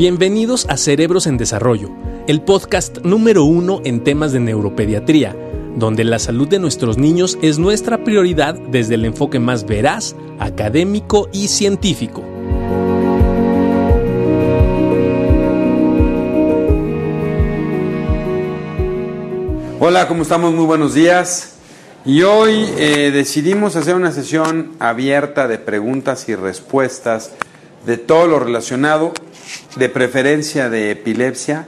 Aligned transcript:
Bienvenidos 0.00 0.64
a 0.70 0.78
Cerebros 0.78 1.26
en 1.26 1.36
Desarrollo, 1.36 1.90
el 2.26 2.40
podcast 2.40 3.00
número 3.04 3.44
uno 3.44 3.82
en 3.84 4.02
temas 4.02 4.32
de 4.32 4.40
neuropediatría, 4.40 5.36
donde 5.76 6.04
la 6.04 6.18
salud 6.18 6.48
de 6.48 6.58
nuestros 6.58 6.96
niños 6.96 7.36
es 7.42 7.58
nuestra 7.58 8.02
prioridad 8.02 8.54
desde 8.54 8.94
el 8.94 9.04
enfoque 9.04 9.38
más 9.40 9.66
veraz, 9.66 10.16
académico 10.38 11.28
y 11.34 11.48
científico. 11.48 12.22
Hola, 19.80 20.08
¿cómo 20.08 20.22
estamos? 20.22 20.54
Muy 20.54 20.64
buenos 20.64 20.94
días. 20.94 21.56
Y 22.06 22.22
hoy 22.22 22.70
eh, 22.78 23.10
decidimos 23.12 23.76
hacer 23.76 23.96
una 23.96 24.12
sesión 24.12 24.70
abierta 24.78 25.46
de 25.46 25.58
preguntas 25.58 26.26
y 26.30 26.36
respuestas 26.36 27.32
de 27.86 27.96
todo 27.96 28.26
lo 28.26 28.38
relacionado, 28.38 29.12
de 29.76 29.88
preferencia 29.88 30.68
de 30.68 30.90
epilepsia. 30.90 31.66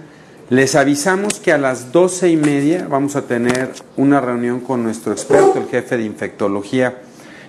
Les 0.51 0.75
avisamos 0.75 1.41
que 1.41 1.53
a 1.53 1.59
las 1.59 1.93
doce 1.93 2.29
y 2.29 2.37
media 2.37 2.87
vamos 2.89 3.17
a 3.17 3.23
tener 3.23 3.73
una 3.97 4.21
reunión 4.21 4.61
con 4.61 4.83
nuestro 4.83 5.13
experto, 5.13 5.59
el 5.59 5.69
jefe 5.69 5.97
de 5.97 6.05
infectología, 6.05 6.99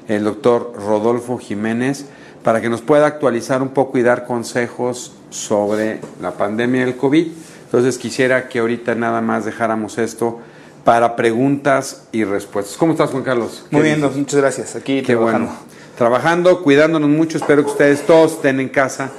el 0.07 0.23
doctor 0.23 0.73
Rodolfo 0.75 1.37
Jiménez, 1.37 2.05
para 2.43 2.61
que 2.61 2.69
nos 2.69 2.81
pueda 2.81 3.05
actualizar 3.05 3.61
un 3.61 3.69
poco 3.69 3.97
y 3.97 4.03
dar 4.03 4.25
consejos 4.25 5.13
sobre 5.29 5.99
la 6.21 6.31
pandemia 6.31 6.85
del 6.85 6.95
COVID. 6.95 7.27
Entonces 7.65 7.97
quisiera 7.97 8.47
que 8.47 8.59
ahorita 8.59 8.95
nada 8.95 9.21
más 9.21 9.45
dejáramos 9.45 9.97
esto 9.97 10.39
para 10.83 11.15
preguntas 11.15 12.07
y 12.11 12.23
respuestas. 12.23 12.77
¿Cómo 12.77 12.91
estás, 12.91 13.09
Juan 13.11 13.23
Carlos? 13.23 13.65
Muy 13.71 13.81
bien, 13.81 14.01
muchas 14.01 14.39
gracias. 14.39 14.75
Aquí 14.75 15.01
Qué 15.01 15.13
trabajando. 15.13 15.47
bueno. 15.47 15.72
Trabajando, 15.97 16.63
cuidándonos 16.63 17.09
mucho. 17.09 17.37
Espero 17.37 17.63
que 17.63 17.71
ustedes 17.71 18.05
todos 18.05 18.33
estén 18.33 18.59
en 18.59 18.69
casa. 18.69 19.11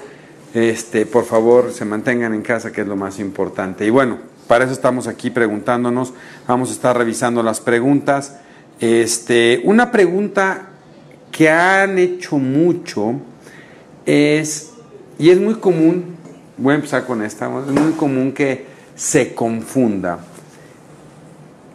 Este, 0.55 1.07
por 1.07 1.25
favor, 1.25 1.73
se 1.73 1.85
mantengan 1.85 2.35
en 2.35 2.43
casa, 2.43 2.73
que 2.73 2.81
es 2.81 2.87
lo 2.87 2.97
más 2.97 3.21
importante. 3.21 3.87
Y 3.87 3.91
bueno, 3.91 4.19
para 4.49 4.65
eso 4.65 4.73
estamos 4.73 5.07
aquí 5.07 5.31
preguntándonos. 5.31 6.15
Vamos 6.49 6.71
a 6.71 6.73
estar 6.73 6.97
revisando 6.99 7.43
las 7.43 7.61
preguntas. 7.61 8.37
Este, 8.81 9.61
una 9.65 9.93
pregunta 9.93 10.71
que 11.31 11.49
han 11.49 11.99
hecho 11.99 12.39
mucho 12.39 13.21
es, 14.05 14.73
y 15.19 15.31
es 15.31 15.41
muy 15.41 15.55
común, 15.55 16.17
voy 16.57 16.73
a 16.73 16.77
empezar 16.77 17.07
con 17.07 17.23
esta, 17.23 17.47
es 17.47 17.67
muy 17.67 17.93
común 17.93 18.33
que 18.33 18.67
se 18.97 19.35
confunda 19.35 20.19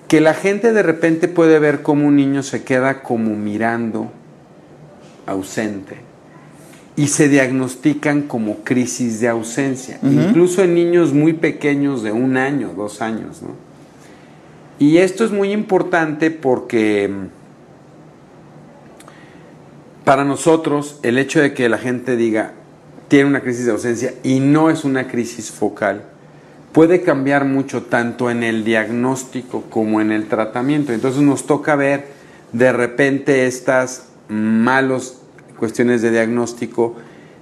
que 0.09 0.21
la 0.21 0.33
gente 0.33 0.73
de 0.73 0.81
repente 0.81 1.27
puede 1.27 1.59
ver 1.59 1.83
cómo 1.83 2.07
un 2.07 2.15
niño 2.15 2.41
se 2.41 2.63
queda 2.63 3.03
como 3.03 3.35
mirando, 3.35 4.11
ausente, 5.29 5.97
y 6.95 7.07
se 7.07 7.29
diagnostican 7.29 8.23
como 8.23 8.57
crisis 8.63 9.21
de 9.21 9.29
ausencia, 9.29 9.99
incluso 10.03 10.63
en 10.63 10.75
niños 10.75 11.13
muy 11.13 11.33
pequeños 11.33 12.03
de 12.03 12.11
un 12.11 12.35
año, 12.35 12.73
dos 12.75 13.01
años. 13.01 13.41
¿no? 13.41 13.55
Y 14.79 14.97
esto 14.97 15.23
es 15.23 15.31
muy 15.31 15.51
importante 15.51 16.29
porque 16.31 17.09
para 20.03 20.25
nosotros 20.25 20.99
el 21.03 21.17
hecho 21.17 21.39
de 21.39 21.53
que 21.53 21.69
la 21.69 21.77
gente 21.77 22.17
diga 22.17 22.53
tiene 23.09 23.29
una 23.29 23.41
crisis 23.41 23.65
de 23.65 23.71
ausencia 23.71 24.13
y 24.23 24.39
no 24.39 24.69
es 24.69 24.83
una 24.83 25.07
crisis 25.07 25.51
focal, 25.51 26.03
puede 26.71 27.01
cambiar 27.01 27.45
mucho 27.45 27.83
tanto 27.83 28.29
en 28.29 28.43
el 28.43 28.63
diagnóstico 28.63 29.63
como 29.69 29.99
en 29.99 30.11
el 30.11 30.27
tratamiento. 30.27 30.93
Entonces 30.93 31.21
nos 31.21 31.45
toca 31.45 31.75
ver 31.75 32.07
de 32.53 32.71
repente 32.71 33.47
estas 33.47 34.07
malas 34.27 35.18
cuestiones 35.59 36.01
de 36.01 36.09
diagnóstico 36.11 36.95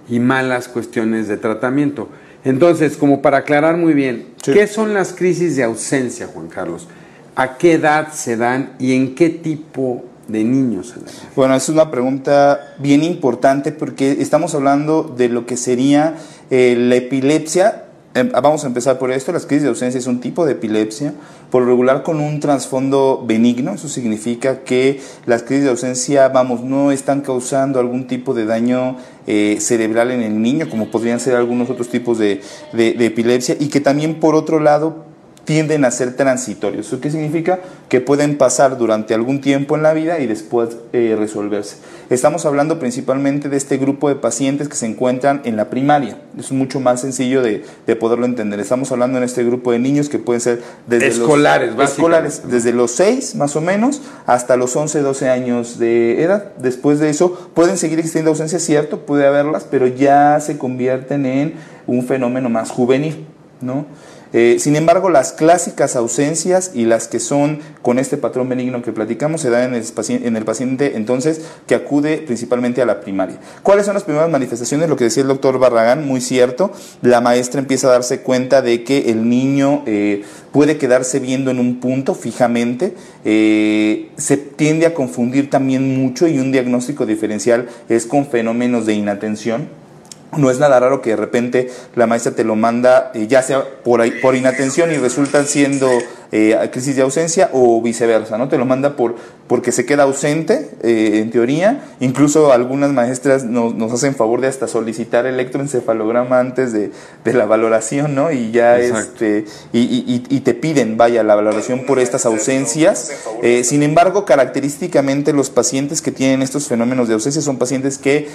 y 0.09 0.19
malas 0.19 0.67
cuestiones 0.67 1.27
de 1.27 1.37
tratamiento. 1.37 2.09
Entonces, 2.43 2.97
como 2.97 3.21
para 3.21 3.37
aclarar 3.37 3.77
muy 3.77 3.93
bien, 3.93 4.27
Sí. 4.43 4.53
¿qué 4.53 4.67
son 4.67 4.93
las 4.93 5.13
crisis 5.13 5.55
de 5.55 5.63
ausencia, 5.63 6.27
Juan 6.27 6.47
Carlos? 6.47 6.87
¿A 7.35 7.57
qué 7.57 7.73
edad 7.73 8.11
se 8.13 8.37
dan 8.37 8.73
y 8.79 8.93
en 8.95 9.15
qué 9.15 9.29
tipo 9.29 10.03
de 10.27 10.43
niños 10.43 10.89
se 10.89 10.99
dan? 10.99 11.13
Bueno, 11.35 11.55
es 11.55 11.67
una 11.69 11.91
pregunta 11.91 12.75
bien 12.79 13.03
importante 13.03 13.71
porque 13.71 14.17
estamos 14.19 14.55
hablando 14.55 15.03
de 15.03 15.29
lo 15.29 15.45
que 15.45 15.57
sería 15.57 16.15
eh, 16.49 16.75
la 16.77 16.95
epilepsia. 16.95 17.83
Em, 18.17 18.31
Vamos 18.31 18.63
a 18.63 18.67
empezar 18.67 18.97
por 18.97 19.11
esto. 19.11 19.31
Las 19.31 19.45
crisis 19.45 19.63
de 19.63 19.69
ausencia 19.69 19.99
es 19.99 20.07
un 20.07 20.19
tipo 20.19 20.45
de 20.45 20.53
epilepsia, 20.53 21.13
por 21.51 21.65
regular 21.65 22.01
con 22.01 22.19
un 22.19 22.39
trasfondo 22.39 23.23
benigno. 23.27 23.73
Eso 23.73 23.87
significa 23.87 24.63
que 24.63 24.99
las 25.27 25.43
crisis 25.43 25.65
de 25.65 25.69
ausencia, 25.69 26.27
vamos, 26.29 26.61
no 26.63 26.91
están 26.91 27.21
causando 27.21 27.79
algún 27.79 28.07
tipo 28.07 28.33
de 28.33 28.45
daño 28.45 28.97
eh, 29.27 29.57
cerebral 29.59 30.09
en 30.11 30.21
el 30.23 30.41
niño, 30.41 30.69
como 30.69 30.89
podrían 30.89 31.19
ser 31.19 31.35
algunos 31.35 31.69
otros 31.69 31.89
tipos 31.89 32.17
de- 32.17 32.41
de 32.73 33.05
epilepsia, 33.05 33.55
y 33.59 33.67
que 33.67 33.81
también, 33.81 34.19
por 34.19 34.35
otro 34.35 34.59
lado, 34.59 35.05
tienden 35.47 35.85
a 35.85 35.91
ser 35.91 36.13
transitorios. 36.13 36.87
¿Eso 36.87 36.99
qué 36.99 37.09
significa? 37.09 37.61
Que 37.87 38.01
pueden 38.01 38.37
pasar 38.37 38.77
durante 38.77 39.13
algún 39.13 39.39
tiempo 39.39 39.77
en 39.77 39.81
la 39.81 39.93
vida 39.93 40.19
y 40.19 40.27
después 40.27 40.75
eh, 40.91 41.15
resolverse. 41.17 41.77
Estamos 42.09 42.45
hablando 42.45 42.79
principalmente 42.79 43.47
de 43.47 43.55
este 43.55 43.77
grupo 43.77 44.09
de 44.09 44.15
pacientes 44.15 44.67
que 44.67 44.75
se 44.75 44.87
encuentran 44.87 45.41
en 45.45 45.55
la 45.55 45.69
primaria. 45.69 46.17
Es 46.37 46.51
mucho 46.51 46.81
más 46.81 46.99
sencillo 46.99 47.41
de, 47.41 47.63
de 47.85 47.95
poderlo 47.95 48.25
entender. 48.25 48.59
Estamos 48.59 48.91
hablando 48.91 49.19
en 49.19 49.23
este 49.23 49.45
grupo 49.45 49.71
de 49.71 49.79
niños 49.79 50.09
que 50.09 50.19
pueden 50.19 50.41
ser 50.41 50.61
desde 50.85 51.07
Escolares, 51.07 51.73
los, 51.77 51.91
escolares, 51.91 52.41
desde 52.49 52.73
los 52.73 52.91
6 52.91 53.35
más 53.35 53.55
o 53.55 53.61
menos 53.61 54.01
hasta 54.25 54.57
los 54.57 54.75
11, 54.75 54.99
12 54.99 55.29
años 55.29 55.79
de 55.79 56.23
edad. 56.23 56.51
Después 56.57 56.99
de 56.99 57.09
eso 57.09 57.49
pueden 57.53 57.77
seguir 57.77 57.99
existiendo 57.99 58.31
ausencias, 58.31 58.63
cierto, 58.63 59.05
puede 59.05 59.25
haberlas, 59.25 59.63
pero 59.63 59.87
ya 59.87 60.41
se 60.41 60.57
convierten 60.57 61.25
en 61.25 61.53
un 61.87 62.05
fenómeno 62.05 62.49
más 62.49 62.69
juvenil, 62.69 63.25
¿no? 63.61 63.85
Eh, 64.33 64.57
sin 64.59 64.75
embargo, 64.75 65.09
las 65.09 65.31
clásicas 65.31 65.95
ausencias 65.95 66.71
y 66.73 66.85
las 66.85 67.07
que 67.07 67.19
son 67.19 67.59
con 67.81 67.99
este 67.99 68.17
patrón 68.17 68.49
benigno 68.49 68.81
que 68.81 68.91
platicamos 68.91 69.41
se 69.41 69.49
dan 69.49 69.73
en 69.73 70.35
el, 70.35 70.43
paciente, 70.45 70.97
entonces 70.97 71.41
que 71.65 71.75
acude 71.75 72.17
principalmente 72.17 72.81
a 72.81 72.85
la 72.85 72.99
primaria. 72.99 73.37
¿Cuáles 73.63 73.85
son 73.85 73.93
las 73.93 74.03
primeras 74.03 74.29
manifestaciones? 74.29 74.89
Lo 74.89 74.95
que 74.95 75.05
decía 75.05 75.21
el 75.21 75.29
doctor 75.29 75.59
Barragán, 75.59 76.05
muy 76.05 76.21
cierto, 76.21 76.71
la 77.01 77.21
maestra 77.21 77.59
empieza 77.59 77.87
a 77.87 77.91
darse 77.91 78.21
cuenta 78.21 78.61
de 78.61 78.83
que 78.83 79.09
el 79.11 79.29
niño 79.29 79.83
eh, 79.85 80.23
puede 80.51 80.77
quedarse 80.77 81.19
viendo 81.19 81.51
en 81.51 81.59
un 81.59 81.79
punto 81.79 82.15
fijamente, 82.15 82.93
eh, 83.23 84.09
se 84.17 84.37
tiende 84.37 84.85
a 84.85 84.93
confundir 84.93 85.49
también 85.49 85.97
mucho 85.97 86.27
y 86.27 86.39
un 86.39 86.51
diagnóstico 86.51 87.05
diferencial 87.05 87.67
es 87.89 88.05
con 88.05 88.27
fenómenos 88.27 88.85
de 88.85 88.93
inatención. 88.93 89.86
No 90.35 90.51
es 90.51 90.59
nada 90.59 90.79
raro 90.79 91.01
que 91.01 91.11
de 91.11 91.15
repente 91.15 91.69
la 91.95 92.05
maestra 92.05 92.33
te 92.33 92.43
lo 92.43 92.55
manda, 92.55 93.11
eh, 93.15 93.27
ya 93.27 93.41
sea 93.41 93.63
por, 93.83 94.01
ahí- 94.01 94.11
por 94.21 94.35
inatención 94.35 94.91
y 94.91 94.97
resultan 94.97 95.45
siendo 95.47 95.89
eh, 96.33 96.57
crisis 96.73 96.97
de 96.97 97.01
ausencia 97.03 97.49
o 97.53 97.81
viceversa, 97.81 98.37
¿no? 98.37 98.49
Te 98.49 98.57
lo 98.57 98.65
manda 98.65 98.97
por, 98.97 99.15
porque 99.47 99.71
se 99.71 99.85
queda 99.85 100.03
ausente, 100.03 100.69
eh, 100.83 101.19
en 101.21 101.31
teoría. 101.31 101.81
Incluso 102.01 102.51
algunas 102.51 102.91
maestras 102.91 103.45
nos, 103.45 103.73
nos 103.75 103.93
hacen 103.93 104.13
favor 104.15 104.41
de 104.41 104.47
hasta 104.47 104.67
solicitar 104.67 105.25
electroencefalograma 105.25 106.39
antes 106.41 106.73
de, 106.73 106.91
de 107.23 107.33
la 107.33 107.45
valoración, 107.45 108.13
¿no? 108.13 108.29
Y 108.31 108.51
ya 108.51 108.77
Exacto. 108.81 109.23
este, 109.25 109.45
y, 109.71 109.79
y- 109.79 110.25
y- 110.29 110.35
y 110.35 110.39
te 110.41 110.53
piden, 110.53 110.97
vaya, 110.97 111.23
la 111.23 111.35
valoración 111.35 111.85
por 111.85 111.99
estas 111.99 112.25
ausencias. 112.25 113.11
Eh, 113.41 113.63
sin 113.63 113.81
embargo, 113.83 114.25
característicamente 114.25 115.31
los 115.31 115.49
pacientes 115.49 116.01
que 116.01 116.11
tienen 116.11 116.41
estos 116.41 116.67
fenómenos 116.67 117.07
de 117.07 117.13
ausencia 117.13 117.41
son 117.41 117.57
pacientes 117.57 117.97
que 117.97 118.27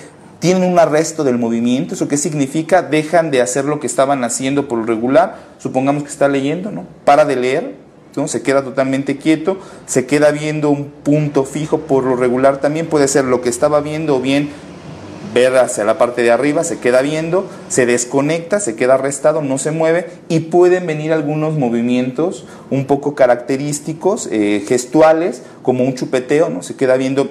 tienen 0.43 0.65
un 0.65 0.77
arresto 0.81 1.23
del 1.23 1.39
movimiento. 1.39 1.95
¿Eso 1.95 2.09
qué 2.09 2.17
significa? 2.17 2.83
Dejan 2.83 3.31
de 3.31 3.41
hacer 3.41 3.65
lo 3.65 3.79
que 3.79 3.87
estaban 3.87 4.25
haciendo 4.25 4.67
por 4.67 4.79
lo 4.79 4.85
regular. 4.87 5.37
Supongamos 5.59 6.03
que 6.03 6.09
está 6.09 6.27
leyendo, 6.27 6.73
¿no? 6.73 6.85
Para 7.05 7.25
de 7.25 7.37
leer, 7.37 7.77
¿no? 8.17 8.27
se 8.27 8.43
queda 8.43 8.65
totalmente 8.65 9.19
quieto, 9.19 9.59
se 9.87 10.05
queda 10.05 10.33
viendo 10.33 10.69
un 10.71 10.87
punto 10.87 11.45
fijo 11.45 11.83
por 11.83 12.03
lo 12.03 12.17
regular 12.17 12.57
también. 12.57 12.87
Puede 12.87 13.07
ser 13.07 13.25
lo 13.25 13.41
que 13.41 13.51
estaba 13.51 13.81
viendo 13.83 14.17
o 14.17 14.21
bien 14.21 14.51
ver 15.33 15.57
hacia 15.57 15.85
la 15.85 15.97
parte 15.97 16.23
de 16.23 16.33
arriba, 16.33 16.65
se 16.65 16.81
queda 16.81 17.03
viendo, 17.03 17.47
se 17.69 17.87
desconecta, 17.87 18.59
se 18.59 18.75
queda 18.75 18.95
arrestado, 18.95 19.43
no 19.43 19.59
se 19.59 19.71
mueve 19.71 20.09
y 20.29 20.41
pueden 20.41 20.89
venir 20.89 21.13
algunos 21.13 21.57
movimientos 21.57 22.47
un 22.69 22.87
poco 22.87 23.15
característicos, 23.15 24.29
eh, 24.33 24.65
gestuales, 24.67 25.43
como 25.63 25.85
un 25.85 25.95
chupeteo, 25.95 26.49
¿no? 26.49 26.65
Se 26.65 26.75
queda 26.75 26.97
viendo 26.97 27.31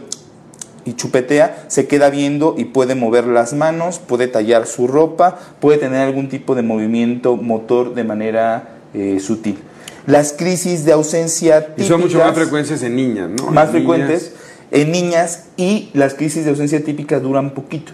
y 0.86 0.94
chupetea, 0.94 1.66
se 1.68 1.88
queda 1.88 2.10
viendo 2.10 2.56
y 2.58 2.66
puede 2.66 2.96
mover 2.96 3.26
las 3.26 3.54
manos, 3.54 4.00
puede 4.00 4.28
tallar 4.28 4.66
su 4.68 4.88
ropa, 4.88 5.38
puede 5.60 5.78
tener 5.78 6.02
algún 6.02 6.30
tipo 6.30 6.56
de 6.56 6.62
movimiento 6.64 7.36
motor 7.38 7.94
de 7.94 8.04
manera 8.04 8.70
eh, 8.94 9.20
sutil. 9.20 9.58
Las 10.08 10.34
crisis 10.34 10.84
de 10.86 10.94
ausencia 10.94 11.68
Y 11.78 11.84
son 11.84 12.02
mucho 12.02 12.14
típicas- 12.18 12.28
más 12.28 12.36
frecuencias 12.36 12.84
en 12.84 12.96
niñas, 12.96 13.30
¿no? 13.30 13.52
más 13.52 13.66
En 13.68 13.72
frecuentes 13.72 14.32
niñas. 14.32 14.42
en 14.72 14.92
niñas 14.92 15.44
y 15.58 15.90
las 15.94 16.16
crisis 16.16 16.44
de 16.46 16.50
ausencia 16.50 16.84
típicas 16.84 17.22
duran 17.22 17.52
poquito. 17.52 17.92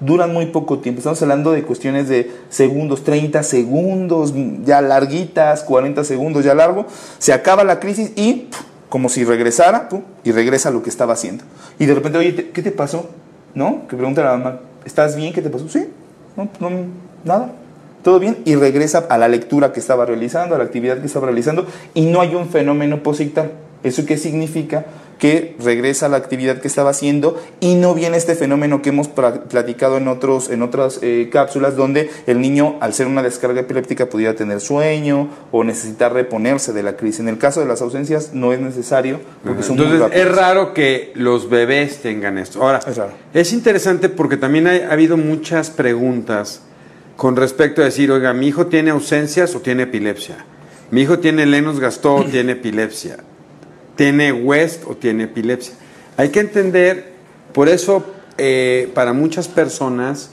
Duran 0.00 0.32
muy 0.32 0.46
poco 0.46 0.78
tiempo. 0.78 1.00
Estamos 1.00 1.20
hablando 1.22 1.50
de 1.50 1.64
cuestiones 1.64 2.08
de 2.08 2.30
segundos, 2.50 3.02
30 3.02 3.42
segundos, 3.42 4.32
ya 4.64 4.80
larguitas, 4.80 5.64
40 5.64 6.04
segundos, 6.04 6.44
ya 6.44 6.54
largo. 6.54 6.86
Se 7.18 7.32
acaba 7.32 7.64
la 7.64 7.80
crisis 7.80 8.12
y 8.14 8.46
como 8.88 9.08
si 9.08 9.24
regresara 9.24 9.88
y 10.24 10.32
regresa 10.32 10.68
a 10.70 10.72
lo 10.72 10.82
que 10.82 10.90
estaba 10.90 11.12
haciendo. 11.14 11.44
Y 11.78 11.86
de 11.86 11.94
repente, 11.94 12.18
oye, 12.18 12.32
¿te- 12.32 12.50
¿qué 12.50 12.62
te 12.62 12.70
pasó? 12.70 13.08
¿No? 13.54 13.86
Que 13.88 13.96
pregunta 13.96 14.22
la 14.22 14.36
mamá, 14.36 14.60
¿estás 14.84 15.16
bien? 15.16 15.32
¿Qué 15.32 15.42
te 15.42 15.50
pasó? 15.50 15.68
Sí, 15.68 15.86
no, 16.36 16.48
no, 16.60 16.70
nada. 17.24 17.52
todo 18.02 18.18
bien, 18.20 18.38
y 18.44 18.54
regresa 18.54 19.06
a 19.10 19.18
la 19.18 19.28
lectura 19.28 19.72
que 19.72 19.80
estaba 19.80 20.06
realizando, 20.06 20.54
a 20.54 20.58
la 20.58 20.64
actividad 20.64 20.98
que 21.00 21.06
estaba 21.06 21.26
realizando, 21.26 21.66
y 21.94 22.06
no 22.06 22.20
hay 22.20 22.34
un 22.34 22.48
fenómeno 22.48 23.02
posictal. 23.02 23.50
¿Eso 23.82 24.06
qué 24.06 24.16
significa? 24.16 24.86
Que 25.18 25.56
regresa 25.58 26.06
a 26.06 26.08
la 26.08 26.16
actividad 26.16 26.60
que 26.60 26.68
estaba 26.68 26.90
haciendo 26.90 27.40
y 27.60 27.74
no 27.74 27.94
viene 27.94 28.16
este 28.16 28.34
fenómeno 28.34 28.82
que 28.82 28.90
hemos 28.90 29.08
platicado 29.08 29.96
en, 29.96 30.08
otros, 30.08 30.48
en 30.48 30.62
otras 30.62 31.00
eh, 31.02 31.28
cápsulas 31.30 31.76
donde 31.76 32.08
el 32.26 32.40
niño 32.40 32.76
al 32.80 32.94
ser 32.94 33.06
una 33.06 33.22
descarga 33.22 33.60
epiléptica 33.60 34.06
pudiera 34.06 34.34
tener 34.34 34.60
sueño 34.60 35.28
o 35.50 35.64
necesitar 35.64 36.12
reponerse 36.12 36.72
de 36.72 36.82
la 36.82 36.96
crisis. 36.96 37.20
En 37.20 37.28
el 37.28 37.38
caso 37.38 37.60
de 37.60 37.66
las 37.66 37.82
ausencias 37.82 38.32
no 38.32 38.52
es 38.52 38.60
necesario 38.60 39.20
porque 39.44 39.62
son 39.62 39.78
Entonces 39.78 40.08
es 40.12 40.34
raro 40.34 40.72
que 40.72 41.12
los 41.14 41.50
bebés 41.50 41.98
tengan 41.98 42.38
esto. 42.38 42.62
Ahora, 42.62 42.80
es, 42.86 42.98
es 43.34 43.52
interesante 43.52 44.08
porque 44.08 44.36
también 44.36 44.68
ha 44.68 44.92
habido 44.92 45.16
muchas 45.16 45.70
preguntas 45.70 46.62
con 47.16 47.34
respecto 47.34 47.82
a 47.82 47.86
decir, 47.86 48.12
oiga, 48.12 48.32
mi 48.32 48.46
hijo 48.46 48.68
tiene 48.68 48.90
ausencias 48.90 49.54
o 49.56 49.60
tiene 49.60 49.82
epilepsia. 49.84 50.44
Mi 50.92 51.02
hijo 51.02 51.18
tiene 51.18 51.44
Lenus 51.44 51.80
Gastó 51.80 52.14
o 52.14 52.24
tiene 52.24 52.52
epilepsia 52.52 53.18
tiene 53.98 54.32
West 54.32 54.84
o 54.86 54.94
tiene 54.96 55.24
epilepsia. 55.24 55.74
Hay 56.16 56.28
que 56.28 56.38
entender, 56.38 57.14
por 57.52 57.68
eso 57.68 58.06
eh, 58.38 58.90
para 58.94 59.12
muchas 59.12 59.48
personas 59.48 60.30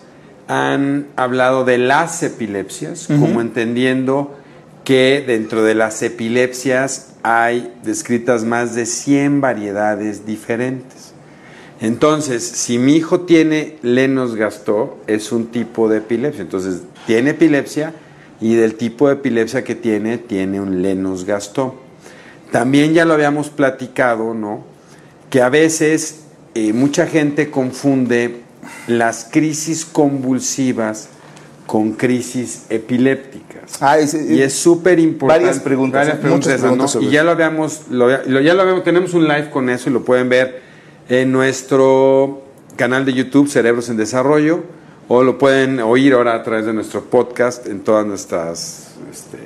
han 0.48 1.08
hablado 1.16 1.66
de 1.66 1.80
las 1.80 2.22
epilepsias, 2.22 3.08
como 3.08 3.42
entendiendo 3.42 4.38
que 4.84 5.24
dentro 5.26 5.64
de 5.64 5.74
las 5.74 6.04
epilepsias 6.04 7.14
hay 7.24 7.74
descritas 7.84 8.44
más 8.44 8.76
de 8.76 8.86
100 8.86 9.42
variedades 9.42 10.28
diferentes. 10.28 11.14
Entonces, 11.82 12.44
si 12.44 12.78
mi 12.78 12.96
hijo 12.96 13.22
tiene 13.22 13.78
Lenos 13.82 14.36
Gastó, 14.36 15.00
es 15.08 15.32
un 15.32 15.48
tipo 15.48 15.90
de 15.90 15.98
epilepsia. 15.98 16.44
Entonces, 16.44 16.84
tiene 17.08 17.32
epilepsia 17.32 17.94
y 18.40 18.54
del 18.54 18.76
tipo 18.76 19.08
de 19.08 19.16
epilepsia 19.16 19.64
que 19.64 19.74
tiene, 19.74 20.20
tiene 20.20 20.62
un 20.62 20.84
Lenos 20.84 21.26
Gastó. 21.26 21.85
También 22.52 22.94
ya 22.94 23.06
lo 23.06 23.14
habíamos 23.14 23.50
platicado, 23.50 24.34
¿no? 24.34 24.64
Que 25.30 25.42
a 25.42 25.50
veces 25.50 26.26
eh, 26.54 26.74
mucha 26.74 27.08
gente 27.08 27.52
confunde 27.52 28.42
las 28.88 29.28
crisis 29.32 29.86
convulsivas 29.86 31.10
con 31.66 31.94
crisis 31.94 32.66
epilépticas. 32.70 33.82
Ah, 33.82 33.98
y 34.00 34.42
es 34.42 34.54
súper 34.54 35.00
importante. 35.00 35.46
Varias 35.46 35.64
preguntas. 35.64 36.00
Varias 36.00 36.20
preguntas, 36.60 36.98
Y 37.02 37.10
ya 37.10 37.24
lo 37.24 37.32
habíamos, 37.32 37.88
lo, 37.90 38.10
ya 38.10 38.54
lo 38.54 38.62
habíamos, 38.62 38.84
tenemos 38.84 39.14
un 39.14 39.28
live 39.28 39.50
con 39.50 39.70
eso 39.70 39.90
y 39.90 39.94
lo 39.94 40.04
pueden 40.04 40.30
ver 40.30 40.62
en 41.10 41.32
nuestro 41.32 42.44
canal 42.76 43.06
de 43.06 43.14
YouTube, 43.14 43.50
Cerebros 43.50 43.90
en 43.90 43.98
Desarrollo, 43.98 44.64
o 45.08 45.24
lo 45.24 45.38
pueden 45.38 45.80
oír 45.80 46.14
ahora 46.14 46.36
a 46.36 46.44
través 46.44 46.66
de 46.66 46.74
nuestro 46.74 47.04
podcast 47.06 47.68
en 47.68 47.82
todas 47.82 48.06
nuestras 48.06 48.96
este, 49.12 49.38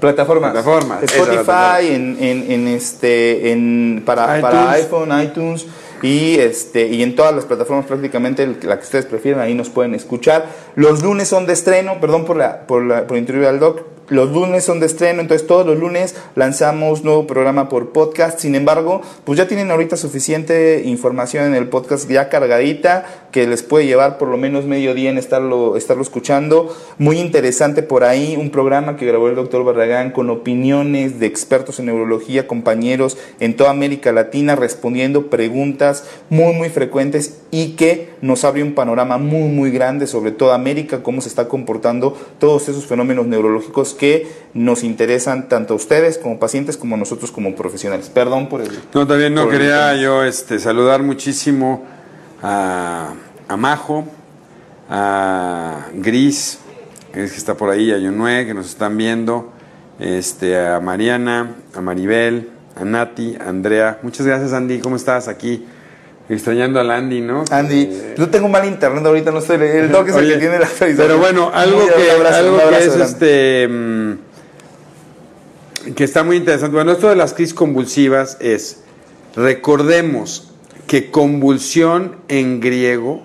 Plataformas. 0.00 0.52
Plataformas. 0.52 1.02
Spotify, 1.02 1.94
en, 1.94 2.16
en, 2.20 2.50
en, 2.50 2.68
este, 2.68 3.52
en, 3.52 4.02
para, 4.04 4.40
para, 4.40 4.72
iPhone, 4.72 5.10
iTunes 5.22 5.66
y, 6.02 6.38
este, 6.38 6.86
y 6.88 7.02
en 7.02 7.16
todas 7.16 7.34
las 7.34 7.44
plataformas 7.44 7.86
prácticamente 7.86 8.46
la 8.62 8.78
que 8.78 8.84
ustedes 8.84 9.06
prefieren, 9.06 9.40
ahí 9.40 9.54
nos 9.54 9.70
pueden 9.70 9.94
escuchar. 9.94 10.46
Los 10.74 11.02
lunes 11.02 11.28
son 11.28 11.46
de 11.46 11.54
estreno, 11.54 11.98
perdón 12.00 12.24
por, 12.24 12.36
la, 12.36 12.66
por, 12.66 12.82
la, 12.84 13.06
por 13.06 13.16
interrumpir 13.16 13.48
al 13.48 13.58
doc, 13.58 13.82
los 14.08 14.30
lunes 14.30 14.64
son 14.64 14.80
de 14.80 14.86
estreno, 14.86 15.20
entonces 15.20 15.46
todos 15.46 15.66
los 15.66 15.78
lunes 15.78 16.14
lanzamos 16.36 17.02
nuevo 17.02 17.26
programa 17.26 17.68
por 17.68 17.90
podcast. 17.90 18.38
Sin 18.38 18.54
embargo, 18.54 19.02
pues 19.24 19.36
ya 19.36 19.48
tienen 19.48 19.70
ahorita 19.70 19.96
suficiente 19.96 20.82
información 20.84 21.46
en 21.46 21.54
el 21.54 21.68
podcast 21.68 22.08
ya 22.08 22.28
cargadita 22.28 23.26
que 23.32 23.46
les 23.46 23.62
puede 23.62 23.86
llevar 23.86 24.16
por 24.16 24.28
lo 24.28 24.36
menos 24.36 24.64
medio 24.64 24.94
día 24.94 25.10
en 25.10 25.18
estarlo, 25.18 25.76
estarlo 25.76 26.02
escuchando. 26.02 26.74
Muy 26.98 27.18
interesante 27.18 27.82
por 27.82 28.04
ahí, 28.04 28.36
un 28.36 28.50
programa 28.50 28.96
que 28.96 29.06
grabó 29.06 29.28
el 29.28 29.34
doctor 29.34 29.64
Barragán 29.64 30.12
con 30.12 30.30
opiniones 30.30 31.18
de 31.18 31.26
expertos 31.26 31.78
en 31.78 31.86
neurología, 31.86 32.46
compañeros 32.46 33.18
en 33.40 33.56
toda 33.56 33.70
América 33.70 34.12
Latina, 34.12 34.56
respondiendo 34.56 35.26
preguntas 35.26 36.04
muy, 36.30 36.54
muy 36.54 36.70
frecuentes 36.70 37.40
y 37.50 37.70
que 37.72 38.10
nos 38.20 38.44
abre 38.44 38.62
un 38.62 38.74
panorama 38.74 39.18
muy, 39.18 39.48
muy 39.48 39.70
grande 39.70 40.06
sobre 40.06 40.30
toda 40.30 40.54
América, 40.54 41.02
cómo 41.02 41.20
se 41.20 41.28
está 41.28 41.48
comportando 41.48 42.16
todos 42.38 42.68
esos 42.68 42.86
fenómenos 42.86 43.26
neurológicos 43.26 43.95
que 43.96 44.28
nos 44.54 44.84
interesan 44.84 45.48
tanto 45.48 45.74
a 45.74 45.76
ustedes 45.76 46.18
como 46.18 46.38
pacientes 46.38 46.76
como 46.76 46.94
a 46.94 46.98
nosotros 46.98 47.30
como 47.30 47.54
profesionales. 47.54 48.08
Perdón 48.08 48.48
por 48.48 48.60
el... 48.60 48.70
No, 48.94 49.06
también 49.06 49.34
no 49.34 49.48
quería 49.48 49.94
yo 49.96 50.24
este, 50.24 50.58
saludar 50.58 51.02
muchísimo 51.02 51.84
a, 52.42 53.14
a 53.48 53.56
Majo, 53.56 54.06
a 54.88 55.86
Gris, 55.94 56.58
que 57.12 57.24
está 57.24 57.54
por 57.54 57.70
ahí, 57.70 57.92
a 57.92 57.98
Yonue, 57.98 58.46
que 58.46 58.54
nos 58.54 58.66
están 58.66 58.96
viendo, 58.96 59.52
este, 59.98 60.58
a 60.58 60.80
Mariana, 60.80 61.56
a 61.74 61.80
Maribel, 61.80 62.50
a 62.76 62.84
Nati, 62.84 63.36
a 63.40 63.48
Andrea. 63.48 63.98
Muchas 64.02 64.26
gracias, 64.26 64.52
Andy. 64.52 64.78
¿Cómo 64.80 64.96
estás 64.96 65.28
aquí? 65.28 65.66
Extrañando 66.28 66.80
al 66.80 66.90
Andy, 66.90 67.20
¿no? 67.20 67.44
Andy, 67.50 67.82
eh, 67.82 68.14
yo 68.18 68.28
tengo 68.28 68.48
mal 68.48 68.64
internet 68.66 69.06
ahorita, 69.06 69.30
no 69.30 69.38
estoy. 69.38 69.58
El 69.62 69.92
doc 69.92 70.08
es 70.08 70.16
el 70.16 70.28
que 70.28 70.38
tiene 70.38 70.58
la 70.58 70.68
Pero 70.78 71.18
bueno, 71.18 71.52
algo 71.54 71.86
que, 71.86 72.10
algo 72.10 72.58
que 72.68 72.78
es 72.78 72.96
este. 72.96 73.68
Mm, 73.68 74.12
que 75.94 76.02
está 76.02 76.24
muy 76.24 76.36
interesante. 76.36 76.74
Bueno, 76.74 76.90
esto 76.90 77.08
de 77.08 77.14
las 77.16 77.32
crisis 77.32 77.54
convulsivas 77.54 78.38
es. 78.40 78.82
Recordemos 79.36 80.50
que 80.88 81.12
convulsión 81.12 82.16
en 82.26 82.60
griego 82.60 83.22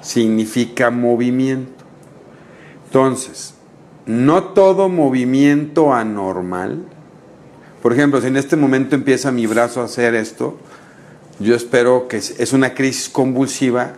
significa 0.00 0.90
movimiento. 0.90 1.84
Entonces, 2.86 3.54
no 4.06 4.44
todo 4.44 4.88
movimiento 4.88 5.92
anormal. 5.92 6.84
Por 7.82 7.92
ejemplo, 7.92 8.20
si 8.20 8.28
en 8.28 8.36
este 8.36 8.56
momento 8.56 8.94
empieza 8.94 9.32
mi 9.32 9.46
brazo 9.46 9.80
a 9.80 9.84
hacer 9.84 10.14
esto 10.14 10.58
yo 11.40 11.54
espero 11.54 12.06
que 12.06 12.18
es 12.18 12.52
una 12.52 12.74
crisis 12.74 13.08
convulsiva, 13.08 13.94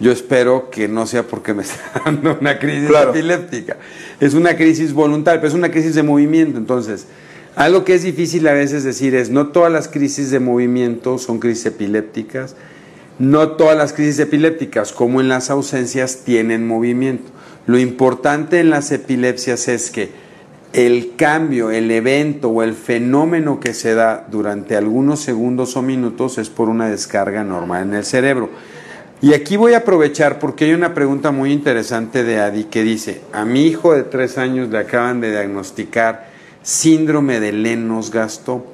yo 0.00 0.12
espero 0.12 0.70
que 0.70 0.88
no 0.88 1.06
sea 1.06 1.22
porque 1.24 1.54
me 1.54 1.62
está 1.64 2.02
dando 2.04 2.36
una 2.40 2.58
crisis 2.58 2.90
epiléptica. 2.90 3.76
Es 4.20 4.34
una 4.34 4.56
crisis 4.56 4.92
voluntaria, 4.92 5.40
pero 5.40 5.48
es 5.48 5.54
una 5.54 5.70
crisis 5.70 5.94
de 5.94 6.02
movimiento. 6.02 6.58
Entonces, 6.58 7.06
algo 7.56 7.84
que 7.84 7.94
es 7.94 8.02
difícil 8.02 8.46
a 8.48 8.52
veces 8.52 8.84
decir 8.84 9.14
es, 9.14 9.30
no 9.30 9.48
todas 9.48 9.72
las 9.72 9.88
crisis 9.88 10.30
de 10.30 10.40
movimiento 10.40 11.18
son 11.18 11.38
crisis 11.38 11.66
epilépticas, 11.66 12.56
no 13.18 13.50
todas 13.52 13.76
las 13.76 13.92
crisis 13.92 14.18
epilépticas, 14.18 14.92
como 14.92 15.20
en 15.20 15.28
las 15.28 15.50
ausencias, 15.50 16.22
tienen 16.24 16.66
movimiento. 16.66 17.30
Lo 17.66 17.78
importante 17.78 18.58
en 18.58 18.70
las 18.70 18.90
epilepsias 18.90 19.68
es 19.68 19.90
que 19.90 20.10
el 20.74 21.14
cambio, 21.14 21.70
el 21.70 21.88
evento 21.92 22.48
o 22.48 22.64
el 22.64 22.74
fenómeno 22.74 23.60
que 23.60 23.72
se 23.74 23.94
da 23.94 24.26
durante 24.28 24.76
algunos 24.76 25.20
segundos 25.20 25.76
o 25.76 25.82
minutos 25.82 26.36
es 26.36 26.50
por 26.50 26.68
una 26.68 26.88
descarga 26.88 27.44
normal 27.44 27.84
en 27.84 27.94
el 27.94 28.04
cerebro. 28.04 28.50
Y 29.22 29.34
aquí 29.34 29.56
voy 29.56 29.74
a 29.74 29.78
aprovechar 29.78 30.40
porque 30.40 30.64
hay 30.64 30.72
una 30.72 30.92
pregunta 30.92 31.30
muy 31.30 31.52
interesante 31.52 32.24
de 32.24 32.40
Adi 32.40 32.64
que 32.64 32.82
dice, 32.82 33.20
a 33.32 33.44
mi 33.44 33.66
hijo 33.66 33.94
de 33.94 34.02
tres 34.02 34.36
años 34.36 34.68
le 34.68 34.78
acaban 34.78 35.20
de 35.20 35.30
diagnosticar 35.30 36.26
síndrome 36.62 37.38
de 37.38 37.52
Lennox-Gastaut. 37.52 38.64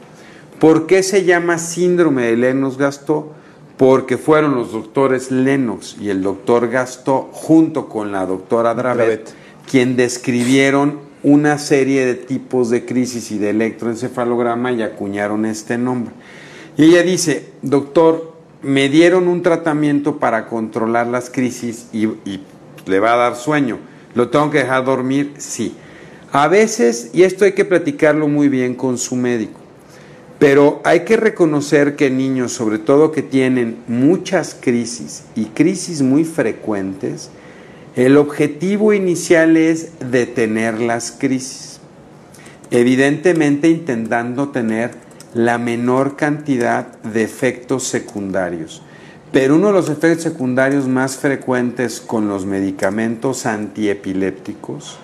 ¿Por 0.58 0.86
qué 0.86 1.02
se 1.02 1.24
llama 1.24 1.58
síndrome 1.58 2.22
de 2.22 2.36
Lennox-Gastaut? 2.38 3.26
Porque 3.76 4.16
fueron 4.16 4.54
los 4.54 4.72
doctores 4.72 5.30
Lennox 5.30 5.98
y 6.00 6.08
el 6.08 6.22
doctor 6.22 6.70
Gastaut 6.70 7.28
junto 7.32 7.90
con 7.90 8.10
la 8.10 8.24
doctora 8.24 8.74
Dravet, 8.74 9.34
quien 9.70 9.96
describieron 9.96 11.09
una 11.22 11.58
serie 11.58 12.06
de 12.06 12.14
tipos 12.14 12.70
de 12.70 12.84
crisis 12.84 13.30
y 13.30 13.38
de 13.38 13.50
electroencefalograma 13.50 14.72
y 14.72 14.82
acuñaron 14.82 15.44
este 15.44 15.76
nombre. 15.76 16.12
Y 16.76 16.84
ella 16.84 17.02
dice, 17.02 17.50
doctor, 17.62 18.34
me 18.62 18.88
dieron 18.88 19.28
un 19.28 19.42
tratamiento 19.42 20.18
para 20.18 20.46
controlar 20.46 21.06
las 21.06 21.30
crisis 21.30 21.88
y, 21.92 22.08
le 22.86 22.98
va 22.98 23.12
a 23.12 23.16
dar 23.16 23.36
sueño. 23.36 23.78
¿Lo 24.14 24.30
tengo 24.30 24.50
que 24.50 24.58
dejar 24.58 24.84
dormir? 24.84 25.34
Sí. 25.38 25.74
A 26.32 26.48
veces, 26.48 27.10
y 27.12 27.22
esto 27.22 27.44
hay 27.44 27.52
que 27.52 27.64
platicarlo 27.64 28.26
muy 28.26 28.48
bien 28.48 28.74
con 28.74 28.98
su 28.98 29.16
médico, 29.16 29.60
pero 30.38 30.80
hay 30.84 31.00
que 31.00 31.16
reconocer 31.16 31.96
que 31.96 32.10
niños, 32.10 32.52
sobre 32.52 32.78
todo 32.78 33.12
que 33.12 33.22
tienen 33.22 33.78
muchas 33.86 34.56
crisis 34.58 35.24
y 35.34 35.46
crisis 35.46 36.02
muy 36.02 36.24
frecuentes, 36.24 37.30
el 37.96 38.16
objetivo 38.16 38.92
inicial 38.92 39.56
es 39.56 39.92
detener 40.12 40.80
las 40.80 41.10
crisis, 41.10 41.80
evidentemente 42.70 43.68
intentando 43.68 44.50
tener 44.50 44.92
la 45.34 45.58
menor 45.58 46.16
cantidad 46.16 46.86
de 47.02 47.22
efectos 47.22 47.84
secundarios. 47.84 48.82
Pero 49.32 49.56
uno 49.56 49.68
de 49.68 49.72
los 49.72 49.88
efectos 49.88 50.22
secundarios 50.22 50.88
más 50.88 51.16
frecuentes 51.16 52.00
con 52.00 52.28
los 52.28 52.46
medicamentos 52.46 53.46
antiepilépticos 53.46 54.98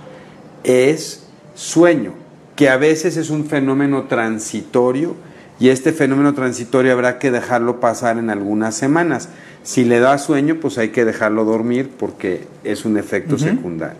es 0.64 1.26
sueño, 1.54 2.12
que 2.56 2.68
a 2.68 2.76
veces 2.76 3.16
es 3.16 3.30
un 3.30 3.46
fenómeno 3.46 4.04
transitorio 4.04 5.14
y 5.58 5.70
este 5.70 5.92
fenómeno 5.92 6.34
transitorio 6.34 6.92
habrá 6.92 7.18
que 7.18 7.30
dejarlo 7.30 7.80
pasar 7.80 8.18
en 8.18 8.30
algunas 8.30 8.74
semanas. 8.74 9.28
Si 9.62 9.84
le 9.84 10.00
da 10.00 10.18
sueño, 10.18 10.56
pues 10.60 10.78
hay 10.78 10.90
que 10.90 11.04
dejarlo 11.04 11.44
dormir 11.44 11.90
porque 11.98 12.46
es 12.62 12.84
un 12.84 12.98
efecto 12.98 13.38
secundario. 13.38 13.96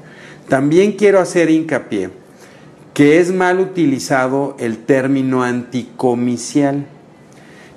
También 0.49 0.93
quiero 0.93 1.19
hacer 1.19 1.51
hincapié 1.51 2.11
que 2.97 3.21
es 3.21 3.31
mal 3.31 3.61
utilizado 3.61 4.57
el 4.59 4.79
término 4.79 5.43
anticomicial. 5.43 6.87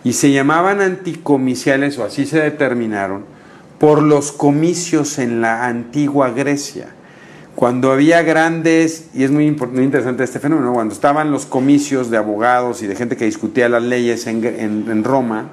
Y 0.05 0.13
se 0.13 0.31
llamaban 0.31 0.79
anticomiciales, 0.79 1.98
o 1.98 2.05
así 2.05 2.25
se 2.25 2.39
determinaron, 2.39 3.25
por 3.79 4.01
los 4.01 4.31
comicios 4.31 5.19
en 5.19 5.41
la 5.41 5.65
antigua 5.65 6.29
Grecia. 6.29 6.88
Cuando 7.59 7.91
había 7.91 8.21
grandes, 8.21 9.09
y 9.13 9.25
es 9.25 9.31
muy, 9.31 9.45
interesante 9.45 10.23
este 10.23 10.39
fenómeno, 10.39 10.71
cuando 10.71 10.93
estaban 10.93 11.29
los 11.29 11.45
comicios 11.45 12.09
de 12.09 12.15
abogados 12.15 12.81
y 12.81 12.87
de 12.87 12.95
gente 12.95 13.17
que 13.17 13.25
discutía 13.25 13.67
las 13.67 13.83
leyes 13.83 14.27
en, 14.27 15.03
Roma, 15.03 15.49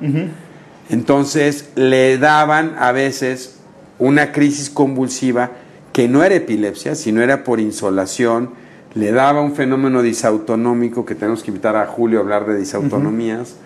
entonces 0.89 1.69
le 1.75 2.17
daban 2.19 2.77
a 2.79 2.93
veces 2.93 3.57
una 3.99 4.31
crisis 4.31 4.71
convulsiva 4.71 5.51
que 5.93 6.07
no 6.07 6.23
era 6.23 6.37
epilepsia, 6.37 6.95
sino 6.95 7.23
era 7.23 7.43
por 7.43 7.59
insolación, 7.59 8.51
le 8.95 9.11
daba 9.11 9.41
un 9.41 9.57
fenómeno 9.57 10.01
disautonómico, 10.01 11.05
que 11.05 11.17
tenemos 11.17 11.43
que 11.43 11.51
invitar 11.51 11.75
a 11.75 11.87
Julio 11.87 12.21
a 12.21 12.23
hablar 12.23 12.47
de 12.47 12.57
disautonomías, 12.57 13.57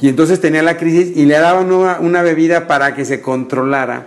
y 0.00 0.08
entonces 0.08 0.40
tenía 0.40 0.62
la 0.62 0.78
crisis 0.78 1.14
y 1.14 1.26
le 1.26 1.34
daban 1.34 1.70
una, 1.70 2.22
bebida 2.22 2.68
para 2.68 2.94
que 2.94 3.04
se 3.04 3.20
controlara 3.20 4.06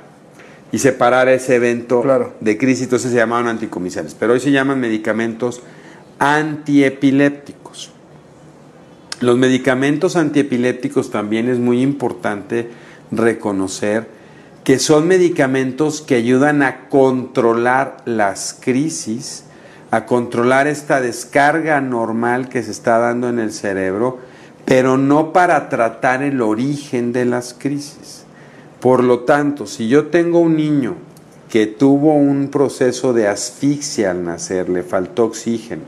y 0.71 0.79
separara 0.79 1.33
ese 1.33 1.55
evento 1.55 2.03
de 2.39 2.57
crisis, 2.57 2.83
entonces 2.83 3.11
se 3.11 3.17
llamaban 3.17 3.47
anticomiciales, 3.47 4.15
pero 4.17 4.33
hoy 4.33 4.39
se 4.39 4.51
llaman 4.51 4.79
medicamentos 4.79 5.61
antiepilépticos. 6.19 7.91
Los 9.21 9.38
medicamentos 9.38 10.15
antiepilépticos 10.15 11.11
también 11.11 11.49
es 11.49 11.59
muy 11.59 11.81
importante 11.81 12.69
reconocer 13.11 14.07
que 14.63 14.79
son 14.79 15.07
medicamentos 15.07 16.01
que 16.01 16.15
ayudan 16.15 16.61
a 16.61 16.89
controlar 16.89 17.97
las 18.05 18.55
crisis, 18.59 19.45
a 19.91 20.05
controlar 20.05 20.67
esta 20.67 21.01
descarga 21.01 21.81
normal 21.81 22.49
que 22.49 22.61
se 22.61 22.71
está 22.71 22.99
dando 22.99 23.29
en 23.29 23.39
el 23.39 23.51
cerebro, 23.51 24.19
pero 24.65 24.97
no 24.97 25.33
para 25.33 25.69
tratar 25.69 26.21
el 26.21 26.41
origen 26.41 27.11
de 27.11 27.25
las 27.25 27.55
crisis. 27.55 28.18
Por 28.79 29.03
lo 29.03 29.19
tanto, 29.19 29.67
si 29.67 29.88
yo 29.88 30.07
tengo 30.07 30.39
un 30.39 30.55
niño 30.55 30.95
que 31.50 31.67
tuvo 31.67 32.13
un 32.13 32.50
proceso 32.50 33.12
de 33.13 33.27
asfixia 33.27 34.12
al 34.12 34.24
nacer, 34.24 34.69
le 34.69 34.83
faltó 34.83 35.25
oxígeno, 35.25 35.83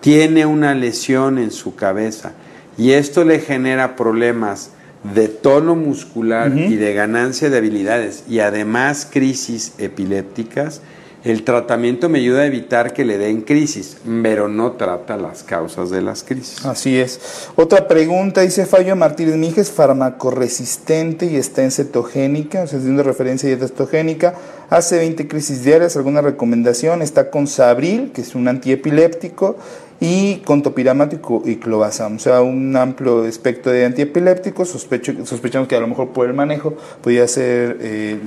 tiene 0.00 0.46
una 0.46 0.74
lesión 0.74 1.38
en 1.38 1.50
su 1.50 1.74
cabeza 1.74 2.32
y 2.78 2.92
esto 2.92 3.24
le 3.24 3.40
genera 3.40 3.96
problemas 3.96 4.70
de 5.14 5.28
tono 5.28 5.76
muscular 5.76 6.56
y 6.56 6.76
de 6.76 6.92
ganancia 6.92 7.48
de 7.48 7.56
habilidades 7.56 8.24
y 8.28 8.40
además 8.40 9.08
crisis 9.10 9.72
epilépticas, 9.78 10.82
el 11.24 11.42
tratamiento 11.44 12.08
me 12.08 12.18
ayuda 12.18 12.42
a 12.42 12.46
evitar 12.46 12.92
que 12.92 13.04
le 13.04 13.18
den 13.18 13.42
crisis, 13.42 13.98
pero 14.22 14.48
no 14.48 14.72
trata 14.72 15.16
las 15.16 15.42
causas 15.42 15.90
de 15.90 16.00
las 16.00 16.22
crisis. 16.22 16.64
Así 16.64 16.98
es. 16.98 17.48
Otra 17.56 17.88
pregunta, 17.88 18.40
dice 18.40 18.64
Fallo 18.64 18.96
Martínez 18.96 19.36
Mija, 19.36 19.60
es 19.60 19.70
farmacoresistente 19.70 21.26
y 21.26 21.36
está 21.36 21.62
en 21.62 21.70
cetogénica, 21.70 22.62
o 22.62 22.66
sea, 22.66 22.78
haciendo 22.78 23.02
referencia 23.02 23.48
a 23.48 23.50
dieta 23.50 23.68
cetogénica, 23.68 24.34
hace 24.70 24.96
20 24.96 25.28
crisis 25.28 25.62
diarias, 25.62 25.96
¿alguna 25.96 26.22
recomendación? 26.22 27.02
Está 27.02 27.30
con 27.30 27.46
Sabril, 27.46 28.12
que 28.14 28.22
es 28.22 28.34
un 28.34 28.48
antiepiléptico, 28.48 29.56
y 30.00 30.36
con 30.38 30.62
topiramático 30.62 31.42
y 31.44 31.56
clobazam, 31.56 32.16
o 32.16 32.18
sea, 32.18 32.40
un 32.40 32.74
amplio 32.74 33.26
espectro 33.26 33.70
de 33.70 33.84
antiepilépticos. 33.84 34.70
Sospecho, 34.70 35.12
sospechamos 35.26 35.68
que 35.68 35.76
a 35.76 35.80
lo 35.80 35.86
mejor 35.86 36.08
por 36.08 36.26
el 36.26 36.32
manejo 36.32 36.74
podía 37.02 37.28
ser 37.28 37.76
eh, 37.80 38.18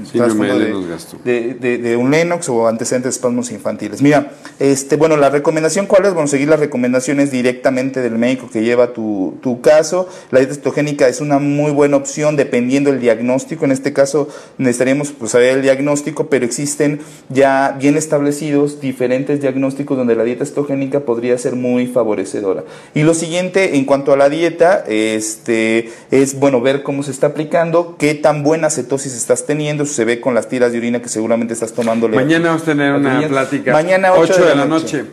de, 1.23 1.77
de, 1.79 1.97
un 1.97 2.11
Lennox 2.11 2.47
o 2.49 2.67
antecedentes 2.67 3.05
de 3.05 3.15
espasmos 3.15 3.51
infantiles. 3.51 4.03
Mira, 4.03 4.31
este, 4.59 4.97
bueno, 4.97 5.17
la 5.17 5.31
recomendación, 5.31 5.87
¿cuál 5.87 6.05
es? 6.05 6.13
Bueno, 6.13 6.27
seguir 6.27 6.47
las 6.47 6.59
recomendaciones 6.59 7.31
directamente 7.31 8.01
del 8.01 8.19
médico 8.19 8.49
que 8.51 8.63
lleva 8.63 8.93
tu, 8.93 9.37
tu 9.41 9.61
caso. 9.61 10.07
La 10.29 10.39
dieta 10.39 10.53
cetogénica 10.53 11.07
es 11.07 11.21
una 11.21 11.39
muy 11.39 11.71
buena 11.71 11.97
opción 11.97 12.35
dependiendo 12.35 12.91
del 12.91 13.01
diagnóstico. 13.01 13.65
En 13.65 13.71
este 13.71 13.93
caso 13.93 14.29
necesitaríamos 14.59 15.11
pues, 15.11 15.31
saber 15.31 15.57
el 15.57 15.61
diagnóstico, 15.63 16.27
pero 16.27 16.45
existen 16.45 16.99
ya 17.29 17.75
bien 17.79 17.97
establecidos 17.97 18.79
diferentes 18.79 19.41
diagnósticos 19.41 19.97
donde 19.97 20.15
la 20.15 20.23
dieta 20.23 20.45
cetogénica 20.45 20.99
podría 20.99 21.35
ser 21.39 21.55
muy 21.63 21.87
favorecedora. 21.87 22.63
Y 22.93 23.03
lo 23.03 23.13
siguiente, 23.13 23.77
en 23.77 23.85
cuanto 23.85 24.11
a 24.11 24.17
la 24.17 24.29
dieta, 24.29 24.83
este, 24.85 25.89
es 26.11 26.37
bueno 26.37 26.59
ver 26.59 26.83
cómo 26.83 27.03
se 27.03 27.11
está 27.11 27.27
aplicando, 27.27 27.95
qué 27.97 28.13
tan 28.13 28.43
buena 28.43 28.69
cetosis 28.69 29.15
estás 29.15 29.45
teniendo, 29.45 29.85
se 29.85 30.03
ve 30.03 30.19
con 30.19 30.35
las 30.35 30.49
tiras 30.49 30.73
de 30.73 30.77
orina 30.77 31.01
que 31.01 31.07
seguramente 31.07 31.53
estás 31.53 31.71
tomando. 31.71 32.09
Mañana 32.09 32.49
vamos 32.49 32.63
a 32.63 32.65
tener 32.65 32.93
una 32.93 33.27
plática. 33.27 33.71
Mañana 33.71 34.13
8, 34.13 34.45
de, 34.45 34.55
la 34.55 34.65
noche. 34.65 35.05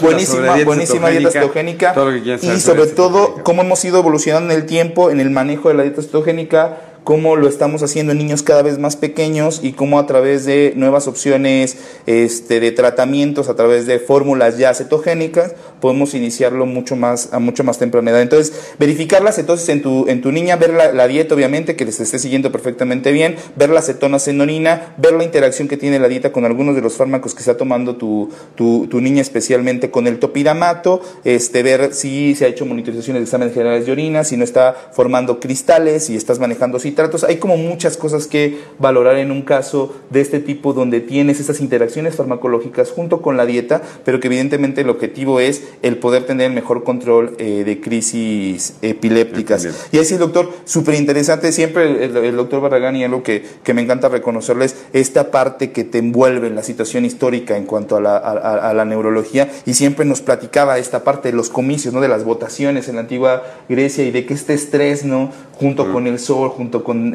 buenísima, 0.00 0.56
buenísima 0.64 1.08
dieta 1.08 1.30
cetogénica 1.32 1.94
y 2.40 2.60
sobre 2.60 2.86
todo 2.86 3.42
cómo 3.42 3.62
hemos 3.62 3.84
ido 3.84 3.98
evolucionando 3.98 4.54
en 4.54 4.60
el 4.60 4.66
tiempo 4.66 5.10
en 5.10 5.20
el 5.20 5.30
manejo 5.30 5.70
de 5.70 5.74
la 5.74 5.82
dieta 5.82 6.02
cetogénica 6.02 6.89
cómo 7.04 7.36
lo 7.36 7.48
estamos 7.48 7.82
haciendo 7.82 8.12
en 8.12 8.18
niños 8.18 8.42
cada 8.42 8.62
vez 8.62 8.78
más 8.78 8.96
pequeños 8.96 9.60
y 9.62 9.72
cómo 9.72 9.98
a 9.98 10.06
través 10.06 10.44
de 10.44 10.72
nuevas 10.76 11.08
opciones 11.08 11.76
este, 12.06 12.60
de 12.60 12.72
tratamientos, 12.72 13.48
a 13.48 13.56
través 13.56 13.86
de 13.86 13.98
fórmulas 13.98 14.58
ya 14.58 14.74
cetogénicas, 14.74 15.54
podemos 15.80 16.14
iniciarlo 16.14 16.66
mucho 16.66 16.96
más, 16.96 17.32
a 17.32 17.38
mucho 17.38 17.64
más 17.64 17.78
temprana 17.78 18.10
edad. 18.10 18.22
Entonces, 18.22 18.52
verificar 18.78 19.22
las 19.22 19.36
cetosis 19.36 19.68
en 19.70 19.82
tu, 19.82 20.08
en 20.08 20.20
tu 20.20 20.32
niña, 20.32 20.56
ver 20.56 20.72
la, 20.72 21.08
dieta, 21.08 21.34
obviamente, 21.34 21.76
que 21.76 21.84
les 21.84 21.98
esté 22.00 22.18
siguiendo 22.18 22.52
perfectamente 22.52 23.12
bien, 23.12 23.36
ver 23.56 23.70
las 23.70 23.86
cetonas 23.86 24.28
en 24.28 24.40
orina, 24.40 24.94
ver 24.98 25.14
la 25.14 25.24
interacción 25.24 25.68
que 25.68 25.76
tiene 25.76 25.98
la 25.98 26.08
dieta 26.08 26.32
con 26.32 26.44
algunos 26.44 26.74
de 26.74 26.82
los 26.82 26.94
fármacos 26.94 27.34
que 27.34 27.40
está 27.40 27.56
tomando 27.56 27.96
tu, 27.96 28.30
tu, 28.54 28.86
tu 28.88 29.00
niña, 29.00 29.22
especialmente 29.22 29.90
con 29.90 30.06
el 30.06 30.18
topiramato, 30.18 31.00
este, 31.24 31.62
ver 31.62 31.94
si 31.94 32.34
se 32.34 32.44
ha 32.44 32.48
hecho 32.48 32.66
monitorizaciones 32.66 33.20
de 33.20 33.24
exámenes 33.24 33.54
generales 33.54 33.86
de 33.86 33.92
orina, 33.92 34.24
si 34.24 34.36
no 34.36 34.44
está 34.44 34.74
formando 34.92 35.40
cristales, 35.40 36.04
si 36.06 36.16
estás 36.16 36.38
manejando 36.38 36.78
tratos. 36.90 37.24
Hay 37.24 37.36
como 37.36 37.56
muchas 37.56 37.96
cosas 37.96 38.26
que 38.26 38.58
valorar 38.78 39.16
en 39.16 39.30
un 39.30 39.42
caso 39.42 39.94
de 40.10 40.20
este 40.20 40.40
tipo 40.40 40.72
donde 40.72 41.00
tienes 41.00 41.40
esas 41.40 41.60
interacciones 41.60 42.16
farmacológicas 42.16 42.90
junto 42.90 43.22
con 43.22 43.36
la 43.36 43.46
dieta, 43.46 43.82
pero 44.04 44.20
que 44.20 44.28
evidentemente 44.28 44.80
el 44.82 44.90
objetivo 44.90 45.40
es 45.40 45.64
el 45.82 45.96
poder 45.98 46.24
tener 46.24 46.48
el 46.48 46.54
mejor 46.54 46.84
control 46.84 47.34
eh, 47.38 47.64
de 47.64 47.80
crisis 47.80 48.74
epilépticas. 48.82 49.68
Y 49.92 49.98
así, 49.98 50.16
doctor, 50.16 50.50
súper 50.64 50.94
interesante. 50.94 51.52
Siempre 51.52 52.04
el, 52.04 52.36
doctor 52.36 52.60
Barragán 52.60 52.96
y 52.96 53.04
algo 53.04 53.22
que, 53.22 53.44
que 53.62 53.74
me 53.74 53.82
encanta 53.82 54.08
reconocerles, 54.08 54.76
esta 54.92 55.30
parte 55.30 55.72
que 55.72 55.84
te 55.84 55.98
envuelve 55.98 56.46
en 56.46 56.54
la 56.54 56.62
situación 56.62 57.04
histórica 57.04 57.56
en 57.56 57.64
cuanto 57.64 57.96
a 57.96 58.00
la, 58.00 58.16
a, 58.16 58.74
la 58.74 58.84
neurología 58.84 59.50
y 59.66 59.74
siempre 59.74 60.04
nos 60.04 60.20
platicaba 60.20 60.78
esta 60.78 61.04
parte 61.04 61.30
de 61.30 61.36
los 61.36 61.50
comicios, 61.50 61.94
¿no? 61.94 62.00
de 62.00 62.08
las 62.08 62.24
votaciones 62.24 62.88
en 62.88 62.96
la 62.96 63.02
antigua 63.02 63.42
Grecia 63.68 64.04
y 64.04 64.10
de 64.10 64.26
que 64.26 64.34
este 64.34 64.54
estrés, 64.54 65.04
¿no? 65.04 65.30
junto 65.60 65.92
con 65.92 66.06
el 66.06 66.18
sol, 66.18 66.48
junto 66.48 66.79
con 66.82 67.14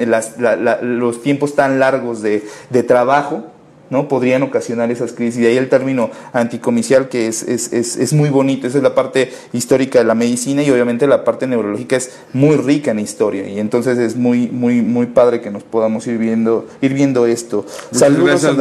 los 0.82 1.22
tiempos 1.22 1.56
tan 1.56 1.80
largos 1.80 2.22
de, 2.22 2.42
trabajo, 2.88 3.46
¿no? 3.90 4.08
podrían 4.08 4.44
ocasionar 4.44 4.92
esas 4.92 5.14
crisis. 5.14 5.42
Y 5.42 5.46
ahí 5.48 5.58
el 5.58 5.70
término 5.70 6.10
anticomicial, 6.34 7.10
que 7.10 7.28
es, 7.28 7.44
es, 7.44 7.72
es, 7.74 8.14
muy 8.14 8.30
bonito, 8.30 8.68
esa 8.68 8.78
es 8.78 8.84
la 8.84 8.96
parte 8.96 9.32
histórica 9.54 10.00
de 10.00 10.06
la 10.06 10.16
medicina 10.16 10.64
y 10.64 10.70
obviamente 10.72 11.08
la 11.08 11.24
parte 11.24 11.48
neurológica 11.48 11.96
es 11.96 12.18
muy 12.34 12.58
rica 12.58 12.92
en 12.92 13.00
historia. 13.00 13.48
Y 13.48 13.60
entonces 13.60 13.98
es 13.98 14.16
muy, 14.16 14.48
muy, 14.48 14.82
muy 14.82 15.08
padre 15.08 15.42
que 15.42 15.52
nos 15.52 15.64
podamos 15.64 16.06
ir 16.08 16.18
viendo, 16.18 16.68
ir 16.82 16.94
viendo 16.94 17.26
esto. 17.26 17.66
Saludos 17.92 18.44
a 18.46 18.54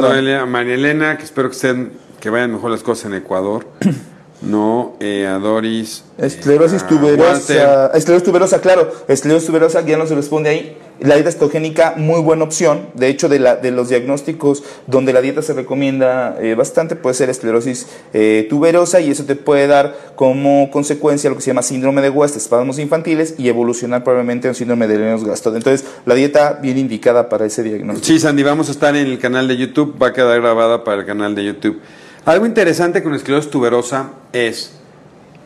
María 0.47 0.75
Elena, 0.75 1.17
que 1.17 1.25
espero 1.25 1.49
que, 1.49 1.57
estén, 1.57 1.93
que 2.21 2.31
vayan 2.31 2.53
mejor 2.53 2.71
las 2.71 2.83
cosas 2.83 3.07
en 3.07 3.15
Ecuador. 3.15 3.67
No, 4.45 4.97
eh, 5.01 5.27
a 5.27 5.39
Doris. 5.39 6.05
Esclerosis 6.19 6.83
eh, 6.83 6.87
tuberosa. 6.89 7.87
Esclerosis 7.95 8.25
tuberosa, 8.25 8.61
claro. 8.61 8.93
Esclerosis 9.09 9.47
tuberosa, 9.47 9.81
ya 9.83 9.97
no 9.97 10.07
se 10.07 10.15
responde 10.15 10.51
ahí. 10.51 10.77
La 11.01 11.17
dieta 11.17 11.31
cetogénica, 11.33 11.95
muy 11.97 12.21
buena 12.21 12.45
opción. 12.45 12.89
De 12.95 13.09
hecho, 13.09 13.29
de, 13.29 13.39
los 13.71 13.89
diagnósticos 13.89 14.63
donde 14.87 15.13
la 15.13 15.21
dieta 15.21 15.43
se 15.43 15.53
recomienda 15.53 16.37
eh, 16.41 16.55
bastante, 16.55 16.97
puede 16.97 17.15
ser 17.15 17.31
esclerosis 17.31 17.87
tuberosa 18.49 19.01
y 19.01 19.11
eso 19.11 19.25
te 19.25 19.35
puede 19.35 19.67
dar 19.67 19.97
como 20.15 20.71
consecuencia 20.71 21.29
lo 21.31 21.37
que 21.37 21.43
se 21.43 21.49
llama 21.51 21.63
síndrome 21.63 22.01
de 22.01 22.11
West, 22.11 22.37
espasmos 22.37 22.79
infantiles 22.79 23.35
y 23.39 23.49
evolucionar 23.49 24.05
probablemente 24.05 24.49
un 24.49 24.55
síndrome 24.55 24.87
de 24.87 24.99
Lennox-Gastaut. 24.99 25.57
Entonces, 25.57 25.87
la 26.07 26.15
dieta 26.15 26.59
bien 26.63 26.79
indicada 26.79 27.29
para 27.29 27.47
ese 27.47 27.63
diagnóstico. 27.63 28.07
Sí, 28.07 28.19
Sandy, 28.19 28.43
vamos 28.43 28.69
a 28.69 28.73
estar 28.73 28.95
en 28.97 29.07
el 29.07 29.19
canal 29.19 29.49
de 29.49 29.57
YouTube, 29.57 30.01
va 30.01 30.09
a 30.09 30.13
quedar 30.13 30.41
grabada 30.41 30.85
para 30.85 31.01
el 31.01 31.07
canal 31.07 31.35
de 31.35 31.45
YouTube. 31.45 31.81
Algo 32.25 32.47
interesante 32.47 33.03
con 33.03 33.15
esclerosis 33.15 33.51
tuberosa 33.51 34.13
es 34.33 34.73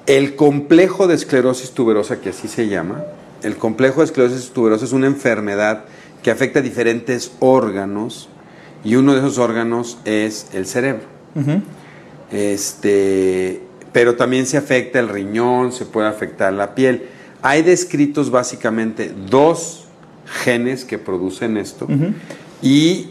el 0.06 0.36
complejo 0.36 1.06
de 1.06 1.14
esclerosis 1.14 1.72
tuberosa, 1.72 2.20
que 2.20 2.30
así 2.30 2.48
se 2.48 2.68
llama. 2.68 3.04
El 3.42 3.57
complejo 3.57 4.00
de 4.00 4.07
esclerosis 4.07 4.50
tuberosa 4.50 4.85
es 4.85 4.92
una 4.92 5.07
enfermedad 5.07 5.85
que 6.23 6.30
afecta 6.30 6.59
a 6.59 6.62
diferentes 6.62 7.33
órganos 7.40 8.28
y 8.85 8.97
uno 8.97 9.12
de 9.12 9.21
esos 9.21 9.38
órganos 9.38 9.99
es 10.04 10.49
el 10.52 10.66
cerebro. 10.66 11.04
este, 12.30 13.62
pero 13.92 14.16
también 14.16 14.47
se 14.47 14.57
afecta 14.57 14.99
el 14.99 15.09
riñón, 15.09 15.73
se 15.73 15.85
puede 15.85 16.09
afectar 16.09 16.52
la 16.52 16.75
piel. 16.75 17.09
Hay 17.42 17.62
descritos 17.62 18.30
básicamente 18.30 19.14
dos 19.28 19.85
genes 20.45 20.85
que 20.85 20.99
producen 20.99 21.57
esto 21.57 21.87
y 22.61 23.11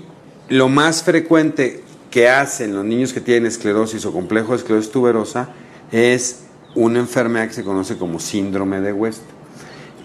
lo 0.49 0.69
más 0.69 1.03
frecuente 1.03 1.83
que 2.11 2.29
hacen 2.29 2.75
los 2.75 2.85
niños 2.85 3.13
que 3.13 3.21
tienen 3.21 3.47
esclerosis 3.47 4.05
o 4.05 4.13
complejo 4.13 4.51
de 4.51 4.57
esclerosis 4.57 4.91
tuberosa 4.91 5.49
es 5.91 6.43
una 6.75 6.99
enfermedad 6.99 7.47
que 7.47 7.53
se 7.53 7.63
conoce 7.63 7.97
como 7.97 8.19
síndrome 8.19 8.81
de 8.81 8.93
West. 8.93 9.23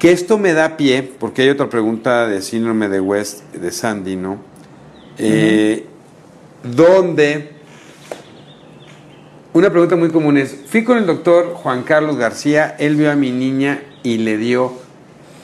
Que 0.02 0.10
esto 0.10 0.36
me 0.36 0.52
da 0.52 0.76
pie, 0.76 1.04
porque 1.04 1.42
hay 1.42 1.50
otra 1.50 1.68
pregunta 1.68 2.26
de 2.26 2.42
síndrome 2.42 2.88
de 2.88 2.98
West 2.98 3.54
de 3.54 3.70
Sandy, 3.70 4.16
¿no? 4.16 4.38
Eh, 5.16 5.86
donde 6.64 7.52
una 9.52 9.70
pregunta 9.70 9.94
muy 9.94 10.10
común 10.10 10.38
es, 10.38 10.58
fui 10.66 10.82
con 10.82 10.98
el 10.98 11.06
doctor 11.06 11.54
Juan 11.54 11.84
Carlos 11.84 12.16
García, 12.16 12.74
él 12.80 12.96
vio 12.96 13.12
a 13.12 13.14
mi 13.14 13.30
niña 13.30 13.80
y 14.02 14.18
le 14.18 14.38
dio 14.38 14.72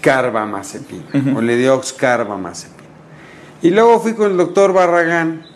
carbamazepina, 0.00 1.36
o 1.36 1.40
le 1.40 1.56
dio 1.56 1.76
oxcarbamazepina. 1.76 2.88
Y 3.62 3.70
luego 3.70 4.00
fui 4.00 4.14
con 4.14 4.32
el 4.32 4.36
doctor 4.36 4.72
Barragán, 4.72 5.46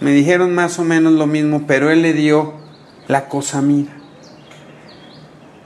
me 0.00 0.12
dijeron 0.12 0.54
más 0.54 0.78
o 0.78 0.84
menos 0.84 1.12
lo 1.12 1.26
mismo, 1.26 1.64
pero 1.66 1.90
él 1.90 2.00
le 2.00 2.14
dio 2.14 2.54
la 3.08 3.28
cosamida. 3.28 3.97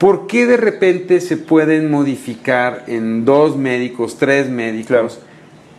¿Por 0.03 0.27
qué 0.27 0.47
de 0.47 0.57
repente 0.57 1.21
se 1.21 1.37
pueden 1.37 1.89
modificar 1.89 2.87
en 2.89 3.25
dos 3.25 3.57
médicos, 3.57 4.17
tres 4.19 4.49
médicos, 4.49 5.21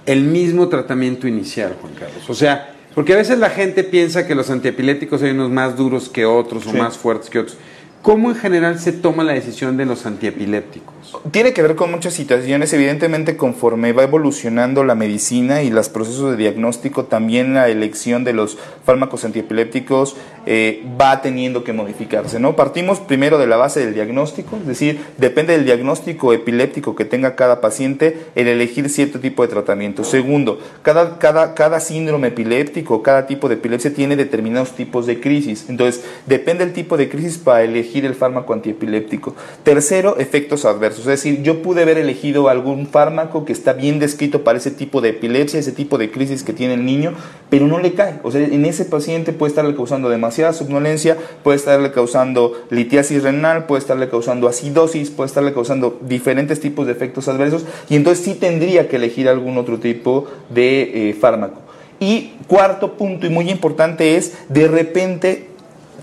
el 0.05 0.23
mismo 0.23 0.69
tratamiento 0.69 1.27
inicial, 1.27 1.75
Juan 1.81 1.93
Carlos? 1.93 2.29
O 2.29 2.33
sea, 2.33 2.73
porque 2.95 3.11
a 3.11 3.17
veces 3.17 3.37
la 3.37 3.49
gente 3.49 3.83
piensa 3.83 4.25
que 4.25 4.33
los 4.33 4.49
antiepilépticos 4.49 5.21
hay 5.23 5.31
unos 5.31 5.49
más 5.49 5.75
duros 5.75 6.07
que 6.07 6.23
otros 6.23 6.65
o 6.67 6.71
más 6.71 6.97
fuertes 6.97 7.29
que 7.29 7.39
otros. 7.39 7.57
¿Cómo 8.03 8.31
en 8.31 8.35
general 8.35 8.79
se 8.79 8.91
toma 8.91 9.23
la 9.23 9.31
decisión 9.31 9.77
de 9.77 9.85
los 9.85 10.05
antiepilépticos? 10.05 10.93
Tiene 11.31 11.53
que 11.53 11.61
ver 11.61 11.75
con 11.75 11.89
muchas 11.89 12.13
situaciones, 12.13 12.73
evidentemente 12.73 13.37
conforme 13.37 13.93
va 13.93 14.03
evolucionando 14.03 14.83
la 14.83 14.93
medicina 14.93 15.63
y 15.63 15.69
los 15.69 15.87
procesos 15.87 16.31
de 16.31 16.37
diagnóstico, 16.37 17.05
también 17.05 17.53
la 17.53 17.69
elección 17.69 18.25
de 18.25 18.33
los 18.33 18.57
fármacos 18.85 19.23
antiepilépticos 19.23 20.17
eh, 20.45 20.83
va 20.99 21.21
teniendo 21.21 21.63
que 21.63 21.71
modificarse. 21.71 22.41
¿no? 22.41 22.57
Partimos 22.57 22.99
primero 22.99 23.37
de 23.37 23.47
la 23.47 23.55
base 23.55 23.79
del 23.79 23.93
diagnóstico, 23.93 24.57
es 24.57 24.67
decir, 24.67 24.99
depende 25.17 25.53
del 25.53 25.63
diagnóstico 25.63 26.33
epiléptico 26.33 26.97
que 26.97 27.05
tenga 27.05 27.37
cada 27.37 27.61
paciente 27.61 28.25
el 28.35 28.49
elegir 28.49 28.89
cierto 28.89 29.21
tipo 29.21 29.43
de 29.43 29.47
tratamiento. 29.47 30.03
Segundo, 30.03 30.59
cada, 30.81 31.19
cada, 31.19 31.53
cada 31.53 31.79
síndrome 31.79 32.27
epiléptico, 32.29 33.01
cada 33.01 33.27
tipo 33.27 33.47
de 33.47 33.55
epilepsia 33.55 33.93
tiene 33.93 34.17
determinados 34.17 34.73
tipos 34.73 35.05
de 35.05 35.21
crisis, 35.21 35.67
entonces 35.69 36.03
depende 36.25 36.65
del 36.65 36.73
tipo 36.73 36.97
de 36.97 37.07
crisis 37.07 37.37
para 37.37 37.63
elegir 37.63 37.92
el 37.99 38.15
fármaco 38.15 38.53
antiepiléptico. 38.53 39.35
Tercero, 39.63 40.17
efectos 40.17 40.65
adversos. 40.65 41.01
Es 41.01 41.05
decir, 41.05 41.43
yo 41.43 41.61
pude 41.61 41.83
haber 41.83 41.97
elegido 41.97 42.49
algún 42.49 42.87
fármaco 42.87 43.45
que 43.45 43.53
está 43.53 43.73
bien 43.73 43.99
descrito 43.99 44.43
para 44.43 44.57
ese 44.57 44.71
tipo 44.71 45.01
de 45.01 45.09
epilepsia, 45.09 45.59
ese 45.59 45.71
tipo 45.71 45.97
de 45.97 46.11
crisis 46.11 46.43
que 46.43 46.53
tiene 46.53 46.73
el 46.73 46.85
niño, 46.85 47.13
pero 47.49 47.67
no 47.67 47.79
le 47.79 47.93
cae. 47.93 48.19
O 48.23 48.31
sea, 48.31 48.41
en 48.41 48.65
ese 48.65 48.85
paciente 48.85 49.33
puede 49.33 49.49
estarle 49.49 49.75
causando 49.75 50.09
demasiada 50.09 50.53
somnolencia, 50.53 51.17
puede 51.43 51.57
estarle 51.57 51.91
causando 51.91 52.53
litiasis 52.69 53.23
renal, 53.23 53.65
puede 53.65 53.79
estarle 53.79 54.09
causando 54.09 54.47
acidosis, 54.47 55.11
puede 55.11 55.27
estarle 55.27 55.53
causando 55.53 55.99
diferentes 56.01 56.59
tipos 56.59 56.85
de 56.85 56.93
efectos 56.93 57.27
adversos 57.27 57.65
y 57.89 57.95
entonces 57.95 58.25
sí 58.25 58.33
tendría 58.35 58.87
que 58.87 58.95
elegir 58.95 59.29
algún 59.29 59.57
otro 59.57 59.79
tipo 59.79 60.27
de 60.49 61.09
eh, 61.09 61.13
fármaco. 61.13 61.61
Y 61.99 62.33
cuarto 62.47 62.93
punto 62.93 63.27
y 63.27 63.29
muy 63.29 63.49
importante 63.49 64.17
es, 64.17 64.33
de 64.49 64.67
repente 64.67 65.52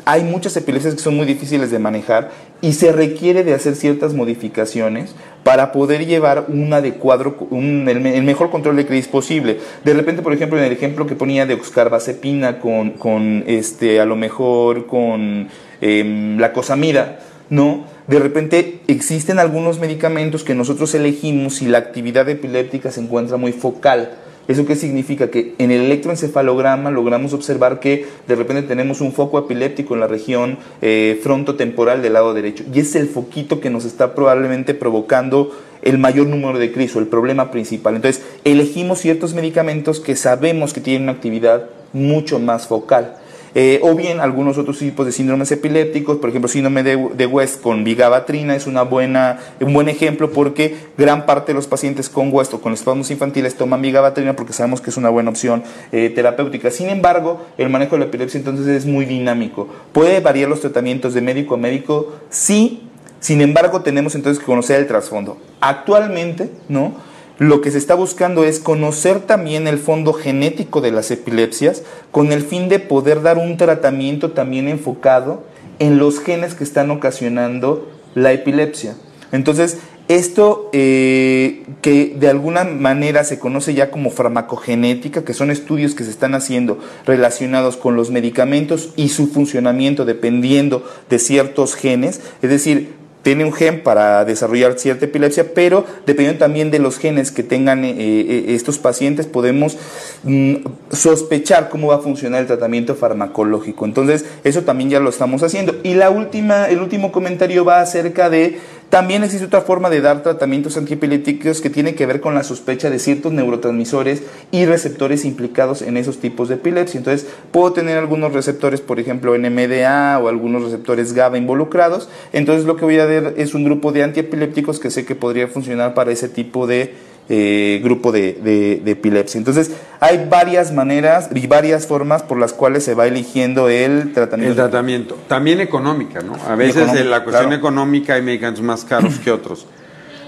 hay 0.05 0.23
muchas 0.23 0.57
epilepsias 0.57 0.95
que 0.95 1.01
son 1.01 1.17
muy 1.17 1.27
difíciles 1.27 1.71
de 1.71 1.79
manejar 1.79 2.31
y 2.61 2.73
se 2.73 2.93
requiere 2.93 3.45
de 3.45 3.55
hacer 3.55 3.75
ciertas 3.75 4.15
modificaciones 4.15 5.15
para 5.45 5.73
poder 5.73 6.07
llevar 6.07 6.47
un 6.49 6.73
adecuado, 6.73 7.35
el, 7.51 8.23
mejor 8.23 8.51
control 8.51 8.77
de 8.77 8.87
crisis 8.87 9.09
posible. 9.09 9.59
De 9.85 9.95
repente, 9.95 10.23
por 10.23 10.33
ejemplo, 10.33 10.59
en 10.59 10.65
el 10.65 10.73
ejemplo 10.73 11.07
que 11.07 11.15
ponía 11.15 11.47
de 11.47 11.55
oxcarbazepina 11.55 12.59
con, 12.59 12.91
con 12.91 13.45
este, 13.47 14.01
a 14.01 14.05
lo 14.05 14.17
mejor 14.17 14.87
con 14.87 15.49
em, 15.81 16.39
la 16.39 16.53
cosamida, 16.53 17.21
¿no? 17.49 17.85
De 18.07 18.19
repente 18.19 18.81
existen 18.89 19.39
algunos 19.39 19.79
medicamentos 19.79 20.45
que 20.45 20.55
nosotros 20.55 20.95
elegimos 20.95 21.57
si 21.57 21.67
la 21.67 21.79
actividad 21.79 22.29
epiléptica 22.29 22.91
se 22.91 23.01
encuentra 23.01 23.37
muy 23.37 23.53
focal 23.53 24.11
¿Eso 24.51 24.67
qué 24.67 24.75
significa? 24.75 25.31
Que 25.31 25.55
en 25.59 25.71
el 25.71 25.83
electroencefalograma 25.83 26.91
logramos 26.91 27.35
observar 27.35 27.79
que 27.79 28.05
de 28.27 28.35
repente 28.35 28.63
tenemos 28.65 29.01
un 29.01 29.13
foco 29.13 29.39
epiléptico 29.39 29.95
en 29.95 30.01
la 30.01 30.09
región 30.09 30.59
eh, 30.83 31.21
frontotemporal 31.23 32.03
del 32.03 32.15
lado 32.15 32.35
derecho 32.35 32.65
y 32.75 32.81
es 32.81 32.97
el 32.97 33.07
foquito 33.07 33.61
que 33.61 33.71
nos 33.71 33.85
está 33.85 34.13
probablemente 34.17 34.75
provocando 34.75 35.57
el 35.83 35.99
mayor 35.99 36.27
número 36.27 36.59
de 36.59 36.73
crisis 36.73 36.97
o 36.97 36.99
el 36.99 37.07
problema 37.07 37.53
principal. 37.53 37.95
Entonces, 37.95 38.25
elegimos 38.43 38.99
ciertos 38.99 39.35
medicamentos 39.35 40.01
que 40.01 40.17
sabemos 40.17 40.73
que 40.73 40.81
tienen 40.81 41.05
una 41.05 41.13
actividad 41.13 41.67
mucho 41.93 42.41
más 42.41 42.67
focal. 42.67 43.19
Eh, 43.55 43.81
o 43.83 43.95
bien 43.95 44.21
algunos 44.21 44.59
otros 44.59 44.79
tipos 44.79 45.07
de 45.07 45.13
síndromes 45.13 45.51
epilépticos, 45.51 46.19
por 46.19 46.31
ejemplo, 46.31 46.49
síndrome 46.49 46.83
de, 46.83 47.27
West 47.27 47.61
con 47.61 47.85
vigabatrina 47.85 48.57
es 48.57 48.67
una 48.67 48.83
buena, 48.83 49.39
un 49.61 49.73
buen 49.73 49.89
ejemplo 49.89 50.31
porque 50.31 50.77
gran 50.97 51.27
parte 51.27 51.53
de 51.53 51.55
los 51.55 51.67
pacientes 51.67 52.09
con 52.09 52.33
West 52.33 52.55
o 52.55 52.61
con 52.61 52.73
espasmos 52.73 53.11
infantiles 53.11 53.57
toman 53.57 53.83
vigabatrina 53.83 54.35
porque 54.35 54.53
sabemos 54.53 54.81
que 54.81 54.91
es 54.91 54.97
una 54.97 55.11
buena 55.11 55.31
opción 55.31 55.63
eh, 55.93 56.11
terapéutica. 56.11 56.71
Sin 56.71 56.89
embargo, 56.89 57.47
el 57.59 57.71
manejo 57.71 57.97
de 57.97 58.01
la 58.01 58.05
epilepsia 58.07 58.39
entonces 58.39 58.67
es 58.67 58.87
muy 58.87 59.05
dinámico. 59.05 59.69
¿Puede 59.93 60.21
variar 60.21 60.49
los 60.49 60.61
tratamientos 60.61 61.15
de 61.15 61.21
médico 61.21 61.55
a 61.55 61.59
médico? 61.59 62.15
Sí, 62.31 62.83
sin 63.21 63.43
embargo, 63.43 63.83
tenemos 63.83 64.15
entonces 64.15 64.41
que 64.41 64.47
conocer 64.47 64.81
el 64.81 64.87
trasfondo. 64.87 65.37
Actualmente, 65.61 66.51
¿no? 66.69 67.10
Lo 67.41 67.63
que 67.63 67.71
se 67.71 67.79
está 67.79 67.95
buscando 67.95 68.45
es 68.45 68.61
conocer 68.61 69.21
también 69.21 69.67
el 69.67 69.79
fondo 69.79 70.13
genético 70.13 70.83
de 70.83 70.93
las 70.93 71.11
epilepsias 71.11 71.83
con 72.11 72.33
el 72.33 72.43
fin 72.43 72.69
de 72.69 72.81
poder 72.81 73.23
dar 73.23 73.39
un 73.39 73.57
tratamiento 73.57 74.33
también 74.33 74.69
enfocado 74.69 75.43
en 75.79 75.97
los 75.97 76.21
genes 76.21 76.55
que 76.55 76.65
están 76.65 76.91
ocasionando 76.91 77.89
la 78.15 78.35
epilepsia. 78.35 78.95
Entonces, 79.33 79.79
esto 80.09 80.69
eh, 80.75 81.63
que 81.81 82.15
de 82.15 82.29
alguna 82.29 82.65
manera 82.65 83.25
se 83.25 83.39
conoce 83.39 83.73
ya 83.73 83.91
como 83.91 84.11
farmacogenética, 84.11 85.25
que 85.25 85.33
son 85.33 85.51
estudios 85.51 85.95
que 85.95 86.05
se 86.05 86.11
están 86.11 86.35
haciendo 86.35 86.79
relacionados 87.07 87.79
con 87.79 87.97
los 87.97 88.11
medicamentos 88.11 88.93
y 88.97 89.09
su 89.09 89.29
funcionamiento 89.29 90.05
dependiendo 90.05 90.85
de 91.09 91.19
ciertos 91.19 91.75
genes, 91.75 92.21
es 92.43 92.51
decir, 92.51 93.00
tiene 93.23 93.45
un 93.45 93.53
gen 93.53 93.83
para 93.83 94.25
desarrollar 94.25 94.79
cierta 94.79 95.05
epilepsia, 95.05 95.53
pero 95.55 95.85
dependiendo 96.07 96.39
también 96.39 96.71
de 96.71 96.79
los 96.79 96.99
genes 96.99 97.31
que 97.31 97.43
tengan 97.43 97.85
eh, 97.85 97.95
eh, 97.99 98.45
estos 98.49 98.79
pacientes, 98.79 99.27
podemos 99.27 99.77
mm, 100.25 100.57
sospechar 100.91 101.69
cómo 101.69 101.89
va 101.89 101.97
a 101.97 101.99
funcionar 101.99 102.41
el 102.41 102.47
tratamiento 102.47 102.95
farmacológico. 102.95 103.85
Entonces, 103.85 104.25
eso 104.45 104.63
también 104.63 104.91
ya 104.91 105.01
lo 105.01 105.11
estamos 105.11 105.43
haciendo. 105.43 105.77
Y 105.83 105.95
la 105.95 106.11
última, 106.11 106.67
el 106.69 106.81
último 106.81 107.13
comentario 107.13 107.65
va 107.65 107.81
acerca 107.81 108.31
de 108.31 108.59
también 108.91 109.23
existe 109.23 109.47
otra 109.47 109.61
forma 109.61 109.89
de 109.89 110.01
dar 110.01 110.25
tratamientos 110.25 110.77
antiepilépticos 110.77 111.61
que 111.61 111.71
tiene 111.71 111.95
que 111.95 112.07
ver 112.07 112.21
con 112.21 112.35
la 112.35 112.43
sospecha 112.43 112.91
de 112.91 112.99
ciertos 112.99 113.33
neurotransmisores 113.33 114.25
y 114.51 114.67
receptores 114.67 115.25
implicados 115.25 115.81
en 115.83 115.97
esos 115.97 116.19
tipos 116.19 116.49
de 116.49 116.57
epilepsia. 116.57 116.99
Entonces, 116.99 117.29
puedo 117.53 117.73
tener 117.73 117.97
algunos 117.99 118.33
receptores, 118.33 118.81
por 118.81 118.99
ejemplo, 118.99 119.39
NMDA 119.39 120.19
o 120.19 120.29
algunos 120.29 120.65
receptores 120.65 121.13
GABA 121.13 121.39
involucrados. 121.39 122.09
Entonces, 122.33 122.67
lo 122.67 122.77
que 122.77 122.85
voy 122.85 122.99
a 122.99 123.07
dar 123.07 123.35
es 123.37 123.55
un 123.55 123.63
grupo 123.63 123.93
de 123.93 124.03
antiepilépticos 124.03 124.81
que 124.81 124.91
sé 124.91 125.05
que 125.05 125.15
podría 125.15 125.47
funcionar 125.47 125.95
para 125.95 126.11
ese 126.11 126.29
tipo 126.29 126.67
de 126.67 126.93
eh, 127.33 127.81
grupo 127.85 128.11
de, 128.11 128.83
epilepsia. 128.85 129.39
Entonces, 129.39 129.71
hay 130.01 130.27
varias 130.29 130.73
maneras 130.73 131.31
y 131.33 131.47
varias 131.47 131.87
formas 131.87 132.25
por 132.25 132.39
las 132.39 132.53
cuales 132.53 132.83
se 132.83 132.95
va 132.95 133.07
eligiendo 133.07 133.69
el 133.69 134.13
tratamiento. 134.13 134.51
El 134.51 134.69
tratamiento. 134.69 135.17
También 135.29 135.61
económica, 135.61 136.23
¿no? 136.23 136.35
A 136.49 136.57
veces 136.57 136.93
en 136.93 137.09
la 137.09 137.23
cuestión 137.23 137.53
económica 137.53 138.15
hay 138.15 138.23
medicamentos 138.23 138.65
más 138.65 138.85
caros 138.85 139.21
que 139.21 139.31
otros. 139.31 139.69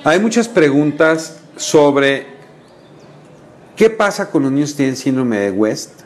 Hay 0.04 0.20
muchas 0.20 0.46
preguntas 0.46 1.40
sobre 1.56 2.26
qué 3.74 3.90
pasa 3.90 4.30
con 4.30 4.44
los 4.44 4.52
niños 4.52 4.70
que 4.70 4.76
tienen 4.76 4.96
síndrome 4.96 5.38
de 5.38 5.50
West 5.50 6.02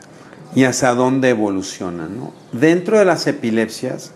y 0.55 0.63
hacia 0.63 0.95
dónde 0.95 1.29
evolucionan. 1.29 2.17
¿no? 2.17 2.33
Dentro 2.53 2.97
de 2.97 3.05
las 3.05 3.27
epilepsias 3.27 4.13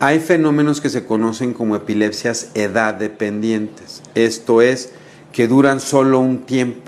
hay 0.00 0.18
fenómenos 0.18 0.80
que 0.80 0.90
se 0.90 1.04
conocen 1.04 1.54
como 1.54 1.76
epilepsias 1.76 2.50
edad 2.54 2.94
dependientes. 2.94 4.02
Esto 4.16 4.60
es, 4.60 4.92
que 5.36 5.48
duran 5.48 5.80
solo 5.80 6.18
un 6.18 6.46
tiempo. 6.46 6.80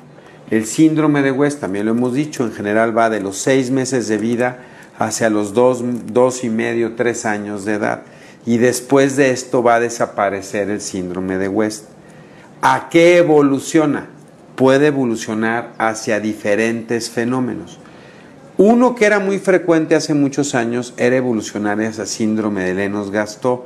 El 0.51 0.65
síndrome 0.65 1.21
de 1.21 1.31
West, 1.31 1.61
también 1.61 1.85
lo 1.85 1.91
hemos 1.91 2.15
dicho, 2.15 2.47
en 2.47 2.53
general 2.55 2.97
va 2.97 3.11
de 3.11 3.21
los 3.21 3.37
seis 3.37 3.71
meses 3.71 4.09
de 4.09 4.17
vida 4.17 4.61
hacia 4.99 5.29
los 5.29 5.53
dos, 5.53 5.85
dos 6.07 6.45
y 6.45 6.49
medio, 6.49 6.95
tres 6.95 7.27
años 7.27 7.67
de 7.67 7.75
edad. 7.75 8.05
Y 8.47 8.57
después 8.57 9.17
de 9.17 9.33
esto 9.33 9.63
va 9.63 9.75
a 9.75 9.81
desaparecer 9.81 10.71
el 10.71 10.81
síndrome 10.81 11.37
de 11.37 11.49
West. 11.49 11.89
¿A 12.63 12.89
qué 12.89 13.19
evoluciona? 13.19 14.07
Puede 14.57 14.87
evolucionar 14.87 15.75
hacia 15.77 16.19
diferentes 16.19 17.11
fenómenos. 17.11 17.79
Uno 18.57 18.95
que 18.95 19.05
era 19.05 19.19
muy 19.19 19.39
frecuente 19.39 19.95
hace 19.95 20.15
muchos 20.15 20.55
años 20.55 20.95
era 20.97 21.17
evolucionar 21.17 21.83
hacia 21.83 22.07
síndrome 22.07 22.65
de 22.65 22.73
Lennox-Gastaut, 22.73 23.65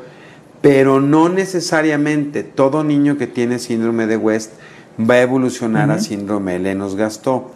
pero 0.63 1.01
no 1.01 1.29
necesariamente 1.29 2.45
todo 2.45 2.85
niño 2.85 3.19
que 3.19 3.27
tiene 3.27 3.59
síndrome 3.59 4.07
de 4.07 4.17
West 4.17 4.53
va 4.99 5.15
a 5.15 5.23
evolucionar 5.23 5.91
a 5.91 5.99
síndrome 5.99 6.53
de 6.53 6.61
Lennox-Gastaut. 6.61 7.51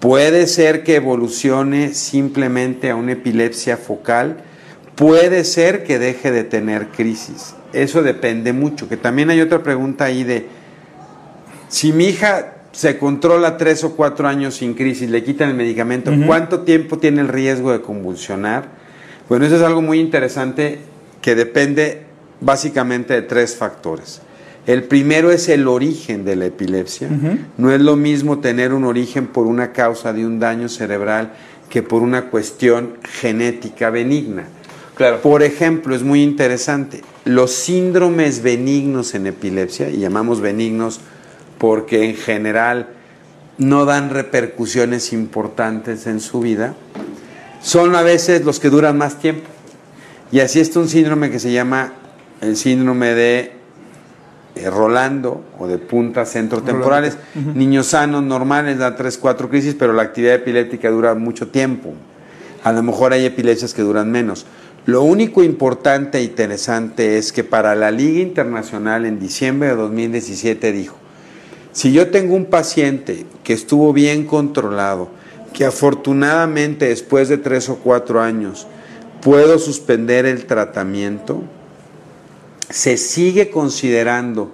Puede 0.00 0.46
ser 0.46 0.84
que 0.84 0.96
evolucione 0.96 1.92
simplemente 1.92 2.90
a 2.90 2.96
una 2.96 3.12
epilepsia 3.12 3.76
focal, 3.76 4.36
puede 4.94 5.44
ser 5.44 5.82
que 5.84 5.98
deje 5.98 6.30
de 6.30 6.44
tener 6.44 6.88
crisis. 6.88 7.56
Eso 7.72 8.02
depende 8.02 8.52
mucho. 8.52 8.88
Que 8.88 8.96
también 8.96 9.30
hay 9.30 9.40
otra 9.40 9.62
pregunta 9.62 10.04
ahí 10.04 10.22
de 10.22 10.46
si 11.68 11.92
mi 11.92 12.04
hija 12.04 12.52
se 12.70 12.98
controla 12.98 13.56
tres 13.56 13.82
o 13.82 13.96
cuatro 13.96 14.28
años 14.28 14.56
sin 14.56 14.74
crisis, 14.74 15.10
le 15.10 15.24
quitan 15.24 15.48
el 15.48 15.56
medicamento, 15.56 16.12
¿cuánto 16.26 16.60
tiempo 16.60 16.98
tiene 16.98 17.22
el 17.22 17.28
riesgo 17.28 17.72
de 17.72 17.80
convulsionar? 17.80 18.68
Bueno, 19.28 19.46
eso 19.46 19.56
es 19.56 19.62
algo 19.62 19.82
muy 19.82 19.98
interesante 19.98 20.78
que 21.22 21.34
depende 21.34 22.05
básicamente 22.40 23.14
de 23.14 23.22
tres 23.22 23.54
factores. 23.56 24.20
El 24.66 24.82
primero 24.84 25.30
es 25.30 25.48
el 25.48 25.68
origen 25.68 26.24
de 26.24 26.34
la 26.34 26.46
epilepsia. 26.46 27.08
No 27.56 27.72
es 27.72 27.80
lo 27.80 27.94
mismo 27.94 28.40
tener 28.40 28.72
un 28.72 28.84
origen 28.84 29.28
por 29.28 29.46
una 29.46 29.72
causa 29.72 30.12
de 30.12 30.26
un 30.26 30.40
daño 30.40 30.68
cerebral 30.68 31.32
que 31.70 31.82
por 31.82 32.02
una 32.02 32.30
cuestión 32.30 32.94
genética 33.04 33.90
benigna. 33.90 34.44
Claro. 34.96 35.20
Por 35.20 35.42
ejemplo, 35.42 35.94
es 35.94 36.02
muy 36.02 36.22
interesante, 36.22 37.02
los 37.24 37.52
síndromes 37.52 38.42
benignos 38.42 39.14
en 39.14 39.26
epilepsia, 39.26 39.90
y 39.90 39.98
llamamos 39.98 40.40
benignos 40.40 41.00
porque 41.58 42.08
en 42.08 42.16
general 42.16 42.88
no 43.58 43.84
dan 43.84 44.10
repercusiones 44.10 45.12
importantes 45.12 46.06
en 46.06 46.20
su 46.20 46.40
vida, 46.40 46.74
son 47.62 47.94
a 47.94 48.02
veces 48.02 48.44
los 48.44 48.58
que 48.58 48.70
duran 48.70 48.96
más 48.96 49.18
tiempo. 49.18 49.48
Y 50.32 50.40
así 50.40 50.60
está 50.60 50.80
un 50.80 50.88
síndrome 50.88 51.30
que 51.30 51.38
se 51.38 51.52
llama 51.52 51.92
el 52.40 52.56
síndrome 52.56 53.14
de 53.14 53.52
eh, 54.54 54.70
Rolando 54.70 55.44
o 55.58 55.66
de 55.66 55.78
puntas 55.78 56.32
centrotemporales. 56.32 57.18
Niños 57.54 57.88
sanos, 57.88 58.22
normales, 58.22 58.78
da 58.78 58.96
3, 58.96 59.18
4 59.18 59.48
crisis, 59.48 59.74
pero 59.78 59.92
la 59.92 60.02
actividad 60.02 60.34
epiléptica 60.34 60.90
dura 60.90 61.14
mucho 61.14 61.48
tiempo. 61.48 61.92
A 62.64 62.72
lo 62.72 62.82
mejor 62.82 63.12
hay 63.12 63.26
epilepsias 63.26 63.74
que 63.74 63.82
duran 63.82 64.10
menos. 64.10 64.46
Lo 64.86 65.02
único 65.02 65.42
importante 65.42 66.18
e 66.18 66.22
interesante 66.22 67.18
es 67.18 67.32
que 67.32 67.44
para 67.44 67.74
la 67.74 67.90
Liga 67.90 68.20
Internacional 68.20 69.04
en 69.04 69.18
diciembre 69.18 69.68
de 69.68 69.74
2017 69.74 70.72
dijo, 70.72 70.96
si 71.72 71.92
yo 71.92 72.08
tengo 72.10 72.34
un 72.34 72.46
paciente 72.46 73.26
que 73.44 73.52
estuvo 73.52 73.92
bien 73.92 74.24
controlado, 74.24 75.08
que 75.52 75.64
afortunadamente 75.64 76.88
después 76.88 77.28
de 77.28 77.36
tres 77.36 77.68
o 77.68 77.76
cuatro 77.76 78.20
años 78.20 78.66
puedo 79.20 79.58
suspender 79.58 80.24
el 80.24 80.46
tratamiento, 80.46 81.42
se 82.70 82.96
sigue 82.96 83.50
considerando 83.50 84.52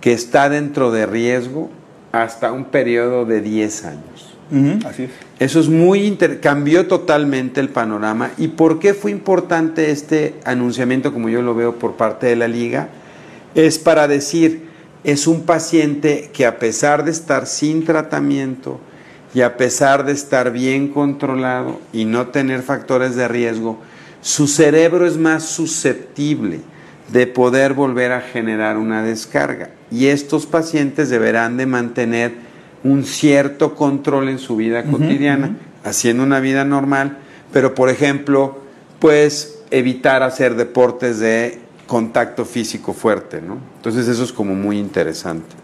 que 0.00 0.12
está 0.12 0.48
dentro 0.48 0.90
de 0.90 1.06
riesgo 1.06 1.70
hasta 2.10 2.52
un 2.52 2.66
periodo 2.66 3.24
de 3.24 3.40
10 3.40 3.84
años. 3.84 4.28
Así 4.84 5.04
es. 5.04 5.10
Eso 5.38 5.60
es 5.60 5.68
muy 5.68 6.04
inter 6.04 6.40
cambió 6.40 6.86
totalmente 6.86 7.60
el 7.60 7.70
panorama. 7.70 8.32
¿Y 8.36 8.48
por 8.48 8.78
qué 8.78 8.92
fue 8.92 9.10
importante 9.10 9.90
este 9.90 10.34
anunciamiento, 10.44 11.12
como 11.12 11.30
yo 11.30 11.40
lo 11.40 11.54
veo 11.54 11.76
por 11.78 11.94
parte 11.94 12.26
de 12.26 12.36
la 12.36 12.48
liga? 12.48 12.88
Es 13.54 13.78
para 13.78 14.08
decir, 14.08 14.68
es 15.04 15.26
un 15.26 15.42
paciente 15.42 16.30
que 16.32 16.46
a 16.46 16.58
pesar 16.58 17.04
de 17.04 17.10
estar 17.10 17.46
sin 17.46 17.84
tratamiento 17.84 18.78
y 19.34 19.40
a 19.40 19.56
pesar 19.56 20.04
de 20.04 20.12
estar 20.12 20.52
bien 20.52 20.88
controlado 20.88 21.80
y 21.92 22.04
no 22.04 22.26
tener 22.28 22.62
factores 22.62 23.16
de 23.16 23.28
riesgo, 23.28 23.78
su 24.20 24.46
cerebro 24.46 25.06
es 25.06 25.16
más 25.16 25.44
susceptible 25.44 26.60
de 27.12 27.26
poder 27.26 27.74
volver 27.74 28.12
a 28.12 28.20
generar 28.20 28.78
una 28.78 29.02
descarga. 29.02 29.70
Y 29.90 30.06
estos 30.06 30.46
pacientes 30.46 31.10
deberán 31.10 31.56
de 31.56 31.66
mantener 31.66 32.32
un 32.84 33.04
cierto 33.04 33.74
control 33.74 34.28
en 34.28 34.38
su 34.38 34.56
vida 34.56 34.84
cotidiana, 34.84 35.56
haciendo 35.84 36.22
una 36.22 36.40
vida 36.40 36.64
normal, 36.64 37.18
pero 37.52 37.74
por 37.74 37.90
ejemplo, 37.90 38.58
pues 38.98 39.58
evitar 39.70 40.22
hacer 40.22 40.56
deportes 40.56 41.18
de 41.18 41.58
contacto 41.86 42.44
físico 42.44 42.92
fuerte, 42.92 43.40
¿no? 43.42 43.58
Entonces 43.76 44.08
eso 44.08 44.24
es 44.24 44.32
como 44.32 44.54
muy 44.54 44.78
interesante. 44.78 45.62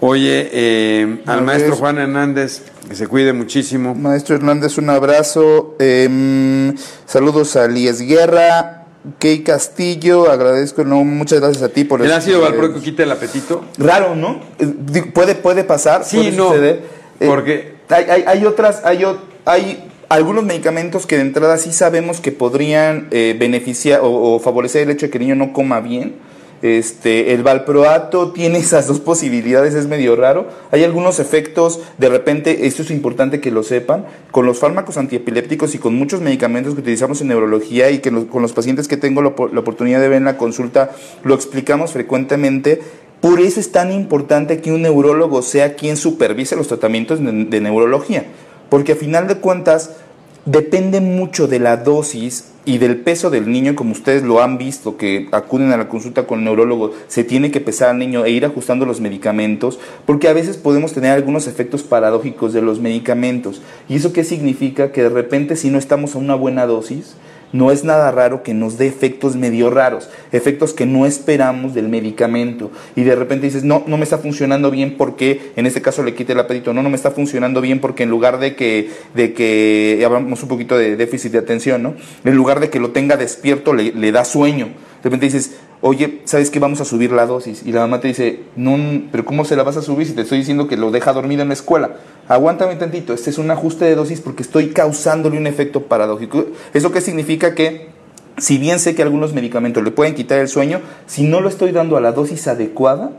Oye, 0.00 0.50
eh, 0.52 1.22
al 1.26 1.42
maestro 1.42 1.76
Juan 1.76 1.98
Hernández, 1.98 2.62
que 2.88 2.94
se 2.94 3.06
cuide 3.06 3.32
muchísimo. 3.32 3.94
Maestro 3.94 4.36
Hernández, 4.36 4.76
un 4.76 4.90
abrazo. 4.90 5.76
Em, 5.78 6.74
saludos 7.06 7.56
a 7.56 7.66
Líes 7.66 8.00
Guerra, 8.02 8.83
Key 9.18 9.42
Castillo, 9.42 10.30
agradezco, 10.30 10.84
no, 10.84 11.04
muchas 11.04 11.40
gracias 11.40 11.62
a 11.62 11.68
ti 11.68 11.84
por 11.84 12.00
¿El 12.02 12.10
ácido 12.12 12.40
valproico 12.40 12.80
quita 12.80 13.02
el 13.02 13.10
apetito? 13.12 13.64
Raro, 13.78 14.14
¿no? 14.14 14.40
Eh, 14.58 15.02
Puede, 15.12 15.34
puede 15.34 15.62
pasar, 15.64 16.04
Sí, 16.04 16.16
puede 16.16 16.32
no, 16.32 16.48
suceder. 16.48 16.82
Eh, 17.20 17.26
porque- 17.26 17.74
hay, 17.90 18.04
hay, 18.08 18.24
hay 18.26 18.46
otras, 18.46 18.80
hay, 18.84 19.04
hay 19.44 19.84
algunos 20.08 20.42
medicamentos 20.44 21.06
que 21.06 21.16
de 21.16 21.22
entrada 21.22 21.58
sí 21.58 21.72
sabemos 21.72 22.20
que 22.20 22.32
podrían 22.32 23.08
eh, 23.10 23.36
beneficiar 23.38 24.00
o, 24.00 24.34
o 24.36 24.40
favorecer 24.40 24.82
el 24.82 24.90
hecho 24.90 25.06
de 25.06 25.10
que 25.10 25.18
el 25.18 25.24
niño 25.24 25.34
no 25.36 25.52
coma 25.52 25.80
bien. 25.80 26.14
Este, 26.62 27.34
el 27.34 27.42
valproato 27.42 28.32
tiene 28.32 28.58
esas 28.58 28.86
dos 28.86 29.00
posibilidades, 29.00 29.74
es 29.74 29.86
medio 29.86 30.16
raro. 30.16 30.46
Hay 30.70 30.82
algunos 30.82 31.20
efectos, 31.20 31.80
de 31.98 32.08
repente, 32.08 32.66
esto 32.66 32.82
es 32.82 32.90
importante 32.90 33.40
que 33.40 33.50
lo 33.50 33.62
sepan, 33.62 34.06
con 34.30 34.46
los 34.46 34.58
fármacos 34.58 34.96
antiepilépticos 34.96 35.74
y 35.74 35.78
con 35.78 35.94
muchos 35.94 36.20
medicamentos 36.20 36.74
que 36.74 36.80
utilizamos 36.80 37.20
en 37.20 37.28
neurología 37.28 37.90
y 37.90 37.98
que 37.98 38.10
con 38.26 38.42
los 38.42 38.52
pacientes 38.52 38.88
que 38.88 38.96
tengo 38.96 39.20
la 39.22 39.28
oportunidad 39.28 40.00
de 40.00 40.08
ver 40.08 40.18
en 40.18 40.24
la 40.24 40.38
consulta, 40.38 40.92
lo 41.22 41.34
explicamos 41.34 41.92
frecuentemente. 41.92 42.80
Por 43.20 43.40
eso 43.40 43.60
es 43.60 43.72
tan 43.72 43.92
importante 43.92 44.60
que 44.60 44.72
un 44.72 44.82
neurólogo 44.82 45.42
sea 45.42 45.74
quien 45.74 45.96
supervise 45.96 46.56
los 46.56 46.68
tratamientos 46.68 47.22
de, 47.22 47.44
de 47.44 47.60
neurología, 47.60 48.24
porque 48.68 48.92
a 48.92 48.96
final 48.96 49.28
de 49.28 49.36
cuentas 49.36 49.90
depende 50.46 51.00
mucho 51.00 51.46
de 51.46 51.58
la 51.58 51.76
dosis 51.76 52.50
y 52.66 52.78
del 52.78 52.96
peso 52.96 53.30
del 53.30 53.50
niño, 53.50 53.74
como 53.74 53.92
ustedes 53.92 54.22
lo 54.22 54.42
han 54.42 54.56
visto, 54.56 54.96
que 54.96 55.28
acuden 55.32 55.72
a 55.72 55.76
la 55.76 55.88
consulta 55.88 56.26
con 56.26 56.38
el 56.38 56.44
neurólogo, 56.46 56.92
se 57.08 57.24
tiene 57.24 57.50
que 57.50 57.60
pesar 57.60 57.90
al 57.90 57.98
niño 57.98 58.24
e 58.24 58.30
ir 58.30 58.44
ajustando 58.44 58.86
los 58.86 59.00
medicamentos, 59.00 59.78
porque 60.06 60.28
a 60.28 60.32
veces 60.32 60.56
podemos 60.56 60.92
tener 60.92 61.12
algunos 61.12 61.46
efectos 61.46 61.82
paradójicos 61.82 62.52
de 62.52 62.62
los 62.62 62.80
medicamentos. 62.80 63.60
¿Y 63.88 63.96
eso 63.96 64.12
qué 64.12 64.24
significa? 64.24 64.92
Que 64.92 65.02
de 65.02 65.10
repente 65.10 65.56
si 65.56 65.70
no 65.70 65.78
estamos 65.78 66.14
a 66.14 66.18
una 66.18 66.34
buena 66.34 66.66
dosis, 66.66 67.16
no 67.54 67.70
es 67.70 67.84
nada 67.84 68.10
raro 68.10 68.42
que 68.42 68.52
nos 68.52 68.78
dé 68.78 68.88
efectos 68.88 69.36
medio 69.36 69.70
raros, 69.70 70.10
efectos 70.32 70.74
que 70.74 70.86
no 70.86 71.06
esperamos 71.06 71.72
del 71.72 71.88
medicamento. 71.88 72.72
Y 72.96 73.04
de 73.04 73.14
repente 73.14 73.46
dices, 73.46 73.62
no, 73.62 73.84
no 73.86 73.96
me 73.96 74.02
está 74.02 74.18
funcionando 74.18 74.72
bien 74.72 74.96
porque, 74.96 75.52
en 75.54 75.64
este 75.64 75.80
caso 75.80 76.02
le 76.02 76.14
quite 76.14 76.32
el 76.32 76.40
apetito, 76.40 76.74
no, 76.74 76.82
no 76.82 76.90
me 76.90 76.96
está 76.96 77.12
funcionando 77.12 77.60
bien 77.60 77.80
porque 77.80 78.02
en 78.02 78.10
lugar 78.10 78.40
de 78.40 78.56
que, 78.56 78.90
de 79.14 79.34
que, 79.34 80.02
hablamos 80.04 80.42
un 80.42 80.48
poquito 80.48 80.76
de 80.76 80.96
déficit 80.96 81.30
de 81.30 81.38
atención, 81.38 81.80
¿no? 81.80 81.94
En 82.24 82.34
lugar 82.34 82.58
de 82.58 82.70
que 82.70 82.80
lo 82.80 82.90
tenga 82.90 83.16
despierto, 83.16 83.72
le, 83.72 83.92
le 83.92 84.10
da 84.10 84.24
sueño. 84.24 84.66
De 85.04 85.10
repente 85.10 85.26
dices, 85.26 85.52
oye, 85.86 86.22
¿sabes 86.24 86.48
qué? 86.48 86.58
Vamos 86.58 86.80
a 86.80 86.86
subir 86.86 87.12
la 87.12 87.26
dosis. 87.26 87.62
Y 87.66 87.70
la 87.70 87.80
mamá 87.80 88.00
te 88.00 88.08
dice, 88.08 88.40
no, 88.56 89.02
pero 89.12 89.26
¿cómo 89.26 89.44
se 89.44 89.54
la 89.54 89.64
vas 89.64 89.76
a 89.76 89.82
subir 89.82 90.06
si 90.06 90.14
te 90.14 90.22
estoy 90.22 90.38
diciendo 90.38 90.66
que 90.66 90.78
lo 90.78 90.90
deja 90.90 91.12
dormido 91.12 91.42
en 91.42 91.48
la 91.48 91.54
escuela? 91.54 91.96
Aguántame 92.26 92.76
tantito, 92.76 93.12
este 93.12 93.28
es 93.28 93.36
un 93.36 93.50
ajuste 93.50 93.84
de 93.84 93.94
dosis 93.94 94.22
porque 94.22 94.42
estoy 94.42 94.68
causándole 94.70 95.36
un 95.36 95.46
efecto 95.46 95.82
paradójico. 95.82 96.46
¿Eso 96.72 96.90
qué 96.90 97.02
significa? 97.02 97.54
Que 97.54 97.88
si 98.38 98.56
bien 98.56 98.78
sé 98.78 98.94
que 98.94 99.02
algunos 99.02 99.34
medicamentos 99.34 99.84
le 99.84 99.90
pueden 99.90 100.14
quitar 100.14 100.38
el 100.38 100.48
sueño, 100.48 100.80
si 101.06 101.24
no 101.24 101.42
lo 101.42 101.50
estoy 101.50 101.70
dando 101.70 101.98
a 101.98 102.00
la 102.00 102.12
dosis 102.12 102.48
adecuada, 102.48 103.10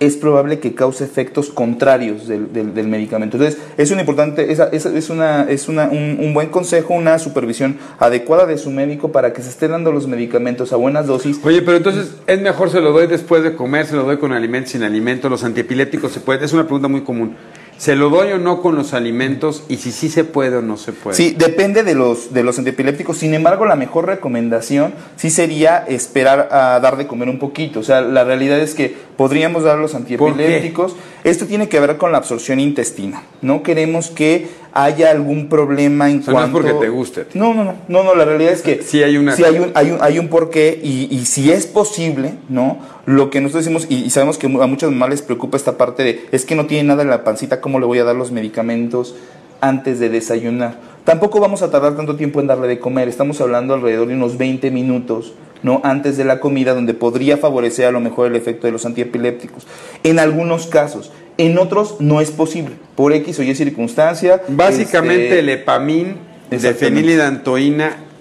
es 0.00 0.16
probable 0.16 0.58
que 0.58 0.74
cause 0.74 1.04
efectos 1.04 1.50
contrarios 1.50 2.26
del, 2.28 2.52
del- 2.52 2.74
medicamento. 2.88 3.36
Entonces, 3.36 3.60
es 3.76 3.90
un 3.90 4.00
importante, 4.00 4.50
esa- 4.52 4.68
es, 4.72 5.08
una, 5.10 5.42
es 5.48 5.68
una, 5.68 5.84
un, 5.88 6.18
un 6.20 6.34
buen 6.34 6.48
consejo, 6.48 6.94
una 6.94 7.18
supervisión 7.18 7.76
adecuada 7.98 8.46
de 8.46 8.58
su 8.58 8.70
médico 8.70 9.12
para 9.12 9.32
que 9.32 9.42
se 9.42 9.48
esté 9.50 9.68
dando 9.68 9.92
los 9.92 10.06
medicamentos 10.06 10.72
a 10.72 10.76
buenas 10.76 11.06
dosis. 11.06 11.38
Oye, 11.44 11.62
pero 11.62 11.76
entonces 11.76 12.14
es 12.26 12.40
mejor 12.40 12.70
se 12.70 12.80
lo 12.80 12.92
doy 12.92 13.06
después 13.06 13.42
de 13.42 13.54
comer, 13.54 13.86
se 13.86 13.94
lo 13.96 14.02
doy 14.04 14.18
con 14.18 14.32
alimentos, 14.32 14.72
sin 14.72 14.82
alimentos, 14.82 15.30
los 15.30 15.44
antiepilépticos 15.44 16.12
se 16.12 16.20
puede, 16.20 16.44
es 16.44 16.52
una 16.52 16.64
pregunta 16.64 16.88
muy 16.88 17.02
común. 17.02 17.36
¿Se 17.76 17.96
lo 17.96 18.08
doy 18.08 18.32
o 18.32 18.38
no 18.38 18.62
con 18.62 18.76
los 18.76 18.94
alimentos 18.94 19.64
y 19.68 19.76
si 19.76 19.92
sí 19.92 20.08
se 20.08 20.24
puede 20.24 20.56
o 20.56 20.62
no 20.62 20.76
se 20.76 20.92
puede? 20.92 21.16
Sí, 21.16 21.34
depende 21.36 21.82
de 21.82 21.94
los, 21.94 22.32
de 22.32 22.42
los 22.42 22.58
antiepilépticos. 22.58 23.18
Sin 23.18 23.34
embargo, 23.34 23.66
la 23.66 23.76
mejor 23.76 24.06
recomendación 24.06 24.94
sí 25.16 25.30
sería 25.30 25.78
esperar 25.78 26.48
a 26.52 26.78
dar 26.80 26.96
de 26.96 27.06
comer 27.06 27.28
un 27.28 27.38
poquito. 27.38 27.80
O 27.80 27.82
sea, 27.82 28.00
la 28.00 28.24
realidad 28.24 28.60
es 28.60 28.74
que 28.74 28.94
podríamos 29.16 29.64
dar 29.64 29.78
los 29.78 29.94
antiepilépticos. 29.94 30.94
Esto 31.24 31.46
tiene 31.46 31.68
que 31.70 31.80
ver 31.80 31.96
con 31.96 32.12
la 32.12 32.18
absorción 32.18 32.60
intestina. 32.60 33.22
No 33.40 33.62
queremos 33.62 34.10
que 34.10 34.46
haya 34.74 35.10
algún 35.10 35.48
problema 35.48 36.10
en 36.10 36.18
O 36.18 36.22
sea, 36.22 36.34
no 36.34 36.38
es 36.40 36.50
cuanto... 36.50 36.52
porque 36.68 36.84
te 36.84 36.90
guste. 36.90 37.26
No, 37.32 37.54
no, 37.54 37.64
no, 37.64 37.74
no, 37.88 38.04
no, 38.04 38.14
la 38.14 38.24
realidad 38.26 38.52
es 38.52 38.60
que 38.60 38.82
Sí 38.82 39.02
hay 39.02 39.16
una- 39.16 39.34
sí 39.34 39.42
hay 39.42 39.58
un, 39.58 39.70
hay 39.74 39.90
un, 39.92 39.98
hay 40.02 40.18
un 40.18 40.28
porqué 40.28 40.78
y, 40.82 41.08
y 41.10 41.24
si 41.24 41.50
es 41.50 41.66
posible, 41.66 42.34
¿no? 42.50 42.78
Lo 43.06 43.30
que 43.30 43.40
nosotros 43.40 43.64
decimos, 43.64 43.86
y, 43.88 44.04
y 44.04 44.10
sabemos 44.10 44.36
que 44.36 44.46
a 44.46 44.66
muchas 44.66 44.90
mamás 44.90 45.08
les 45.10 45.22
preocupa 45.22 45.56
esta 45.56 45.78
parte 45.78 46.02
de, 46.04 46.26
es 46.30 46.44
que 46.44 46.54
no 46.56 46.66
tiene 46.66 46.84
nada 46.88 47.02
en 47.02 47.08
la 47.10 47.24
pancita, 47.24 47.60
¿cómo 47.62 47.80
le 47.80 47.86
voy 47.86 47.98
a 48.00 48.04
dar 48.04 48.16
los 48.16 48.30
medicamentos 48.30 49.14
antes 49.62 49.98
de 50.00 50.10
desayunar? 50.10 50.76
Tampoco 51.04 51.40
vamos 51.40 51.62
a 51.62 51.70
tardar 51.70 51.96
tanto 51.96 52.16
tiempo 52.16 52.40
en 52.40 52.46
darle 52.46 52.66
de 52.66 52.78
comer, 52.78 53.08
estamos 53.08 53.40
hablando 53.40 53.74
alrededor 53.74 54.08
de 54.08 54.14
unos 54.14 54.38
20 54.38 54.70
minutos 54.70 55.34
¿no? 55.64 55.80
Antes 55.82 56.16
de 56.18 56.24
la 56.24 56.40
comida, 56.40 56.74
donde 56.74 56.92
podría 56.94 57.38
favorecer 57.38 57.86
a 57.86 57.90
lo 57.90 57.98
mejor 57.98 58.28
el 58.28 58.36
efecto 58.36 58.66
de 58.66 58.72
los 58.72 58.84
antiepilépticos. 58.84 59.66
En 60.04 60.18
algunos 60.20 60.66
casos. 60.66 61.10
En 61.36 61.58
otros 61.58 61.96
no 61.98 62.20
es 62.20 62.30
posible, 62.30 62.76
por 62.94 63.12
X 63.12 63.40
o 63.40 63.42
Y 63.42 63.54
circunstancia. 63.56 64.42
Básicamente 64.46 65.24
este, 65.24 65.38
el 65.40 65.48
epamín 65.48 66.18
de 66.48 66.56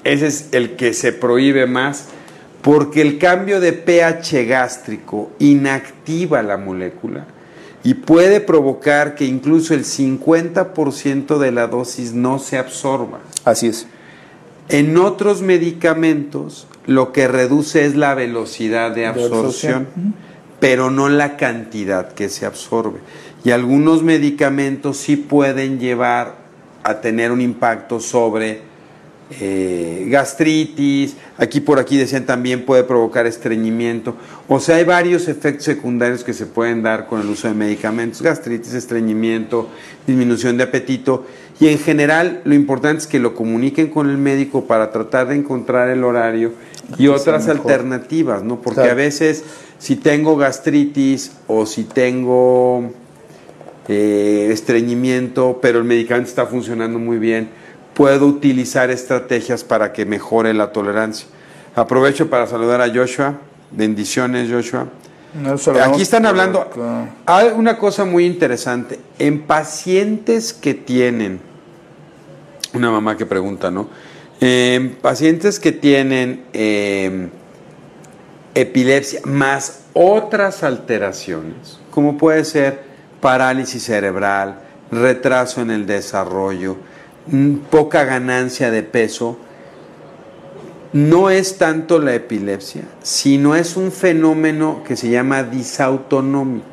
ese 0.04 0.28
es 0.28 0.50
el 0.52 0.72
que 0.72 0.94
se 0.94 1.14
prohíbe 1.14 1.68
más, 1.68 2.08
porque 2.64 3.02
el 3.02 3.20
cambio 3.20 3.60
de 3.60 3.74
pH 3.74 4.46
gástrico 4.46 5.32
inactiva 5.38 6.42
la 6.42 6.58
molécula 6.58 7.28
y 7.84 7.96
puede 7.96 8.40
provocar 8.40 9.16
que 9.16 9.26
incluso 9.26 9.74
el 9.74 9.84
50% 9.84 11.38
de 11.38 11.52
la 11.52 11.68
dosis 11.68 12.14
no 12.14 12.40
se 12.40 12.58
absorba. 12.58 13.20
Así 13.44 13.68
es. 13.68 13.88
En 14.70 14.98
otros 14.98 15.42
medicamentos 15.42 16.68
lo 16.86 17.12
que 17.12 17.28
reduce 17.28 17.86
es 17.86 17.96
la 17.96 18.14
velocidad 18.14 18.92
de 18.92 19.06
absorción, 19.06 19.44
absorción. 19.44 20.16
pero 20.60 20.90
no 20.92 21.10
la 21.10 21.36
cantidad 21.36 22.14
que 22.14 22.30
se 22.30 22.46
absorbe. 22.46 23.00
Y 23.44 23.52
algunos 23.52 24.04
medicamentos 24.04 24.98
sí 24.98 25.18
pueden 25.18 25.80
llevar 25.80 26.36
a 26.84 27.02
tener 27.02 27.32
un 27.32 27.42
impacto 27.42 28.00
sobre 28.00 28.62
eh, 29.32 30.06
gastritis, 30.10 31.16
aquí 31.38 31.60
por 31.60 31.80
aquí 31.80 31.98
decían 31.98 32.26
también 32.26 32.66
puede 32.66 32.84
provocar 32.84 33.26
estreñimiento. 33.26 34.16
O 34.48 34.60
sea, 34.60 34.76
hay 34.76 34.84
varios 34.84 35.28
efectos 35.28 35.66
secundarios 35.66 36.24
que 36.24 36.34
se 36.34 36.46
pueden 36.46 36.84
dar 36.84 37.08
con 37.08 37.22
el 37.22 37.30
uso 37.30 37.48
de 37.48 37.54
medicamentos, 37.54 38.22
gastritis, 38.22 38.74
estreñimiento, 38.74 39.70
disminución 40.06 40.58
de 40.58 40.64
apetito. 40.64 41.26
Y 41.60 41.68
en 41.70 41.80
general 41.80 42.42
lo 42.44 42.54
importante 42.54 43.04
es 43.04 43.08
que 43.08 43.20
lo 43.20 43.34
comuniquen 43.34 43.90
con 43.90 44.10
el 44.10 44.18
médico 44.18 44.66
para 44.66 44.92
tratar 44.92 45.28
de 45.28 45.36
encontrar 45.36 45.90
el 45.90 46.04
horario 46.04 46.52
y 46.98 47.04
Que 47.04 47.10
otras 47.10 47.48
alternativas, 47.48 48.44
¿no? 48.44 48.62
Porque 48.62 48.82
Claro. 48.82 48.92
a 48.92 48.96
veces 48.96 49.44
si 49.80 49.96
tengo 49.96 50.36
gastritis 50.36 51.32
o 51.48 51.66
si 51.66 51.84
tengo 51.86 52.92
eh, 53.88 54.50
estreñimiento, 54.52 55.60
pero 55.62 55.80
el 55.80 55.86
medicamento 55.86 56.30
está 56.30 56.46
funcionando 56.46 57.00
muy 57.00 57.18
bien, 57.18 57.50
puedo 57.94 58.26
utilizar 58.28 58.90
estrategias 58.90 59.64
para 59.64 59.94
que 59.94 60.06
mejore 60.06 60.54
la 60.54 60.72
tolerancia. 60.72 61.28
Aprovecho 61.76 62.30
para 62.30 62.48
saludar 62.48 62.82
a 62.82 62.94
Joshua. 62.94 63.36
Bendiciones, 63.72 64.52
Joshua. 64.52 64.88
Aquí 65.84 66.02
están 66.02 66.26
hablando. 66.26 66.70
Hay 67.26 67.50
una 67.56 67.78
cosa 67.78 68.06
muy 68.06 68.26
interesante. 68.26 69.00
En 69.18 69.42
pacientes 69.44 70.54
que 70.54 70.74
tienen. 70.74 71.40
Una 72.74 72.92
mamá 72.92 73.18
que 73.18 73.26
pregunta, 73.26 73.72
¿no? 73.72 73.88
En 74.40 74.96
pacientes 74.96 75.60
que 75.60 75.72
tienen 75.72 76.46
eh, 76.54 77.30
epilepsia 78.54 79.22
más 79.26 79.84
otras 79.94 80.64
alteraciones, 80.64 81.80
como 81.92 82.18
puede 82.18 82.44
ser 82.46 82.82
parálisis 83.22 83.84
cerebral, 83.84 84.60
retraso 84.92 85.62
en 85.62 85.72
el 85.72 85.86
desarrollo, 85.86 86.78
poca 87.70 88.04
ganancia 88.04 88.72
de 88.72 88.84
peso, 88.84 89.38
no 90.94 91.30
es 91.30 91.58
tanto 91.58 92.00
la 92.00 92.14
epilepsia, 92.14 92.84
sino 93.02 93.56
es 93.56 93.78
un 93.78 93.92
fenómeno 93.92 94.84
que 94.86 94.96
se 94.96 95.10
llama 95.10 95.44
disautonómico. 95.44 96.68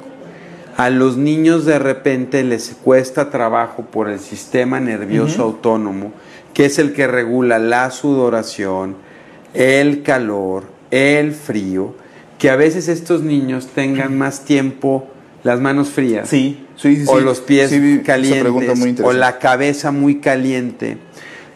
A 0.77 0.91
los 0.91 1.17
niños 1.17 1.65
de 1.65 1.79
repente 1.79 2.43
les 2.45 2.77
cuesta 2.83 3.31
trabajo 3.31 3.85
por 3.85 4.09
el 4.09 4.21
sistema 4.21 4.81
nervioso 4.81 5.43
autónomo, 5.43 6.13
que 6.55 6.67
es 6.67 6.79
el 6.79 6.93
que 6.93 7.07
regula 7.07 7.59
la 7.59 7.91
sudoración, 7.91 8.97
el 9.55 10.03
calor, 10.03 10.65
el 10.91 11.33
frío, 11.33 11.95
que 12.39 12.51
a 12.51 12.57
veces 12.57 12.89
estos 12.89 13.23
niños 13.23 13.69
tengan 13.69 14.17
más 14.17 14.45
tiempo 14.45 15.07
las 15.43 15.61
manos 15.61 15.89
frías 15.89 16.29
Sí, 16.29 16.67
sí, 16.77 16.97
sí. 16.97 17.05
o 17.09 17.19
sí. 17.19 17.25
los 17.25 17.41
pies 17.41 17.71
calientes 18.05 18.79
muy 18.79 18.97
o 19.03 19.13
la 19.13 19.39
cabeza 19.39 19.91
muy 19.91 20.17
caliente. 20.21 20.99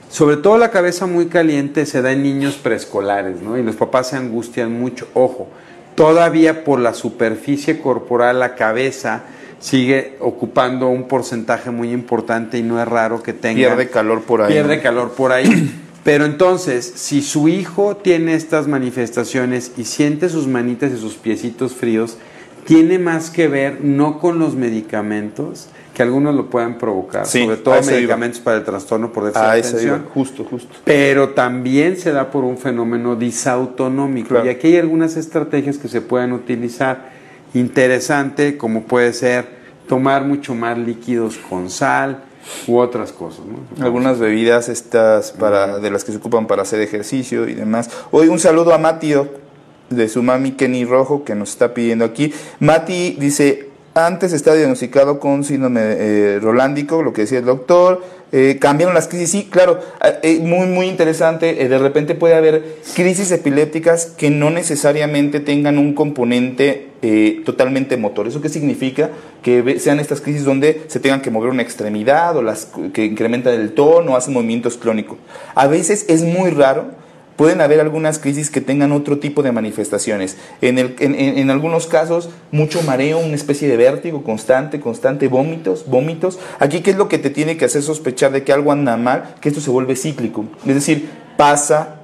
Sobre 0.08 0.36
todo 0.36 0.58
la 0.58 0.70
cabeza 0.70 1.06
muy 1.06 1.26
caliente 1.26 1.86
se 1.86 2.00
da 2.00 2.12
en 2.12 2.22
niños 2.22 2.54
preescolares, 2.54 3.42
¿no? 3.42 3.58
Y 3.58 3.62
los 3.62 3.74
papás 3.76 4.10
se 4.10 4.16
angustian 4.16 4.72
mucho. 4.72 5.08
Ojo, 5.14 5.48
todavía 5.96 6.62
por 6.64 6.78
la 6.78 6.94
superficie 6.94 7.80
corporal 7.80 8.38
la 8.38 8.54
cabeza 8.54 9.24
sigue 9.58 10.16
ocupando 10.20 10.88
un 10.88 11.08
porcentaje 11.08 11.70
muy 11.70 11.90
importante 11.90 12.58
y 12.58 12.62
no 12.62 12.80
es 12.80 12.86
raro 12.86 13.22
que 13.22 13.32
tenga 13.32 13.56
Pierde 13.56 13.88
calor 13.88 14.22
por 14.22 14.42
ahí. 14.42 14.52
pierde 14.52 14.76
¿no? 14.76 14.82
calor 14.82 15.12
por 15.12 15.32
ahí. 15.32 15.80
Pero 16.04 16.26
entonces, 16.26 16.84
si 16.96 17.22
su 17.22 17.48
hijo 17.48 17.96
tiene 17.96 18.34
estas 18.34 18.68
manifestaciones 18.68 19.72
y 19.78 19.84
siente 19.84 20.28
sus 20.28 20.46
manitas 20.46 20.92
y 20.92 20.98
sus 20.98 21.14
piecitos 21.14 21.72
fríos, 21.74 22.18
tiene 22.64 22.98
más 22.98 23.30
que 23.30 23.48
ver 23.48 23.80
no 23.82 24.18
con 24.18 24.38
los 24.38 24.54
medicamentos, 24.54 25.68
que 25.94 26.02
algunos 26.02 26.34
lo 26.34 26.50
pueden 26.50 26.76
provocar, 26.76 27.24
Sí, 27.26 27.44
sobre 27.44 27.58
todo 27.58 27.80
medicamentos 27.82 28.40
para 28.40 28.56
el 28.56 28.64
trastorno 28.64 29.12
por 29.12 29.24
déficit 29.24 29.42
de 29.46 29.58
atención, 29.60 30.06
Justo, 30.12 30.44
justo. 30.44 30.74
pero 30.84 31.30
también 31.30 31.96
se 31.96 32.10
da 32.10 32.30
por 32.30 32.42
un 32.44 32.58
fenómeno 32.58 33.14
disautonómico. 33.14 34.30
Claro. 34.30 34.46
Y 34.46 34.48
aquí 34.48 34.68
hay 34.68 34.78
algunas 34.78 35.16
estrategias 35.16 35.78
que 35.78 35.88
se 35.88 36.00
pueden 36.00 36.32
utilizar. 36.32 37.12
Interesante, 37.54 38.56
como 38.56 38.82
puede 38.82 39.12
ser 39.12 39.46
tomar 39.88 40.24
mucho 40.24 40.54
más 40.56 40.76
líquidos 40.76 41.36
con 41.48 41.70
sal 41.70 42.24
u 42.66 42.78
otras 42.78 43.12
cosas. 43.12 43.44
¿no? 43.46 43.84
Algunas 43.84 44.18
bebidas 44.18 44.68
estas 44.68 45.30
para 45.30 45.78
de 45.78 45.90
las 45.90 46.02
que 46.02 46.10
se 46.10 46.18
ocupan 46.18 46.48
para 46.48 46.62
hacer 46.62 46.80
ejercicio 46.80 47.48
y 47.48 47.54
demás. 47.54 47.88
Hoy 48.10 48.26
un 48.28 48.40
saludo 48.40 48.74
a 48.74 48.78
Matio 48.78 49.43
de 49.96 50.08
su 50.08 50.22
mami 50.22 50.52
Kenny 50.52 50.84
Rojo 50.84 51.24
que 51.24 51.34
nos 51.34 51.50
está 51.50 51.74
pidiendo 51.74 52.04
aquí. 52.04 52.32
Mati 52.60 53.16
dice, 53.18 53.68
antes 53.94 54.32
está 54.32 54.54
diagnosticado 54.54 55.20
con 55.20 55.44
síndrome 55.44 55.80
eh, 55.82 56.38
rolándico, 56.40 57.02
lo 57.02 57.12
que 57.12 57.22
decía 57.22 57.38
el 57.38 57.44
doctor. 57.44 58.02
Eh, 58.36 58.58
cambiaron 58.58 58.96
las 58.96 59.06
crisis, 59.06 59.30
sí, 59.30 59.48
claro, 59.48 59.78
eh, 60.02 60.18
eh, 60.24 60.38
muy, 60.40 60.66
muy 60.66 60.86
interesante. 60.86 61.54
de 61.54 61.78
repente 61.78 62.16
puede 62.16 62.34
haber 62.34 62.78
crisis 62.96 63.30
epilépticas 63.30 64.06
que 64.06 64.28
no 64.28 64.50
necesariamente 64.50 65.38
tengan 65.38 65.78
un 65.78 65.94
componente 65.94 66.88
totalmente 67.44 67.96
motor. 67.96 68.26
¿Eso 68.26 68.40
qué 68.40 68.48
significa? 68.48 69.10
Que 69.42 69.78
sean 69.78 70.00
estas 70.00 70.20
crisis 70.20 70.42
donde 70.44 70.82
se 70.88 70.98
tengan 70.98 71.22
que 71.22 71.30
mover 71.30 71.50
una 71.50 71.62
extremidad 71.62 72.36
o 72.36 72.42
las 72.42 72.66
que 72.92 73.04
incrementan 73.04 73.54
el 73.54 73.72
tono, 73.72 74.16
hacen 74.16 74.34
movimientos 74.34 74.78
clónicos. 74.78 75.18
A 75.54 75.68
veces 75.68 76.06
es 76.08 76.22
muy 76.22 76.50
raro 76.50 76.86
pueden 77.36 77.60
haber 77.60 77.80
algunas 77.80 78.18
crisis 78.18 78.50
que 78.50 78.60
tengan 78.60 78.92
otro 78.92 79.18
tipo 79.18 79.42
de 79.42 79.52
manifestaciones. 79.52 80.36
En, 80.60 80.78
el, 80.78 80.94
en, 80.98 81.50
algunos 81.50 81.86
casos, 81.86 82.30
mucho 82.50 82.82
mareo, 82.82 83.18
una 83.18 83.34
especie 83.34 83.68
de 83.68 83.76
vértigo 83.76 84.22
constante, 84.22 84.80
constante, 84.80 85.28
vómitos, 85.28 85.86
vómitos. 85.86 86.38
Aquí, 86.58 86.80
¿qué 86.80 86.90
es 86.90 86.96
lo 86.96 87.08
que 87.08 87.18
te 87.18 87.30
tiene 87.30 87.56
que 87.56 87.64
hacer 87.64 87.82
sospechar 87.82 88.32
de 88.32 88.44
que 88.44 88.52
algo 88.52 88.72
anda 88.72 88.96
mal? 88.96 89.34
Que 89.40 89.48
esto 89.48 89.60
se 89.60 89.70
vuelve 89.70 89.96
cíclico. 89.96 90.44
Es 90.66 90.74
decir, 90.74 91.08
pasa, 91.36 91.96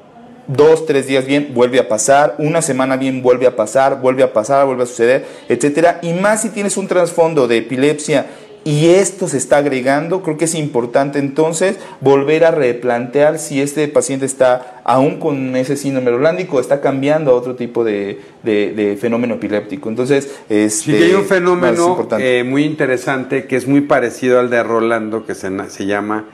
dos, 0.47 0.87
tres 0.87 1.07
días 1.07 1.27
bien, 1.27 1.53
vuelve 1.55 1.79
a 1.79 1.89
pasar, 1.89 2.35
una 2.39 2.63
semana 2.63 2.97
bien, 2.97 3.23
vuelve 3.23 3.47
a 3.47 3.57
pasar, 3.57 4.01
vuelve 4.01 4.23
a 4.23 4.33
pasar, 4.33 4.67
vuelve 4.67 4.83
a 4.83 4.87
suceder, 4.87 5.27
etcétera. 5.49 6.01
Y 6.03 6.13
más 6.13 6.43
si 6.43 6.51
tienes 6.51 6.77
un 6.77 6.89
trasfondo 6.89 7.47
de 7.47 7.59
epilepsia 7.59 8.27
y 8.65 8.89
esto 8.89 9.27
se 9.27 9.39
está 9.39 9.57
agregando, 9.57 10.23
creo 10.23 10.37
que 10.37 10.45
es 10.45 10.55
importante 10.55 11.19
entonces 11.19 11.77
volver 12.01 12.45
a 12.45 12.51
replantear 12.51 13.39
si 13.39 13.61
este 13.63 13.89
paciente 13.89 14.27
está 14.27 14.83
aún 14.85 15.19
con 15.19 15.57
ese 15.57 15.77
síndrome 15.77 16.11
rolándico 16.11 16.57
o 16.57 16.61
está 16.61 16.81
cambiando 16.83 17.31
a 17.31 17.35
otro 17.35 17.55
tipo 17.57 17.85
de, 17.85 18.21
de- 18.43 18.73
de 18.75 18.97
fenómeno 18.97 19.35
epiléptico. 19.37 19.89
Entonces, 19.89 20.29
este, 20.51 20.71
Sí, 20.71 20.95
hay 20.95 21.15
un 21.15 21.25
fenómeno 21.25 22.07
eh, 22.19 22.45
muy 22.45 22.65
interesante 22.65 23.47
que 23.47 23.57
es 23.57 23.67
muy 23.67 23.81
parecido 23.81 24.39
al 24.41 24.51
de 24.51 24.63
Rolando, 24.63 25.25
que 25.25 25.35
se, 25.35 25.49
se 25.71 25.87
llama 25.87 26.27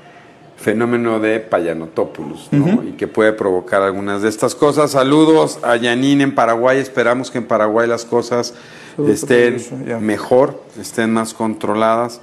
fenómeno 0.57 1.21
de 1.21 1.39
Payanotopoulos, 1.41 2.49
¿no? 2.51 2.83
Y 2.83 2.93
que 2.93 3.07
puede 3.07 3.33
provocar 3.35 3.83
algunas 3.83 4.23
de 4.23 4.29
estas 4.31 4.55
cosas. 4.55 4.93
Saludos 4.93 5.59
a 5.63 5.77
Yanin 5.77 6.23
en 6.23 6.35
Paraguay, 6.35 6.79
esperamos 6.79 7.31
que 7.31 7.39
en 7.39 7.45
Paraguay 7.47 7.87
las 7.87 8.05
cosas 8.07 8.55
estén 9.09 9.59
ya. 9.87 9.99
mejor, 9.99 10.63
estén 10.81 11.13
más 11.13 11.35
controladas. 11.35 12.21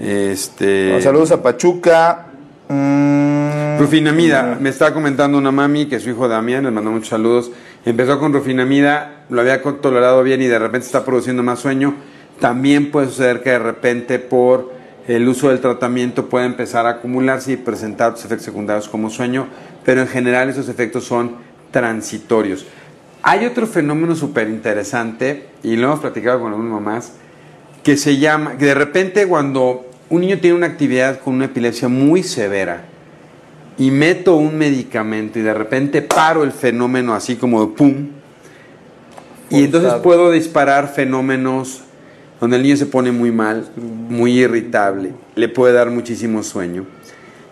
Este, 0.00 0.88
Bueno, 0.88 1.02
saludos 1.02 1.32
a 1.32 1.42
Pachuca. 1.42 2.26
Mm, 2.68 3.78
Rufinamida, 3.78 4.56
me 4.60 4.70
estaba 4.70 4.94
comentando 4.94 5.36
una 5.36 5.50
mami 5.50 5.86
que 5.86 6.00
su 6.00 6.10
hijo 6.10 6.28
Damián, 6.28 6.64
le 6.64 6.70
mandó 6.70 6.90
muchos 6.90 7.08
saludos. 7.08 7.50
Empezó 7.84 8.18
con 8.18 8.32
rufinamida, 8.32 9.24
lo 9.28 9.40
había 9.40 9.60
tolerado 9.62 10.22
bien 10.22 10.40
y 10.42 10.46
de 10.46 10.58
repente 10.58 10.86
está 10.86 11.04
produciendo 11.04 11.42
más 11.42 11.58
sueño. 11.58 11.94
También 12.40 12.90
puede 12.90 13.08
suceder 13.08 13.42
que 13.42 13.50
de 13.50 13.58
repente 13.58 14.18
por 14.18 14.72
el 15.06 15.28
uso 15.28 15.50
del 15.50 15.60
tratamiento 15.60 16.28
puede 16.28 16.46
empezar 16.46 16.86
a 16.86 16.90
acumularse 16.90 17.52
y 17.52 17.56
presentar 17.56 18.10
otros 18.10 18.24
efectos 18.24 18.46
secundarios 18.46 18.88
como 18.88 19.10
sueño, 19.10 19.48
pero 19.84 20.00
en 20.00 20.08
general 20.08 20.48
esos 20.48 20.68
efectos 20.68 21.04
son 21.04 21.32
transitorios. 21.70 22.66
Hay 23.26 23.46
otro 23.46 23.66
fenómeno 23.66 24.14
súper 24.14 24.50
interesante, 24.50 25.46
y 25.62 25.76
lo 25.76 25.86
hemos 25.86 26.00
platicado 26.00 26.40
con 26.40 26.52
algunas 26.52 26.72
mamás, 26.72 27.12
que 27.82 27.96
se 27.96 28.18
llama, 28.18 28.58
que 28.58 28.66
de 28.66 28.74
repente 28.74 29.26
cuando 29.26 29.86
un 30.10 30.20
niño 30.20 30.40
tiene 30.40 30.58
una 30.58 30.66
actividad 30.66 31.20
con 31.20 31.36
una 31.36 31.46
epilepsia 31.46 31.88
muy 31.88 32.22
severa, 32.22 32.84
y 33.78 33.90
meto 33.90 34.36
un 34.36 34.58
medicamento 34.58 35.38
y 35.38 35.42
de 35.42 35.54
repente 35.54 36.02
paro 36.02 36.44
el 36.44 36.52
fenómeno 36.52 37.14
así 37.14 37.36
como 37.36 37.64
de 37.64 37.72
pum, 37.74 38.08
y 39.48 39.64
entonces 39.64 39.94
puedo 40.02 40.30
disparar 40.30 40.92
fenómenos 40.92 41.80
donde 42.42 42.58
el 42.58 42.62
niño 42.62 42.76
se 42.76 42.84
pone 42.84 43.10
muy 43.10 43.32
mal, 43.32 43.70
muy 43.76 44.38
irritable, 44.38 45.12
le 45.34 45.48
puede 45.48 45.72
dar 45.72 45.90
muchísimo 45.90 46.42
sueño. 46.42 46.84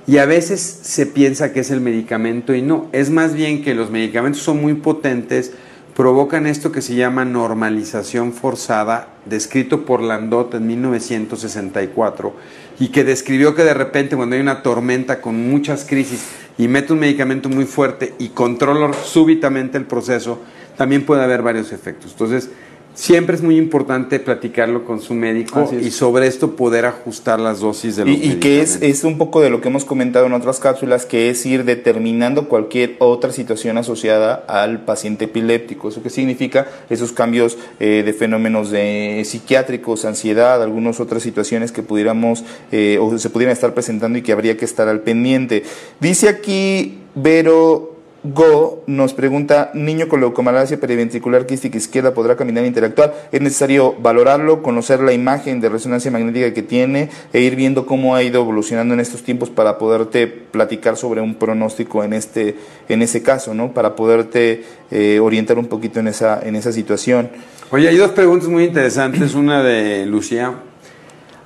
Y 0.05 0.19
a 0.19 0.27
veces 0.27 0.61
se 0.61 1.07
piensa 1.07 1.53
que 1.53 1.61
es 1.61 1.71
el 1.71 1.81
medicamento 1.81 2.55
y 2.55 2.61
no, 2.61 2.89
es 2.91 3.09
más 3.09 3.35
bien 3.35 3.63
que 3.63 3.75
los 3.75 3.91
medicamentos 3.91 4.43
son 4.43 4.61
muy 4.61 4.75
potentes, 4.75 5.53
provocan 5.97 6.47
esto 6.47 6.73
que 6.73 6.83
se 6.83 6.95
llama 6.95 7.25
normalización 7.25 8.33
forzada, 8.33 9.09
descrito 9.27 9.85
por 9.85 10.01
Landot 10.01 10.55
en 10.55 10.67
1964, 10.67 12.33
y 12.79 12.89
que 12.89 13.05
describió 13.05 13.55
que 13.55 13.65
de 13.65 13.75
repente 13.75 14.17
cuando 14.17 14.37
hay 14.37 14.43
una 14.43 14.63
tormenta 14.63 15.21
con 15.21 15.51
muchas 15.51 15.85
crisis 15.85 16.27
y 16.57 16.69
mete 16.69 16.93
un 16.93 17.01
medicamento 17.01 17.49
muy 17.49 17.65
fuerte 17.65 18.15
y 18.19 18.31
controla 18.31 18.93
súbitamente 18.93 19.77
el 19.77 19.85
proceso, 19.85 20.41
también 20.77 21.05
puede 21.05 21.23
haber 21.23 21.43
varios 21.43 21.73
efectos. 21.73 22.13
Entonces, 22.13 22.51
siempre 22.95 23.37
es 23.37 23.43
muy 23.43 23.57
importante 23.57 24.21
platicarlo 24.21 24.85
con 24.85 25.01
su 25.01 25.15
médico 25.15 25.71
y 25.81 25.91
sobre 25.91 26.27
esto 26.27 26.57
poder 26.57 26.87
ajustar 26.87 27.41
las 27.41 27.61
dosis 27.61 27.97
de 27.97 28.05
los 28.05 28.15
Y, 28.15 28.33
y 28.33 28.35
que 28.35 28.61
es, 28.61 28.81
es 28.83 29.05
un 29.05 29.19
poco 29.19 29.41
de 29.41 29.51
lo 29.51 29.61
que 29.61 29.69
hemos 29.69 29.85
comentado 29.85 30.27
en 30.27 30.33
otras 30.33 30.61
cápsulas, 30.61 31.07
que 31.07 31.31
es 31.31 31.45
ir 31.47 31.65
determinando 31.65 32.49
cualquier 32.49 32.97
otra 32.99 33.33
situación 33.33 33.79
asociada 33.79 34.45
al 34.49 34.85
paciente 34.85 35.25
epiléptico. 35.25 35.89
¿Eso 35.89 36.03
qué 36.03 36.11
significa? 36.11 36.67
Esos 36.91 37.13
cambios 37.13 37.59
eh, 37.81 38.03
de 38.05 38.13
fenómenos 38.13 38.71
de 38.71 39.23
psiquiátricos, 39.25 40.05
ansiedad, 40.05 40.63
algunas 40.63 41.01
otras 41.01 41.23
situaciones 41.23 41.73
que 41.73 41.83
pudiéramos 41.83 42.45
eh, 42.71 42.99
o 43.01 43.19
se 43.19 43.31
pudieran 43.31 43.53
estar 43.53 43.75
presentando 43.75 44.19
y 44.19 44.23
que 44.23 44.33
habría 44.33 44.57
que 44.57 44.65
estar 44.65 44.89
al 44.89 45.01
pendiente. 45.01 45.65
Dice 46.01 46.29
aquí 46.29 46.99
Vero 47.15 47.93
Go 48.25 48.85
nos 48.87 49.15
pregunta, 49.15 49.73
niño 49.75 50.07
con 50.07 50.21
leucomalacia 50.21 50.79
periventricular 50.79 51.45
quística 51.45 51.77
izquierda 51.77 52.15
podrá 52.15 52.37
caminar 52.37 52.63
e 52.63 52.69
interactuar. 52.69 53.13
Es 53.33 53.41
necesario 53.41 53.97
valorarlo, 53.99 54.63
conocer 54.63 55.01
la 55.01 55.13
imagen 55.13 55.61
de 55.61 55.69
resonancia 55.69 56.09
magnética 56.13 56.55
que 56.55 56.63
tiene 56.63 57.11
e 57.33 57.41
ir 57.41 57.57
viendo 57.57 57.85
cómo 57.85 58.15
ha 58.15 58.23
ido 58.23 58.43
evolucionando 58.43 58.95
en 58.95 59.01
estos 59.01 59.25
tiempos 59.25 59.51
para 59.51 59.77
poderte 59.77 60.29
platicar 60.29 60.97
sobre 60.97 61.21
un 61.21 61.35
pronóstico 61.35 62.05
en 62.05 62.13
este 62.13 62.55
en 62.89 63.03
ese 63.03 63.23
caso, 63.23 63.55
¿no? 63.55 63.73
Para 63.73 63.97
poderte 63.97 64.63
eh, 64.93 65.19
orientar 65.19 65.59
un 65.59 65.67
poquito 65.67 65.99
en 65.99 66.07
esa 66.07 66.41
en 66.45 66.55
esa 66.55 66.71
situación. 66.71 67.29
Oye, 67.71 67.89
hay 67.89 67.97
dos 67.97 68.13
preguntas 68.13 68.49
muy 68.49 68.65
interesantes. 68.65 69.35
Una 69.35 69.65
de 69.65 70.07
Lucía. 70.07 70.55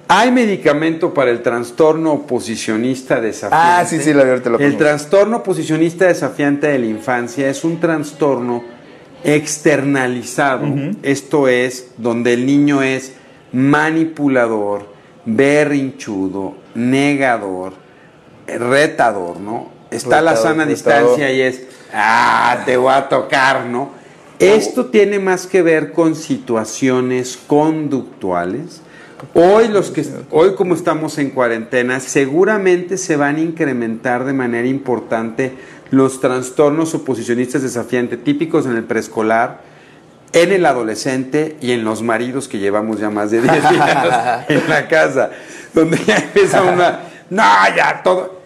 ¿Hay 0.09 0.31
medicamento 0.31 1.13
para 1.13 1.33
el 1.33 1.43
trastorno 1.43 2.13
oposicionista 2.13 3.21
desafiante? 3.21 3.57
Ah, 3.59 3.85
sí, 3.85 4.01
sí, 4.01 4.13
la 4.13 4.25
de 4.25 4.31
ahorita 4.31 4.51
lo 4.51 4.59
El 4.59 4.77
trastorno 4.77 5.39
oposicionista 5.39 6.07
desafiante 6.07 6.69
de 6.69 6.79
la 6.79 6.87
infancia 6.87 7.49
es 7.49 7.65
un 7.65 7.81
trastorno 7.81 8.63
externalizado. 9.25 10.67
Esto 11.03 11.49
es 11.49 11.89
donde 11.97 12.35
el 12.35 12.47
niño 12.47 12.83
es 12.83 13.15
manipulador, 13.53 14.87
berrinchudo, 15.25 16.55
negador, 16.77 17.73
retador, 18.47 19.41
¿no? 19.41 19.71
Está 19.91 20.19
a 20.19 20.23
la 20.23 20.37
sana 20.37 20.65
retador. 20.65 20.69
distancia 20.69 21.33
y 21.33 21.41
es, 21.41 21.63
ah, 21.93 22.63
te 22.65 22.77
voy 22.77 22.93
a 22.93 23.09
tocar, 23.09 23.67
¿no? 23.67 23.91
Esto 24.39 24.87
tiene 24.87 25.19
más 25.19 25.47
que 25.47 25.63
ver 25.63 25.93
con 25.93 26.15
situaciones 26.15 27.39
conductuales. 27.47 28.83
Hoy 29.35 29.69
los 29.69 29.91
que 29.91 30.05
hoy 30.31 30.55
como 30.55 30.75
estamos 30.75 31.19
en 31.19 31.31
cuarentena, 31.31 32.01
seguramente 32.01 32.97
se 32.99 33.17
van 33.17 33.37
a 33.37 33.41
incrementar 33.41 34.25
de 34.25 34.33
manera 34.33 34.67
importante 34.69 35.53
los 35.91 36.21
trastornos 36.21 36.95
oposicionistas 36.95 37.63
desafiantes 37.63 38.23
típicos 38.23 38.67
en 38.67 38.77
el 38.77 38.85
preescolar, 38.85 39.61
en 40.33 40.53
el 40.53 40.67
adolescente 40.67 41.57
y 41.61 41.73
en 41.73 41.85
los 41.85 42.03
maridos 42.03 42.49
que 42.49 42.59
llevamos 42.59 42.99
ya 43.01 43.09
más 43.11 43.31
de 43.31 43.41
10 43.43 43.65
años 43.65 44.45
en 44.49 44.69
la 44.69 44.89
casa, 44.89 45.31
donde 45.73 45.99
ya 46.07 46.17
empieza 46.19 46.63
una, 46.63 47.01
no, 47.31 47.43
ya 47.77 48.03
todo. 48.03 48.41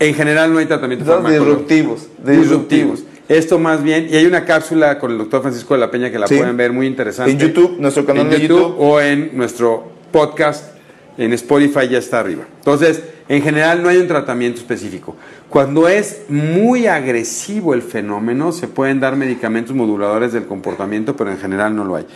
En 0.00 0.14
general 0.14 0.52
no 0.52 0.58
hay 0.58 0.66
tratamiento 0.66 1.20
disruptivos, 1.22 2.08
Disruptivos. 2.24 3.04
Esto 3.28 3.58
más 3.58 3.82
bien, 3.82 4.08
y 4.10 4.16
hay 4.16 4.24
una 4.24 4.44
cápsula 4.46 4.98
con 4.98 5.10
el 5.12 5.18
doctor 5.18 5.42
Francisco 5.42 5.74
de 5.74 5.80
la 5.80 5.90
Peña 5.90 6.10
que 6.10 6.18
la 6.18 6.26
Sí. 6.28 6.36
pueden 6.38 6.56
ver 6.56 6.72
muy 6.72 6.86
interesante. 6.86 7.30
En 7.32 7.38
YouTube, 7.38 7.76
nuestro 7.78 8.06
canal 8.06 8.24
En 8.24 8.30
de 8.30 8.40
YouTube. 8.40 8.74
o 8.78 9.00
en 9.00 9.36
nuestro 9.36 9.97
podcast 10.10 10.78
en 11.18 11.32
Spotify 11.32 11.88
ya 11.88 11.98
está 11.98 12.20
arriba. 12.20 12.44
Entonces, 12.58 13.02
en 13.28 13.42
general 13.42 13.82
no 13.82 13.88
hay 13.88 13.98
un 13.98 14.06
tratamiento 14.06 14.60
específico. 14.60 15.16
Cuando 15.50 15.88
es 15.88 16.22
muy 16.28 16.86
agresivo 16.86 17.74
el 17.74 17.82
fenómeno, 17.82 18.52
se 18.52 18.68
pueden 18.68 19.00
dar 19.00 19.16
medicamentos 19.16 19.74
moduladores 19.74 20.32
del 20.32 20.46
comportamiento, 20.46 21.16
pero 21.16 21.30
en 21.30 21.38
general 21.38 21.74
no 21.74 21.84
lo 21.84 21.96
hay. 21.96 22.06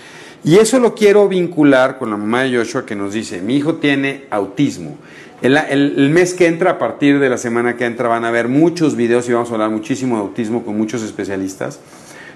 Y 0.44 0.56
eso 0.58 0.78
lo 0.78 0.94
quiero 0.94 1.28
vincular 1.28 1.98
con 1.98 2.10
la 2.10 2.16
mamá 2.16 2.42
de 2.42 2.56
Joshua 2.56 2.86
que 2.86 2.96
nos 2.96 3.12
dice, 3.12 3.42
mi 3.42 3.56
hijo 3.56 3.74
tiene 3.74 4.24
autismo. 4.30 4.96
El, 5.40 6.10
mes 6.10 6.34
que 6.34 6.46
entra, 6.46 6.72
a 6.72 6.78
partir 6.78 7.18
de 7.18 7.28
la 7.28 7.36
semana 7.36 7.76
que 7.76 7.84
entra, 7.84 8.08
van 8.08 8.24
a 8.24 8.30
ver 8.30 8.46
muchos 8.46 8.94
videos 8.94 9.28
y 9.28 9.32
vamos 9.32 9.50
a 9.50 9.54
hablar 9.54 9.70
muchísimo 9.70 10.16
de 10.16 10.22
autismo 10.22 10.64
con 10.64 10.76
muchos 10.78 11.02
especialistas. 11.02 11.80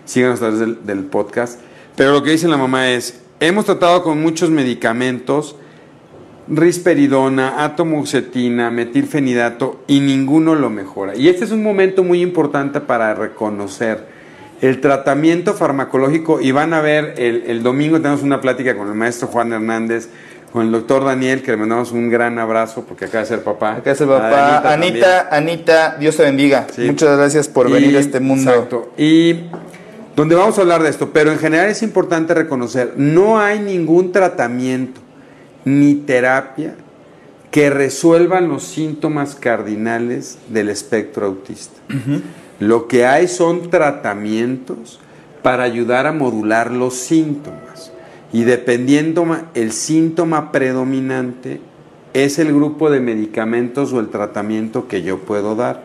Síganos 0.04 0.36
a 0.36 0.50
través 0.50 0.58
del, 0.58 0.84
del 0.84 1.04
podcast. 1.04 1.60
Pero 1.94 2.12
lo 2.12 2.22
que 2.24 2.32
dice 2.32 2.48
la 2.48 2.56
mamá 2.56 2.90
es, 2.90 3.20
hemos 3.40 3.64
tratado 3.66 4.02
con 4.02 4.20
muchos 4.22 4.50
medicamentos, 4.50 5.56
risperidona, 6.48 7.64
atomoxetina, 7.64 8.70
metilfenidato 8.70 9.80
y 9.86 10.00
ninguno 10.00 10.54
lo 10.54 10.70
mejora. 10.70 11.16
Y 11.16 11.28
este 11.28 11.44
es 11.44 11.50
un 11.50 11.62
momento 11.62 12.04
muy 12.04 12.22
importante 12.22 12.80
para 12.80 13.14
reconocer 13.14 14.04
el 14.60 14.80
tratamiento 14.80 15.54
farmacológico 15.54 16.40
y 16.40 16.52
van 16.52 16.72
a 16.72 16.80
ver, 16.80 17.14
el, 17.18 17.42
el 17.46 17.62
domingo 17.62 18.00
tenemos 18.00 18.22
una 18.22 18.40
plática 18.40 18.76
con 18.76 18.88
el 18.88 18.94
maestro 18.94 19.28
Juan 19.28 19.52
Hernández, 19.52 20.08
con 20.52 20.64
el 20.64 20.72
doctor 20.72 21.04
Daniel, 21.04 21.42
que 21.42 21.50
le 21.50 21.56
mandamos 21.58 21.92
un 21.92 22.08
gran 22.08 22.38
abrazo 22.38 22.84
porque 22.88 23.04
acaba 23.06 23.24
de 23.24 23.28
ser 23.28 23.42
papá. 23.42 23.74
Acá 23.76 23.90
es 23.90 24.00
el 24.00 24.10
A 24.12 24.16
papá. 24.16 24.56
Anita 24.72 24.72
Anita, 24.72 25.28
Anita, 25.30 25.96
Dios 25.98 26.16
te 26.16 26.22
bendiga. 26.22 26.66
Sí. 26.74 26.82
Muchas 26.86 27.18
gracias 27.18 27.48
por 27.48 27.68
Y- 27.68 27.72
venir 27.72 27.96
a 27.96 28.00
este 28.00 28.20
mundo. 28.20 28.50
Exacto. 28.50 28.92
Y 28.96 29.40
donde 30.16 30.34
vamos 30.34 30.56
a 30.56 30.62
hablar 30.62 30.82
de 30.82 30.88
esto, 30.88 31.10
pero 31.12 31.30
en 31.30 31.38
general 31.38 31.68
es 31.68 31.82
importante 31.82 32.32
reconocer, 32.32 32.94
no 32.96 33.38
hay 33.38 33.60
ningún 33.60 34.12
tratamiento 34.12 35.02
ni 35.66 35.94
terapia 35.94 36.74
que 37.50 37.68
resuelvan 37.68 38.48
los 38.48 38.62
síntomas 38.64 39.34
cardinales 39.34 40.38
del 40.48 40.70
espectro 40.70 41.26
autista. 41.26 41.80
Lo 42.58 42.88
que 42.88 43.04
hay 43.04 43.28
son 43.28 43.68
tratamientos 43.68 45.00
para 45.42 45.64
ayudar 45.64 46.06
a 46.06 46.12
modular 46.12 46.70
los 46.70 46.94
síntomas. 46.94 47.92
Y 48.32 48.44
dependiendo 48.44 49.24
el 49.54 49.72
síntoma 49.72 50.50
predominante, 50.50 51.60
es 52.14 52.38
el 52.38 52.54
grupo 52.54 52.90
de 52.90 53.00
medicamentos 53.00 53.92
o 53.92 54.00
el 54.00 54.08
tratamiento 54.08 54.88
que 54.88 55.02
yo 55.02 55.18
puedo 55.18 55.54
dar. 55.54 55.82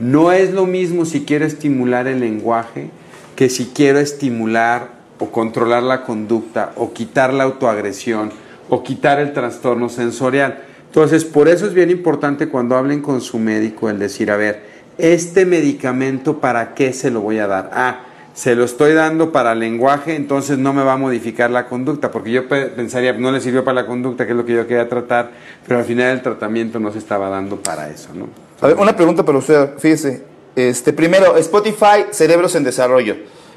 No 0.00 0.32
es 0.32 0.52
lo 0.52 0.66
mismo 0.66 1.04
si 1.04 1.24
quiero 1.24 1.44
estimular 1.44 2.06
el 2.06 2.20
lenguaje 2.20 2.90
que 3.36 3.48
si 3.48 3.66
quiero 3.66 3.98
estimular 3.98 4.88
o 5.18 5.30
controlar 5.30 5.82
la 5.82 6.02
conducta 6.02 6.72
o 6.76 6.92
quitar 6.92 7.32
la 7.32 7.44
autoagresión 7.44 8.30
o 8.68 8.82
quitar 8.82 9.20
el 9.20 9.32
trastorno 9.32 9.88
sensorial. 9.88 10.58
Entonces, 10.86 11.24
por 11.24 11.48
eso 11.48 11.66
es 11.66 11.74
bien 11.74 11.90
importante 11.90 12.48
cuando 12.48 12.76
hablen 12.76 13.02
con 13.02 13.20
su 13.20 13.38
médico 13.38 13.88
el 13.90 13.98
decir, 13.98 14.30
a 14.30 14.36
ver, 14.36 14.64
este 14.98 15.44
medicamento 15.44 16.38
para 16.38 16.74
qué 16.74 16.92
se 16.92 17.10
lo 17.10 17.20
voy 17.20 17.38
a 17.38 17.46
dar? 17.46 17.70
Ah, 17.74 18.00
se 18.32 18.54
lo 18.54 18.64
estoy 18.64 18.92
dando 18.92 19.32
para 19.32 19.54
lenguaje, 19.54 20.14
entonces 20.14 20.58
no 20.58 20.72
me 20.74 20.82
va 20.82 20.94
a 20.94 20.96
modificar 20.98 21.50
la 21.50 21.66
conducta, 21.66 22.10
porque 22.10 22.30
yo 22.32 22.48
pe- 22.48 22.66
pensaría, 22.66 23.12
no 23.14 23.30
le 23.32 23.40
sirvió 23.40 23.64
para 23.64 23.82
la 23.82 23.86
conducta, 23.86 24.26
que 24.26 24.32
es 24.32 24.36
lo 24.36 24.44
que 24.44 24.52
yo 24.54 24.66
quería 24.66 24.88
tratar, 24.88 25.30
pero 25.66 25.78
al 25.80 25.86
final 25.86 26.12
el 26.12 26.22
tratamiento 26.22 26.78
no 26.78 26.92
se 26.92 26.98
estaba 26.98 27.28
dando 27.30 27.56
para 27.56 27.88
eso, 27.88 28.10
¿no? 28.14 28.28
A 28.60 28.66
ver, 28.68 28.76
una 28.76 28.94
pregunta 28.94 29.22
para 29.24 29.38
usted, 29.38 29.70
fíjese. 29.78 30.35
Este, 30.56 30.94
primero, 30.94 31.36
Spotify, 31.36 32.06
Cerebros 32.12 32.54
en 32.54 32.64
Desarrollo. 32.64 33.14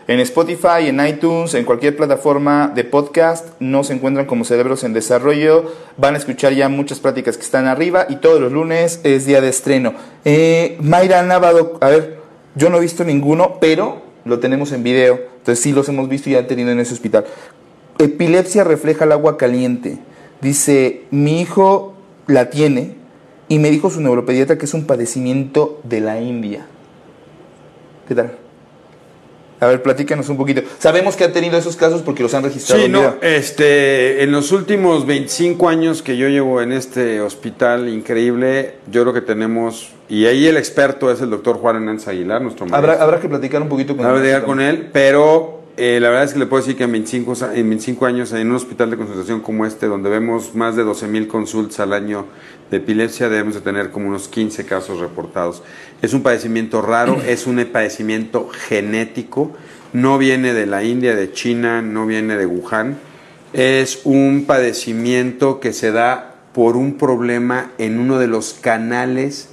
En 0.09 0.19
Spotify, 0.19 0.87
en 0.87 0.99
iTunes, 1.07 1.53
en 1.53 1.63
cualquier 1.63 1.95
plataforma 1.95 2.73
de 2.75 2.83
podcast, 2.83 3.49
nos 3.61 3.89
encuentran 3.89 4.25
como 4.25 4.43
Cerebros 4.43 4.83
en 4.83 4.91
Desarrollo. 4.91 5.71
Van 5.95 6.15
a 6.15 6.17
escuchar 6.17 6.51
ya 6.51 6.67
muchas 6.67 6.99
pláticas 6.99 7.37
que 7.37 7.43
están 7.43 7.67
arriba 7.67 8.05
y 8.09 8.17
todos 8.17 8.41
los 8.41 8.51
lunes 8.51 8.99
es 9.03 9.25
día 9.25 9.39
de 9.39 9.47
estreno. 9.47 9.93
Eh, 10.25 10.77
Mayra 10.81 11.23
Návado, 11.23 11.77
a 11.79 11.87
ver, 11.87 12.17
yo 12.55 12.69
no 12.69 12.79
he 12.79 12.81
visto 12.81 13.05
ninguno, 13.05 13.59
pero 13.61 14.01
lo 14.25 14.39
tenemos 14.39 14.73
en 14.73 14.83
video. 14.83 15.21
Entonces 15.37 15.63
sí 15.63 15.71
los 15.71 15.87
hemos 15.87 16.09
visto 16.09 16.29
y 16.29 16.33
ya 16.33 16.47
tenido 16.47 16.69
en 16.71 16.81
ese 16.81 16.93
hospital. 16.93 17.23
Epilepsia 17.97 18.65
refleja 18.65 19.05
el 19.05 19.13
agua 19.13 19.37
caliente. 19.37 19.99
Dice, 20.41 21.03
mi 21.11 21.39
hijo 21.39 21.93
la 22.27 22.49
tiene 22.49 22.95
y 23.47 23.59
me 23.59 23.71
dijo 23.71 23.89
su 23.89 24.01
neuropediatra 24.01 24.57
que 24.57 24.65
es 24.65 24.73
un 24.73 24.85
padecimiento 24.85 25.79
de 25.83 26.01
la 26.01 26.19
India. 26.19 26.65
¿Qué 28.09 28.15
tal? 28.15 28.31
A 29.59 29.67
ver, 29.67 29.83
platícanos 29.83 30.27
un 30.29 30.37
poquito. 30.37 30.63
Sabemos 30.79 31.15
que 31.15 31.25
ha 31.25 31.31
tenido 31.31 31.59
esos 31.59 31.75
casos 31.75 32.01
porque 32.01 32.23
los 32.23 32.33
han 32.33 32.43
registrado. 32.43 32.81
Sí, 32.81 32.89
no, 32.89 33.17
este, 33.21 34.23
en 34.23 34.31
los 34.31 34.51
últimos 34.51 35.05
25 35.05 35.69
años 35.69 36.01
que 36.01 36.17
yo 36.17 36.27
llevo 36.27 36.59
en 36.63 36.71
este 36.71 37.21
hospital 37.21 37.87
increíble, 37.87 38.77
yo 38.89 39.03
creo 39.03 39.13
que 39.13 39.21
tenemos, 39.21 39.91
y 40.07 40.25
ahí 40.25 40.47
el 40.47 40.57
experto 40.57 41.11
es 41.11 41.21
el 41.21 41.29
doctor 41.29 41.57
Juan 41.57 41.75
Hernández 41.75 42.07
Aguilar, 42.07 42.41
nuestro 42.41 42.65
maestro. 42.65 42.91
Habrá, 42.91 43.03
habrá 43.03 43.19
que 43.19 43.29
platicar 43.29 43.61
un 43.61 43.69
poquito 43.69 43.95
con 43.95 44.07
Habrá 44.07 44.23
que 44.23 44.33
él. 44.33 44.43
con 44.43 44.59
él, 44.59 44.89
pero 44.91 45.58
eh, 45.79 45.99
la 45.99 46.09
verdad 46.09 46.25
es 46.25 46.33
que 46.33 46.39
le 46.39 46.45
puedo 46.45 46.61
decir 46.61 46.75
que 46.77 46.83
en 46.83 46.91
25, 46.91 47.35
sa- 47.35 47.55
en 47.55 47.67
25 47.69 48.05
años 48.05 48.31
en 48.33 48.49
un 48.49 48.55
hospital 48.55 48.91
de 48.91 48.97
consultación 48.97 49.39
como 49.41 49.65
este, 49.65 49.87
donde 49.87 50.09
vemos 50.09 50.53
más 50.53 50.75
de 50.75 50.83
12 50.83 51.07
mil 51.07 51.27
consultas 51.27 51.79
al 51.79 51.93
año 51.93 52.25
de 52.69 52.77
epilepsia, 52.77 53.29
debemos 53.29 53.55
de 53.55 53.61
tener 53.61 53.89
como 53.89 54.07
unos 54.09 54.27
15 54.27 54.65
casos 54.65 54.99
reportados. 54.99 55.63
Es 56.01 56.13
un 56.13 56.21
padecimiento 56.21 56.81
raro, 56.81 57.17
es 57.27 57.47
un 57.47 57.63
padecimiento 57.71 58.49
genético, 58.49 59.51
no 59.93 60.17
viene 60.17 60.53
de 60.53 60.65
la 60.67 60.83
India, 60.83 61.15
de 61.15 61.31
China, 61.31 61.81
no 61.81 62.05
viene 62.05 62.35
de 62.37 62.45
Wuhan, 62.45 62.97
es 63.53 64.01
un 64.03 64.43
padecimiento 64.45 65.59
que 65.59 65.73
se 65.73 65.91
da 65.91 66.35
por 66.53 66.75
un 66.77 66.97
problema 66.97 67.71
en 67.77 67.99
uno 67.99 68.19
de 68.19 68.27
los 68.27 68.53
canales 68.53 69.49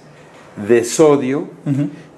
de 0.68 0.84
sodio 0.84 1.48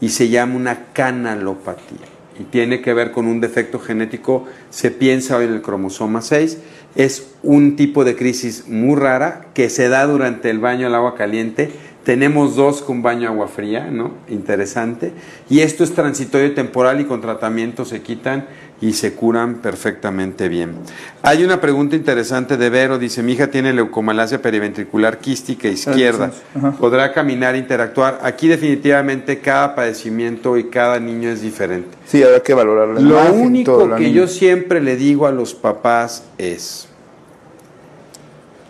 y 0.01 0.09
se 0.09 0.29
llama 0.29 0.57
una 0.57 0.87
canalopatía. 0.93 2.07
Y 2.39 2.45
tiene 2.45 2.81
que 2.81 2.95
ver 2.95 3.11
con 3.11 3.27
un 3.27 3.41
defecto 3.41 3.79
genético, 3.81 4.45
se 4.71 4.91
piensa 4.91 5.37
hoy 5.37 5.47
en 5.47 5.55
el 5.55 5.63
cromosoma 5.63 6.23
6. 6.23 6.59
Es 6.95 7.31
un 7.43 7.77
tipo 7.77 8.05
de 8.05 8.17
crisis 8.17 8.69
muy 8.69 8.97
rara 8.97 9.47
que 9.55 9.71
se 9.71 9.89
da 9.89 10.07
durante 10.07 10.51
el 10.51 10.59
baño 10.59 10.87
al 10.87 10.95
agua 10.95 11.15
caliente. 11.15 11.71
Tenemos 12.05 12.57
dos 12.57 12.81
con 12.81 13.03
baño 13.03 13.29
agua 13.29 13.49
fría, 13.49 13.91
¿no? 13.91 14.13
Interesante. 14.29 15.13
Y 15.51 15.61
esto 15.61 15.85
es 15.85 15.93
transitorio 15.93 16.55
temporal 16.55 17.01
y 17.01 17.05
con 17.05 17.21
tratamiento 17.21 17.85
se 17.85 18.03
quitan 18.03 18.47
y 18.81 18.93
se 18.93 19.15
curan 19.15 19.57
perfectamente 19.57 20.49
bien. 20.49 20.77
Hay 21.23 21.45
una 21.45 21.61
pregunta 21.61 21.97
interesante 21.97 22.57
de 22.57 22.71
Vero, 22.71 22.99
dice, 22.99 23.23
mi 23.23 23.33
hija 23.33 23.49
tiene 23.49 23.73
leucomalacia 23.73 24.41
periventricular 24.41 25.19
quística 25.19 25.69
izquierda, 25.69 26.31
Ajá. 26.57 26.73
podrá 26.73 27.13
caminar, 27.13 27.57
interactuar. 27.57 28.21
Aquí 28.23 28.47
definitivamente 28.47 29.41
cada 29.41 29.75
padecimiento 29.75 30.57
y 30.57 30.65
cada 30.65 31.01
niño 31.01 31.29
es 31.29 31.43
diferente. 31.43 31.89
Sí, 32.07 32.23
habrá 32.23 32.41
que 32.41 32.55
valorar 32.55 32.89
la 32.89 33.01
Lo 33.01 33.33
único 33.33 33.97
que 33.97 34.13
yo 34.13 34.29
siempre 34.29 34.81
le 34.81 34.97
digo 34.97 35.27
a 35.27 35.33
los 35.33 35.55
papás 35.55 36.25
es, 36.39 36.89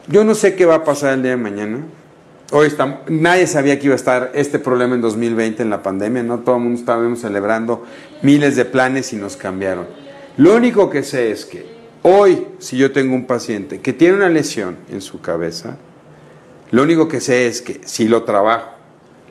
yo 0.06 0.24
no 0.24 0.34
sé 0.34 0.54
qué 0.54 0.64
va 0.64 0.76
a 0.76 0.84
pasar 0.84 1.14
el 1.14 1.22
día 1.22 1.32
de 1.32 1.36
mañana. 1.36 1.80
Hoy 2.50 2.68
estamos, 2.68 3.00
nadie 3.08 3.46
sabía 3.46 3.78
que 3.78 3.84
iba 3.84 3.92
a 3.92 3.96
estar 3.96 4.30
este 4.32 4.58
problema 4.58 4.94
en 4.94 5.02
2020 5.02 5.62
en 5.62 5.68
la 5.68 5.82
pandemia, 5.82 6.22
no 6.22 6.38
todo 6.38 6.56
el 6.56 6.62
mundo 6.62 6.80
estábamos 6.80 7.20
celebrando 7.20 7.84
miles 8.22 8.56
de 8.56 8.64
planes 8.64 9.12
y 9.12 9.16
nos 9.16 9.36
cambiaron. 9.36 9.86
Lo 10.38 10.56
único 10.56 10.88
que 10.88 11.02
sé 11.02 11.30
es 11.30 11.44
que 11.44 11.66
hoy, 12.00 12.46
si 12.58 12.78
yo 12.78 12.90
tengo 12.90 13.14
un 13.14 13.26
paciente 13.26 13.82
que 13.82 13.92
tiene 13.92 14.16
una 14.16 14.30
lesión 14.30 14.78
en 14.90 15.02
su 15.02 15.20
cabeza, 15.20 15.76
lo 16.70 16.84
único 16.84 17.06
que 17.06 17.20
sé 17.20 17.48
es 17.48 17.60
que 17.60 17.82
si 17.84 18.08
lo 18.08 18.22
trabajo, 18.22 18.70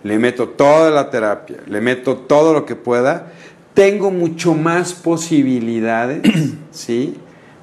le 0.03 0.19
meto 0.19 0.49
toda 0.49 0.91
la 0.91 1.09
terapia, 1.09 1.57
le 1.65 1.81
meto 1.81 2.17
todo 2.17 2.53
lo 2.53 2.67
que 2.67 2.75
pueda, 2.75 3.31
tengo 3.73 4.11
mucho 4.11 4.53
más 4.53 4.93
posibilidades, 4.93 6.21
¿sí? 6.71 7.17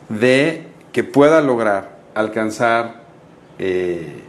De 0.08 0.66
que 0.90 1.04
pueda 1.04 1.40
lograr 1.40 2.00
alcanzar 2.12 3.04
eh, 3.60 4.23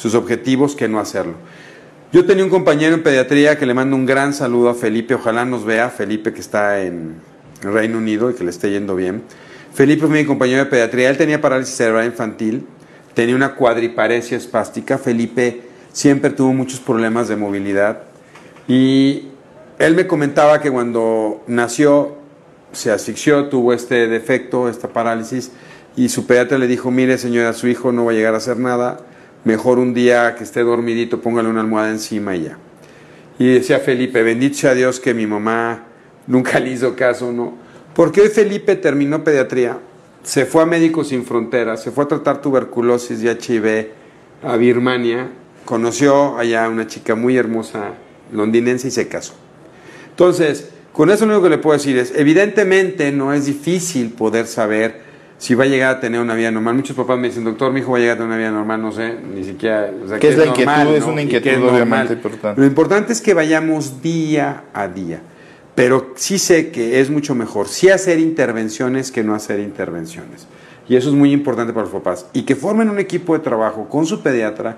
sus 0.00 0.14
objetivos 0.14 0.74
que 0.74 0.88
no 0.88 0.98
hacerlo. 0.98 1.34
Yo 2.10 2.24
tenía 2.24 2.42
un 2.42 2.48
compañero 2.48 2.94
en 2.94 3.02
pediatría 3.02 3.58
que 3.58 3.66
le 3.66 3.74
mando 3.74 3.96
un 3.96 4.06
gran 4.06 4.32
saludo 4.32 4.70
a 4.70 4.74
Felipe, 4.74 5.12
ojalá 5.12 5.44
nos 5.44 5.66
vea, 5.66 5.90
Felipe 5.90 6.32
que 6.32 6.40
está 6.40 6.80
en 6.80 7.16
Reino 7.60 7.98
Unido 7.98 8.30
y 8.30 8.34
que 8.34 8.42
le 8.42 8.48
esté 8.48 8.70
yendo 8.70 8.96
bien. 8.96 9.22
Felipe 9.74 10.06
fue 10.06 10.16
mi 10.20 10.24
compañero 10.24 10.64
de 10.64 10.70
pediatría, 10.70 11.10
él 11.10 11.18
tenía 11.18 11.42
parálisis 11.42 11.74
cerebral 11.76 12.06
infantil, 12.06 12.66
tenía 13.12 13.36
una 13.36 13.54
cuadriparesia 13.54 14.38
espástica, 14.38 14.96
Felipe 14.96 15.64
siempre 15.92 16.30
tuvo 16.30 16.54
muchos 16.54 16.80
problemas 16.80 17.28
de 17.28 17.36
movilidad. 17.36 18.04
Y 18.66 19.28
él 19.78 19.94
me 19.94 20.06
comentaba 20.06 20.62
que 20.62 20.70
cuando 20.70 21.44
nació 21.46 22.16
se 22.72 22.90
asfixió, 22.90 23.50
tuvo 23.50 23.74
este 23.74 24.08
defecto, 24.08 24.70
esta 24.70 24.88
parálisis 24.88 25.52
y 25.94 26.08
su 26.08 26.26
pediatra 26.26 26.56
le 26.56 26.68
dijo, 26.68 26.90
mire 26.90 27.18
señora, 27.18 27.52
su 27.52 27.68
hijo 27.68 27.92
no 27.92 28.06
va 28.06 28.12
a 28.12 28.14
llegar 28.14 28.32
a 28.32 28.38
hacer 28.38 28.56
nada, 28.56 29.00
mejor 29.44 29.78
un 29.78 29.94
día 29.94 30.34
que 30.34 30.44
esté 30.44 30.60
dormidito 30.60 31.20
póngale 31.20 31.48
una 31.48 31.60
almohada 31.60 31.90
encima 31.90 32.36
y 32.36 32.44
ya. 32.44 32.58
Y 33.38 33.54
decía 33.54 33.78
Felipe, 33.78 34.22
bendito 34.22 34.58
sea 34.58 34.74
Dios 34.74 35.00
que 35.00 35.14
mi 35.14 35.26
mamá 35.26 35.84
nunca 36.26 36.60
le 36.60 36.70
hizo 36.70 36.94
caso, 36.94 37.32
¿no? 37.32 37.54
Porque 37.94 38.20
hoy 38.20 38.28
Felipe 38.28 38.76
terminó 38.76 39.24
pediatría, 39.24 39.78
se 40.22 40.46
fue 40.46 40.62
a 40.62 40.66
Médicos 40.66 41.08
Sin 41.08 41.24
Fronteras, 41.24 41.82
se 41.82 41.90
fue 41.90 42.04
a 42.04 42.08
tratar 42.08 42.40
tuberculosis 42.40 43.22
y 43.22 43.28
HIV 43.28 43.88
a 44.42 44.56
Birmania, 44.56 45.28
conoció 45.64 46.38
allá 46.38 46.68
una 46.68 46.86
chica 46.86 47.14
muy 47.14 47.36
hermosa 47.36 47.94
londinense 48.32 48.88
y 48.88 48.90
se 48.90 49.08
casó. 49.08 49.34
Entonces, 50.10 50.70
con 50.92 51.10
eso 51.10 51.24
lo 51.24 51.32
único 51.32 51.44
que 51.44 51.50
le 51.50 51.58
puedo 51.58 51.76
decir 51.76 51.96
es, 51.96 52.12
evidentemente 52.14 53.10
no 53.12 53.32
es 53.32 53.46
difícil 53.46 54.10
poder 54.12 54.46
saber 54.46 55.09
si 55.40 55.54
va 55.54 55.64
a 55.64 55.66
llegar 55.66 55.96
a 55.96 56.00
tener 56.00 56.20
una 56.20 56.34
vida 56.34 56.50
normal. 56.50 56.74
Muchos 56.74 56.94
papás 56.94 57.18
me 57.18 57.28
dicen, 57.28 57.44
doctor, 57.44 57.72
mi 57.72 57.80
hijo 57.80 57.92
va 57.92 57.96
a 57.96 58.00
llegar 58.00 58.16
a 58.16 58.18
tener 58.18 58.28
una 58.28 58.36
vida 58.36 58.50
normal, 58.50 58.82
no 58.82 58.92
sé, 58.92 59.16
ni 59.34 59.42
siquiera... 59.42 59.90
O 60.04 60.06
sea, 60.06 60.18
¿Qué 60.18 60.28
es 60.28 60.36
la 60.36 60.44
normal, 60.44 60.88
inquietud? 60.88 60.96
Es 60.96 61.04
una 61.04 61.22
inquietud 61.22 61.64
obviamente 61.66 62.12
importante. 62.12 62.60
Lo 62.60 62.66
importante 62.66 63.12
es 63.14 63.22
que 63.22 63.32
vayamos 63.32 64.02
día 64.02 64.64
a 64.74 64.86
día. 64.86 65.22
Pero 65.74 66.12
sí 66.14 66.38
sé 66.38 66.70
que 66.70 67.00
es 67.00 67.08
mucho 67.08 67.34
mejor 67.34 67.68
sí 67.68 67.88
hacer 67.88 68.18
intervenciones 68.18 69.10
que 69.10 69.24
no 69.24 69.34
hacer 69.34 69.60
intervenciones. 69.60 70.46
Y 70.86 70.96
eso 70.96 71.08
es 71.08 71.14
muy 71.14 71.32
importante 71.32 71.72
para 71.72 71.84
los 71.86 71.94
papás. 71.94 72.26
Y 72.34 72.42
que 72.42 72.54
formen 72.54 72.90
un 72.90 72.98
equipo 72.98 73.32
de 73.32 73.38
trabajo 73.38 73.88
con 73.88 74.04
su 74.04 74.20
pediatra, 74.20 74.76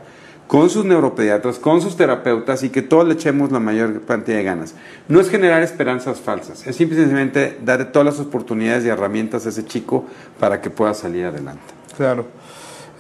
con 0.53 0.69
sus 0.69 0.85
neuropediatras, 0.85 1.59
con 1.59 1.81
sus 1.81 1.97
terapeutas 1.97 2.63
y 2.63 2.69
que 2.69 2.83
todos 2.83 3.09
le 3.09 3.15
echemos 3.15 3.51
la 3.51 3.59
mayor 3.59 4.03
cantidad 4.03 4.37
de 4.37 4.45
ganas. 4.45 4.75
No 5.09 5.19
es 5.19 5.31
generar 5.31 5.63
esperanzas 5.63 6.21
falsas, 6.21 6.67
es 6.67 6.77
simplemente 6.77 7.57
darle 7.65 7.87
todas 7.87 8.05
las 8.05 8.21
oportunidades 8.21 8.85
y 8.85 8.89
herramientas 8.89 9.47
a 9.47 9.49
ese 9.49 9.65
chico 9.65 10.05
para 10.39 10.61
que 10.61 10.69
pueda 10.69 10.93
salir 10.93 11.25
adelante. 11.25 11.63
Claro. 11.97 12.27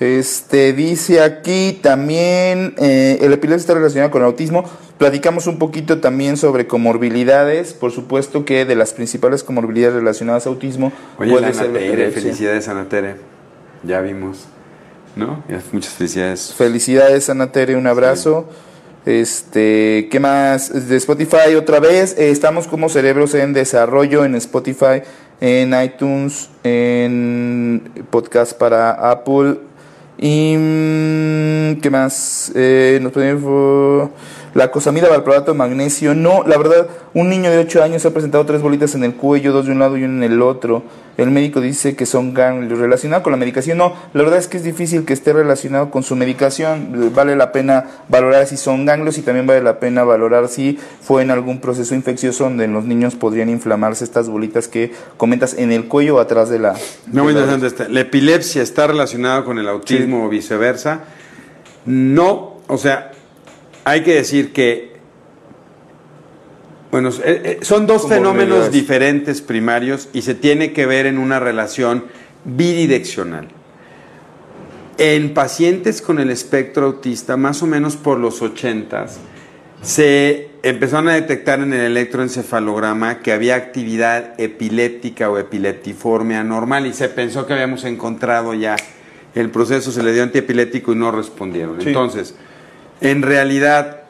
Este 0.01 0.73
dice 0.73 1.21
aquí 1.21 1.79
también 1.83 2.75
eh, 2.79 3.19
el 3.21 3.35
epilepsia 3.35 3.61
está 3.61 3.75
relacionado 3.75 4.11
con 4.11 4.23
el 4.23 4.29
autismo. 4.29 4.65
Platicamos 4.97 5.47
un 5.47 5.59
poquito 5.59 6.01
también 6.01 6.39
sobre 6.39 6.67
comorbilidades. 6.67 7.75
Por 7.75 7.93
supuesto 7.93 8.47
que 8.47 8.65
de 8.65 8.77
las 8.77 8.95
principales 8.95 9.45
comorbilidades 9.45 9.97
relacionadas 9.97 10.47
a 10.47 10.49
autismo 10.49 10.91
Oye, 11.19 11.33
puede 11.33 11.49
la 11.49 11.53
ser 11.53 11.67
la 11.67 11.75
Tere, 11.75 11.89
epilepsia. 11.91 12.23
felicidades 12.23 12.69
Ana 12.69 12.89
Tere. 12.89 13.17
Ya 13.83 14.01
vimos, 14.01 14.47
¿no? 15.17 15.43
Muchas 15.73 15.93
felicidades. 15.95 16.55
Felicidades, 16.57 17.31
Ana 17.31 17.53
Tere, 17.53 17.77
un 17.77 17.87
abrazo. 17.87 18.49
Este, 19.05 20.09
¿qué 20.11 20.21
más? 20.21 20.89
De 20.89 20.97
Spotify 20.97 21.55
otra 21.57 21.81
vez. 21.81 22.17
eh, 22.19 22.31
estamos 22.31 22.69
como 22.69 22.89
Cerebros 22.89 23.35
en 23.35 23.53
Desarrollo 23.53 24.25
en 24.25 24.37
Spotify, 24.37 25.03
en 25.41 25.75
iTunes, 25.83 26.51
en 26.63 27.83
podcast 28.11 28.53
para 28.53 29.11
Apple. 29.11 29.59
Y 30.19 30.55
mm, 30.57 31.81
¿qué 31.81 31.91
más? 31.91 32.53
Eh, 32.55 33.01
nos 33.03 33.13
podemos 33.13 34.11
la 34.55 34.71
cosamida 34.71 35.09
valproato 35.09 35.53
de 35.53 35.59
magnesio. 35.59 36.15
No, 36.15 36.43
la 36.45 36.59
verdad, 36.59 36.87
un 37.15 37.29
niño 37.29 37.51
de 37.51 37.59
8 37.59 37.83
años 37.83 38.05
ha 38.07 38.11
presentado 38.11 38.45
tres 38.47 38.63
bolitas 38.63 38.95
en 38.95 39.05
el 39.05 39.15
cuello, 39.15 39.53
dos 39.53 39.67
de 39.67 39.73
un 39.73 39.79
lado 39.79 39.97
y 39.97 40.05
una 40.05 40.27
en 40.27 40.33
el 40.33 40.43
otro. 40.43 40.83
El 41.19 41.31
médico 41.31 41.61
dice 41.61 41.95
que 41.95 42.07
son 42.07 42.33
ganglios. 42.33 42.79
Relacionado 42.79 43.23
con 43.23 43.33
la 43.33 43.37
medicación, 43.37 43.79
no. 43.79 43.95
La 44.15 44.23
verdad 44.23 44.39
es 44.39 44.49
que 44.49 44.57
es 44.57 44.65
difícil 44.65 45.05
que 45.05 45.13
esté 45.13 45.33
relacionado 45.33 45.91
con 45.91 46.03
su 46.03 46.17
medicación. 46.17 47.13
Vale 47.15 47.37
la 47.37 47.53
pena 47.53 47.85
valorar 48.09 48.47
si 48.47 48.57
son 48.57 48.87
ganglios 48.87 49.19
y 49.19 49.23
también 49.23 49.47
vale 49.47 49.63
la 49.63 49.79
pena 49.79 50.05
valorar 50.05 50.49
si 50.49 50.79
fue 51.03 51.23
en 51.23 51.31
algún 51.31 51.61
proceso 51.61 51.95
infeccioso 51.95 52.45
donde 52.45 52.67
los 52.67 52.85
niños 52.85 53.15
podrían 53.15 53.51
inflamarse 53.51 54.05
estas 54.05 54.29
bolitas 54.29 54.69
que 54.69 54.93
comentas 55.19 55.55
en 55.55 55.71
el 55.71 55.87
cuello 55.87 56.17
o 56.17 56.21
atrás 56.21 56.49
de 56.49 56.59
la. 56.59 56.75
No, 57.13 57.25
muy 57.25 57.33
interesante 57.33 57.67
este. 57.67 57.89
¿La 57.91 58.01
epilepsia 58.01 58.63
está 58.63 58.87
relacionada 58.87 59.45
con 59.45 59.59
el 59.59 59.69
autismo 59.69 60.25
o 60.25 60.29
viceversa? 60.31 61.01
No, 61.85 62.57
o 62.69 62.79
sea, 62.79 63.13
hay 63.85 64.03
que 64.03 64.15
decir 64.15 64.53
que, 64.53 64.93
bueno, 66.91 67.11
eh, 67.11 67.13
eh, 67.25 67.59
son 67.63 67.87
dos 67.87 68.09
fenómenos 68.09 68.71
diferentes 68.71 69.41
primarios 69.41 70.09
y 70.13 70.23
se 70.23 70.35
tiene 70.35 70.73
que 70.73 70.87
ver 70.87 71.07
en 71.07 71.19
una 71.19 71.41
relación 71.41 72.05
bidireccional. 72.45 73.49
En 74.99 75.35
pacientes 75.35 76.03
con 76.03 76.19
el 76.19 76.31
espectro 76.31 76.87
autista, 76.87 77.37
más 77.37 77.63
o 77.63 77.67
menos 77.67 77.97
por 77.97 78.19
los 78.19 78.43
80 78.43 79.07
se 79.83 80.51
empezaron 80.63 81.09
a 81.09 81.15
detectar 81.15 81.59
en 81.61 81.73
el 81.73 81.81
electroencefalograma 81.81 83.19
que 83.19 83.33
había 83.33 83.57
actividad 83.57 84.41
epiléptica 84.41 85.29
o 85.29 85.39
epileptiforme 85.39 86.37
anormal 86.37 86.87
y 86.87 86.93
se 86.93 87.09
pensó 87.09 87.47
que 87.47 87.55
habíamos 87.55 87.85
encontrado 87.85 88.55
ya 88.55 88.77
el 89.35 89.51
proceso, 89.51 89.91
se 89.91 90.03
le 90.03 90.13
dio 90.13 90.23
antiepiléptico 90.23 90.93
y 90.93 90.97
no 90.97 91.11
respondieron. 91.11 91.81
Sí. 91.81 91.89
Entonces, 91.89 92.37
en 93.03 93.23
realidad, 93.23 94.03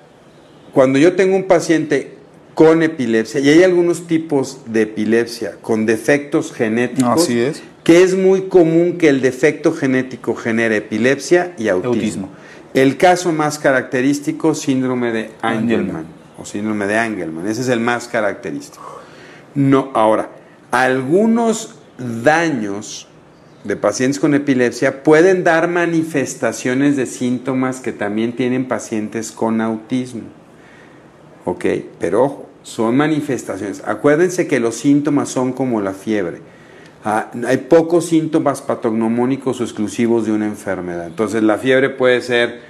cuando 0.73 0.99
yo 0.99 1.15
tengo 1.15 1.37
un 1.37 1.45
paciente 1.45 2.17
con 2.55 2.83
epilepsia, 2.83 3.41
y 3.41 3.49
hay 3.49 3.63
algunos 3.63 4.07
tipos 4.07 4.61
de 4.67 4.83
epilepsia 4.83 5.57
con 5.61 5.87
defectos 5.87 6.53
genéticos, 6.53 7.23
Así 7.23 7.41
es. 7.41 7.63
que 7.83 8.03
es 8.03 8.15
muy 8.15 8.43
común 8.43 8.99
que 8.99 9.09
el 9.09 9.21
defecto 9.21 9.73
genético 9.73 10.35
genere 10.35 10.77
epilepsia 10.77 11.55
y 11.59 11.69
autismo. 11.69 11.93
Autismo. 11.95 12.29
El 12.75 12.97
caso 12.97 13.33
más 13.33 13.59
característico, 13.59 14.55
síndrome 14.55 15.13
de 15.13 15.31
Angelman, 15.43 15.81
Angelman. 15.81 16.07
o 16.39 16.45
síndrome 16.45 16.87
de 16.87 16.99
Angelman, 16.99 17.47
ese 17.47 17.63
es 17.63 17.69
el 17.69 17.81
más 17.81 18.09
característico. 18.09 19.01
No, 19.55 19.91
ahora, 19.95 20.31
algunos 20.71 21.75
daños 21.99 23.09
de 23.65 23.77
pacientes 23.77 24.19
con 24.19 24.35
epilepsia 24.35 25.03
pueden 25.03 25.45
dar 25.45 25.69
manifestaciones 25.69 26.97
de 26.97 27.07
síntomas 27.07 27.81
que 27.81 27.93
también 27.93 28.35
tienen 28.35 28.67
pacientes 28.67 29.31
con 29.31 29.61
autismo. 29.61 30.23
Ok, 31.45 31.65
pero 31.99 32.25
ojo, 32.25 32.49
son 32.63 32.97
manifestaciones. 32.97 33.83
Acuérdense 33.85 34.47
que 34.47 34.61
los 34.61 34.77
síntomas 34.77 35.29
son 35.29 35.53
como 35.53 35.81
la 35.81 35.93
fiebre. 35.93 36.39
Ah, 37.05 37.31
hay 37.47 37.59
pocos 37.59 38.07
síntomas 38.07 38.63
patognomónicos 38.63 39.61
o 39.61 39.65
exclusivos 39.65 40.27
de 40.27 40.33
una 40.33 40.47
enfermedad. 40.47 41.07
Entonces 41.07 41.43
la 41.43 41.59
fiebre 41.59 41.91
puede 41.91 42.21
ser 42.21 42.61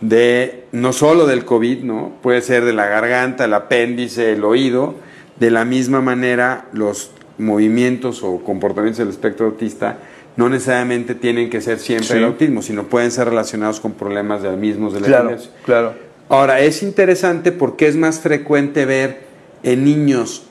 de, 0.00 0.64
no 0.72 0.92
solo 0.92 1.26
del 1.26 1.44
COVID, 1.44 1.82
¿no? 1.84 2.12
Puede 2.22 2.40
ser 2.42 2.64
de 2.64 2.72
la 2.72 2.86
garganta, 2.86 3.44
el 3.44 3.54
apéndice, 3.54 4.32
el 4.32 4.44
oído. 4.44 4.94
De 5.38 5.50
la 5.50 5.64
misma 5.64 6.00
manera, 6.00 6.66
los 6.72 7.12
movimientos 7.38 8.22
o 8.22 8.38
comportamientos 8.38 8.98
del 8.98 9.08
espectro 9.08 9.46
autista 9.46 9.98
no 10.36 10.48
necesariamente 10.48 11.14
tienen 11.14 11.50
que 11.50 11.60
ser 11.60 11.78
siempre 11.78 12.06
Sí. 12.06 12.16
el 12.16 12.24
autismo, 12.24 12.62
sino 12.62 12.84
pueden 12.84 13.10
ser 13.10 13.28
relacionados 13.28 13.80
con 13.80 13.92
problemas 13.92 14.42
de 14.42 14.50
mismos 14.56 14.92
de 14.94 15.00
la 15.00 15.06
Claro, 15.06 15.24
epilepsia. 15.30 15.50
claro. 15.64 15.94
Ahora, 16.28 16.60
es 16.60 16.82
interesante 16.82 17.50
porque 17.52 17.88
es 17.88 17.96
más 17.96 18.20
frecuente 18.20 18.84
ver 18.86 19.22
en 19.62 19.84
niños 19.84 20.44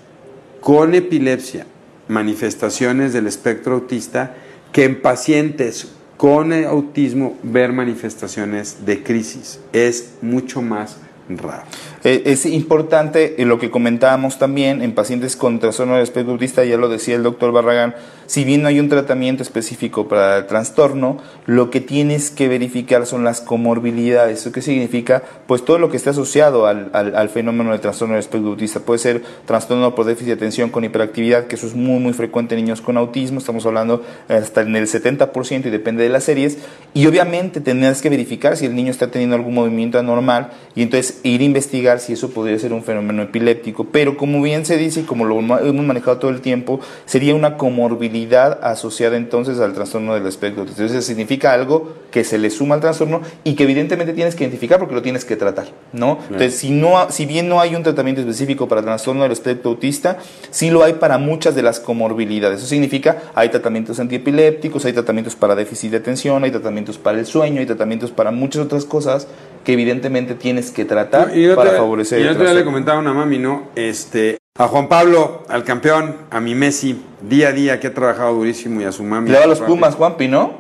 con 0.60 0.94
epilepsia 0.94 1.66
manifestaciones 2.10 3.14
del 3.14 3.28
espectro 3.28 3.76
autista 3.76 4.36
que 4.72 4.84
en 4.84 5.02
pacientes 5.02 5.88
con 6.18 6.52
autismo 6.52 7.38
ver 7.44 7.72
manifestaciones 7.72 8.86
de 8.86 9.02
crisis. 9.04 9.62
Es 9.72 10.16
mucho 10.22 10.62
más 10.62 10.98
raro. 11.30 11.64
Eh, 12.04 12.24
Es 12.26 12.46
importante 12.46 13.42
eh, 13.42 13.46
lo 13.46 13.58
que 13.58 13.72
comentábamos 13.72 14.38
también 14.38 14.82
en 14.82 14.94
pacientes 14.94 15.36
con 15.38 15.60
trastorno 15.60 15.94
del 15.94 16.04
espectro 16.04 16.34
autista, 16.34 16.66
ya 16.66 16.76
lo 16.78 16.90
decía 16.90 17.16
el 17.16 17.24
doctor 17.24 17.52
Barragán, 17.54 17.96
si 18.30 18.44
bien 18.44 18.62
no 18.62 18.68
hay 18.68 18.80
un 18.80 18.90
tratamiento 18.90 19.42
específico 19.42 20.08
para 20.08 20.38
el 20.38 20.46
trastorno, 20.46 21.18
lo 21.48 21.72
que 21.72 21.82
tienes 21.82 22.30
que 22.30 22.48
verificar 22.48 23.08
son 23.08 23.24
las 23.24 23.42
comorbilidades. 23.42 24.42
¿Eso 24.42 24.52
qué 24.52 24.62
significa? 24.62 25.24
Pues 25.48 25.66
todo 25.66 25.80
lo 25.80 25.90
que 25.90 25.98
está 25.98 26.12
asociado 26.12 26.68
al, 26.68 26.92
al- 26.94 27.16
al 27.16 27.30
fenómeno 27.30 27.72
de 27.72 27.80
trastorno 27.80 28.14
del 28.14 28.20
espectro 28.20 28.52
autista. 28.52 28.82
Puede 28.82 29.00
ser 29.00 29.24
trastorno 29.48 29.96
por 29.96 30.06
déficit 30.06 30.28
de 30.28 30.34
atención 30.34 30.70
con 30.70 30.84
hiperactividad, 30.84 31.48
que 31.48 31.56
eso 31.56 31.66
es 31.66 31.74
muy, 31.74 32.00
muy 32.00 32.14
frecuente 32.14 32.54
en 32.54 32.66
niños 32.66 32.82
con 32.82 32.98
autismo, 32.98 33.40
estamos 33.40 33.66
hablando 33.66 34.04
hasta 34.28 34.62
en 34.62 34.76
el 34.76 34.86
70% 34.86 35.66
y 35.66 35.70
depende 35.72 36.04
de 36.04 36.10
las 36.10 36.26
series. 36.26 36.60
Y 36.94 37.08
obviamente 37.08 37.62
tendrás 37.62 38.04
que 38.04 38.12
verificar 38.12 38.58
si 38.58 38.68
el 38.68 38.76
niño 38.76 38.92
está 38.92 39.10
teniendo 39.10 39.38
algún 39.38 39.56
movimiento 39.56 39.98
anormal 39.98 40.52
y 40.76 40.84
entonces 40.84 41.20
ir 41.24 41.42
a 41.42 41.46
investigar 41.46 42.00
si 42.00 42.14
eso 42.14 42.30
podría 42.30 42.60
ser 42.60 42.74
un 42.74 42.84
fenómeno 42.84 43.24
epiléptico. 43.24 43.86
Pero 43.86 44.18
como 44.18 44.40
bien 44.44 44.68
se 44.68 44.78
dice 44.78 45.00
y 45.00 45.04
como 45.04 45.26
lo 45.26 45.40
hemos 45.40 45.86
manejado 45.86 46.20
todo 46.20 46.30
el 46.30 46.42
tiempo, 46.42 46.80
sería 47.08 47.34
una 47.34 47.58
comorbilidad 47.58 48.19
asociada 48.62 49.18
entonces 49.18 49.60
al 49.60 49.74
trastorno 49.74 50.14
del 50.14 50.26
espectro. 50.28 50.62
autista. 50.62 50.82
Entonces 50.82 51.06
significa 51.06 51.54
algo 51.54 51.94
que 52.12 52.24
se 52.24 52.38
le 52.38 52.50
suma 52.50 52.76
al 52.76 52.82
trastorno 52.82 53.22
y 53.44 53.54
que 53.54 53.64
evidentemente 53.64 54.14
tienes 54.14 54.36
que 54.36 54.44
identificar 54.44 54.80
porque 54.80 54.96
lo 54.96 55.02
tienes 55.02 55.26
que 55.26 55.36
tratar, 55.36 55.68
¿no? 55.94 56.18
Entonces, 56.24 56.56
si, 56.56 56.72
no, 56.72 57.10
si 57.12 57.26
bien 57.26 57.48
no 57.48 57.62
hay 57.62 57.76
un 57.76 57.84
tratamiento 57.84 58.22
específico 58.22 58.68
para 58.68 58.80
el 58.80 58.86
trastorno 58.86 59.24
del 59.24 59.32
espectro 59.32 59.70
autista, 59.72 60.18
sí 60.50 60.72
lo 60.72 60.84
hay 60.84 60.94
para 60.94 61.18
muchas 61.20 61.54
de 61.56 61.62
las 61.62 61.80
comorbilidades. 61.80 62.60
Eso 62.60 62.68
significa 62.68 63.18
hay 63.36 63.50
tratamientos 63.50 64.00
antiepilépticos, 64.00 64.86
hay 64.86 64.94
tratamientos 64.94 65.36
para 65.36 65.54
déficit 65.56 65.92
de 65.92 65.98
atención, 65.98 66.44
hay 66.44 66.52
tratamientos 66.52 66.98
para 66.98 67.20
el 67.20 67.26
sueño, 67.28 67.60
hay 67.60 67.66
tratamientos 67.68 68.10
para 68.12 68.32
muchas 68.32 68.64
otras 68.64 68.86
cosas 68.86 69.28
que 69.64 69.74
evidentemente 69.74 70.34
tienes 70.34 70.72
que 70.72 70.86
tratar 70.86 71.38
Y 71.38 71.44
yo 71.44 71.56
para 71.56 71.72
te- 71.72 71.78
favorecer 71.78 72.22
y 72.22 72.24
yo 72.24 72.54
le 72.54 72.66
comentaba 72.66 72.98
a 72.98 73.02
una 73.02 73.14
mami, 73.14 73.38
¿no? 73.38 73.68
Este, 73.76 74.39
a 74.58 74.68
Juan 74.68 74.90
Pablo, 74.90 75.44
al 75.48 75.64
campeón, 75.64 76.16
a 76.32 76.40
mi 76.42 76.54
Messi, 76.56 77.02
día 77.22 77.50
a 77.50 77.52
día 77.54 77.80
que 77.80 77.88
ha 77.88 77.94
trabajado 77.94 78.34
durísimo 78.34 78.82
y 78.82 78.84
a 78.84 78.92
su 78.92 79.04
mami. 79.04 79.30
Le 79.30 79.38
va 79.38 79.44
a 79.46 79.48
los 79.48 79.60
papi. 79.60 79.72
Pumas, 79.72 79.96
Juanpi, 79.96 80.28
¿no? 80.28 80.54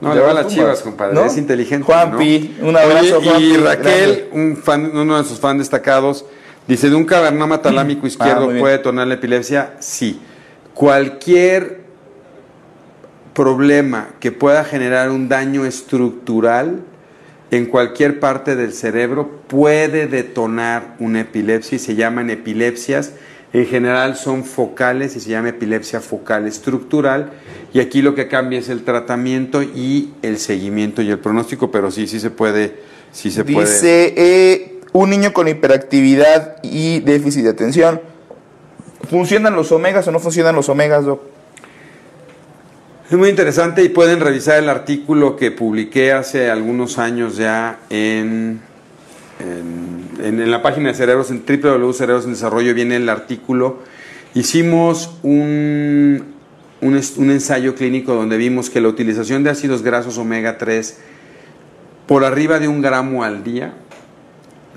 No, 0.00 0.14
le 0.14 0.20
va 0.20 0.30
a 0.32 0.34
las 0.34 0.42
Pumas, 0.44 0.54
chivas, 0.54 0.80
compadre. 0.82 1.14
¿no? 1.14 1.24
Es 1.24 1.38
inteligente. 1.38 1.84
Juanpi, 1.86 2.56
¿no? 2.60 2.68
un 2.68 2.76
abrazo, 2.76 3.18
Oye, 3.18 3.28
Juanpi. 3.28 3.44
Y 3.44 3.56
Raquel, 3.56 4.10
grande. 4.28 4.30
un 4.32 4.56
fan, 4.58 4.90
uno 4.96 5.16
de 5.16 5.24
sus 5.26 5.40
fans 5.40 5.58
destacados, 5.60 6.26
dice: 6.68 6.90
¿de 6.90 6.96
un 6.96 7.04
cavernoma 7.06 7.62
talámico 7.62 8.06
izquierdo 8.06 8.44
Ah, 8.44 8.48
bien. 8.48 8.58
puede 8.60 8.76
detonar 8.76 9.06
la 9.06 9.14
epilepsia? 9.14 9.74
Sí. 9.78 10.20
Cualquier 10.74 11.80
problema 13.32 14.08
que 14.20 14.32
pueda 14.32 14.64
generar 14.64 15.10
un 15.10 15.28
daño 15.30 15.64
estructural 15.64 16.80
en 17.50 17.66
cualquier 17.66 18.20
parte 18.20 18.54
del 18.56 18.74
cerebro 18.74 19.40
puede 19.46 20.06
detonar 20.08 20.96
una 20.98 21.20
epilepsia 21.20 21.76
y 21.76 21.78
se 21.78 21.94
llaman 21.94 22.28
epilepsias. 22.28 23.12
En 23.56 23.64
general 23.64 24.16
son 24.16 24.44
focales 24.44 25.16
y 25.16 25.20
se 25.20 25.30
llama 25.30 25.48
epilepsia 25.48 26.02
focal 26.02 26.46
estructural. 26.46 27.30
Y 27.72 27.80
aquí 27.80 28.02
lo 28.02 28.14
que 28.14 28.28
cambia 28.28 28.58
es 28.58 28.68
el 28.68 28.84
tratamiento 28.84 29.62
y 29.62 30.12
el 30.20 30.36
seguimiento 30.36 31.00
y 31.00 31.10
el 31.10 31.18
pronóstico, 31.18 31.70
pero 31.70 31.90
sí, 31.90 32.06
sí 32.06 32.20
se 32.20 32.28
puede. 32.28 32.74
Sí 33.12 33.30
se 33.30 33.44
puede. 33.44 33.66
Dice, 33.66 34.12
eh, 34.14 34.80
un 34.92 35.08
niño 35.08 35.32
con 35.32 35.48
hiperactividad 35.48 36.58
y 36.62 37.00
déficit 37.00 37.44
de 37.44 37.48
atención. 37.48 38.02
¿Funcionan 39.08 39.56
los 39.56 39.72
omegas 39.72 40.06
o 40.06 40.12
no 40.12 40.20
funcionan 40.20 40.54
los 40.54 40.68
omegas, 40.68 41.06
doc? 41.06 41.22
Es 43.10 43.16
muy 43.16 43.30
interesante 43.30 43.82
y 43.82 43.88
pueden 43.88 44.20
revisar 44.20 44.58
el 44.58 44.68
artículo 44.68 45.34
que 45.34 45.50
publiqué 45.50 46.12
hace 46.12 46.50
algunos 46.50 46.98
años 46.98 47.38
ya 47.38 47.78
en, 47.88 48.60
en, 49.40 50.24
en- 50.24 50.40
en 50.40 50.50
la 50.50 50.62
página 50.62 50.88
de 50.88 50.94
Cerebros, 50.94 51.30
en 51.30 51.42
www.cerebros 51.46 52.24
en 52.24 52.32
Desarrollo 52.32 52.74
viene 52.74 52.96
el 52.96 53.08
artículo. 53.08 53.78
Hicimos 54.34 55.16
un, 55.22 56.24
un, 56.80 56.94
ensayo 57.30 57.74
clínico 57.74 58.14
donde 58.14 58.36
vimos 58.36 58.68
que 58.70 58.80
la 58.80 58.88
utilización 58.88 59.42
de 59.44 59.50
ácidos 59.50 59.82
grasos 59.82 60.18
omega 60.18 60.58
3 60.58 60.98
por 62.06 62.24
arriba 62.24 62.58
de 62.58 62.68
un 62.68 62.82
gramo 62.82 63.24
al 63.24 63.42
día, 63.42 63.74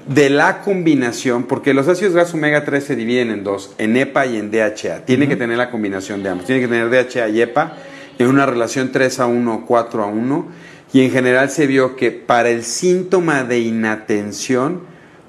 de 0.07 0.29
la 0.31 0.61
combinación, 0.61 1.43
porque 1.43 1.73
los 1.75 1.87
ácidos 1.87 2.13
grasos 2.15 2.33
omega 2.33 2.65
3 2.65 2.83
se 2.83 2.95
dividen 2.95 3.29
en 3.29 3.43
dos, 3.43 3.75
en 3.77 3.95
EPA 3.97 4.25
y 4.25 4.37
en 4.37 4.49
DHA. 4.49 5.05
Tiene 5.05 5.27
que 5.27 5.35
tener 5.35 5.57
la 5.57 5.69
combinación 5.69 6.23
de 6.23 6.29
ambos. 6.29 6.47
Tiene 6.47 6.61
que 6.61 6.67
tener 6.67 6.89
DHA 6.89 7.29
y 7.29 7.41
EPA 7.41 7.73
en 8.17 8.27
una 8.27 8.45
relación 8.47 8.91
3 8.91 9.19
a 9.19 9.27
1 9.27 9.53
o 9.53 9.65
4 9.67 10.03
a 10.03 10.07
1. 10.07 10.47
Y 10.91 11.01
en 11.01 11.11
general 11.11 11.49
se 11.49 11.67
vio 11.67 11.95
que 11.95 12.11
para 12.11 12.49
el 12.49 12.63
síntoma 12.63 13.43
de 13.43 13.59
inatención 13.59 14.81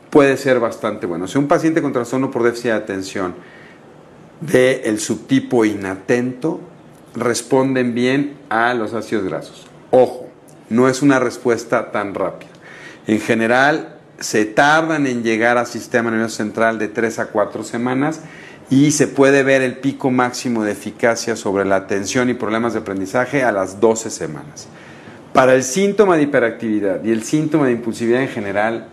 puede 0.09 0.37
ser 0.37 0.59
bastante 0.59 1.07
bueno. 1.07 1.29
Si 1.29 1.39
un 1.39 1.49
paciente 1.49 1.83
con 1.83 1.93
trastorno 1.93 2.31
por 2.31 2.43
déficit 2.43 2.67
de 2.67 2.73
atención 2.73 3.35
del 4.41 4.99
subtipo 5.01 5.65
inatento 5.65 6.61
responden 7.15 7.95
bien 7.95 8.37
a 8.49 8.73
los 8.75 8.95
ácidos 8.95 9.25
grasos. 9.25 9.67
Ojo, 9.91 10.29
no 10.71 10.89
es 10.89 11.03
una 11.03 11.19
respuesta 11.19 11.91
tan 11.91 12.15
rápida. 12.15 12.51
En 13.07 13.21
general, 13.21 13.97
se 14.19 14.45
tardan 14.45 15.07
en 15.07 15.23
llegar 15.23 15.59
al 15.59 15.67
sistema 15.67 16.11
nervioso 16.11 16.37
central 16.37 16.79
de 16.79 16.89
3 16.89 17.19
a 17.19 17.27
4 17.27 17.65
semanas 17.65 18.21
y 18.69 18.93
se 18.93 19.09
puede 19.09 19.43
ver 19.43 19.63
el 19.63 19.79
pico 19.79 20.11
máximo 20.11 20.63
de 20.63 20.73
eficacia 20.73 21.37
sobre 21.37 21.65
la 21.65 21.77
atención 21.77 22.31
y 22.31 22.35
problemas 22.35 22.73
de 22.75 22.81
aprendizaje 22.81 23.43
a 23.43 23.51
las 23.51 23.81
12 23.81 24.11
semanas. 24.11 24.69
Para 25.33 25.55
el 25.55 25.63
síntoma 25.63 26.17
de 26.17 26.25
hiperactividad 26.25 27.05
y 27.05 27.11
el 27.13 27.23
síntoma 27.23 27.67
de 27.67 27.73
impulsividad 27.73 28.23
en 28.23 28.29
general, 28.29 28.89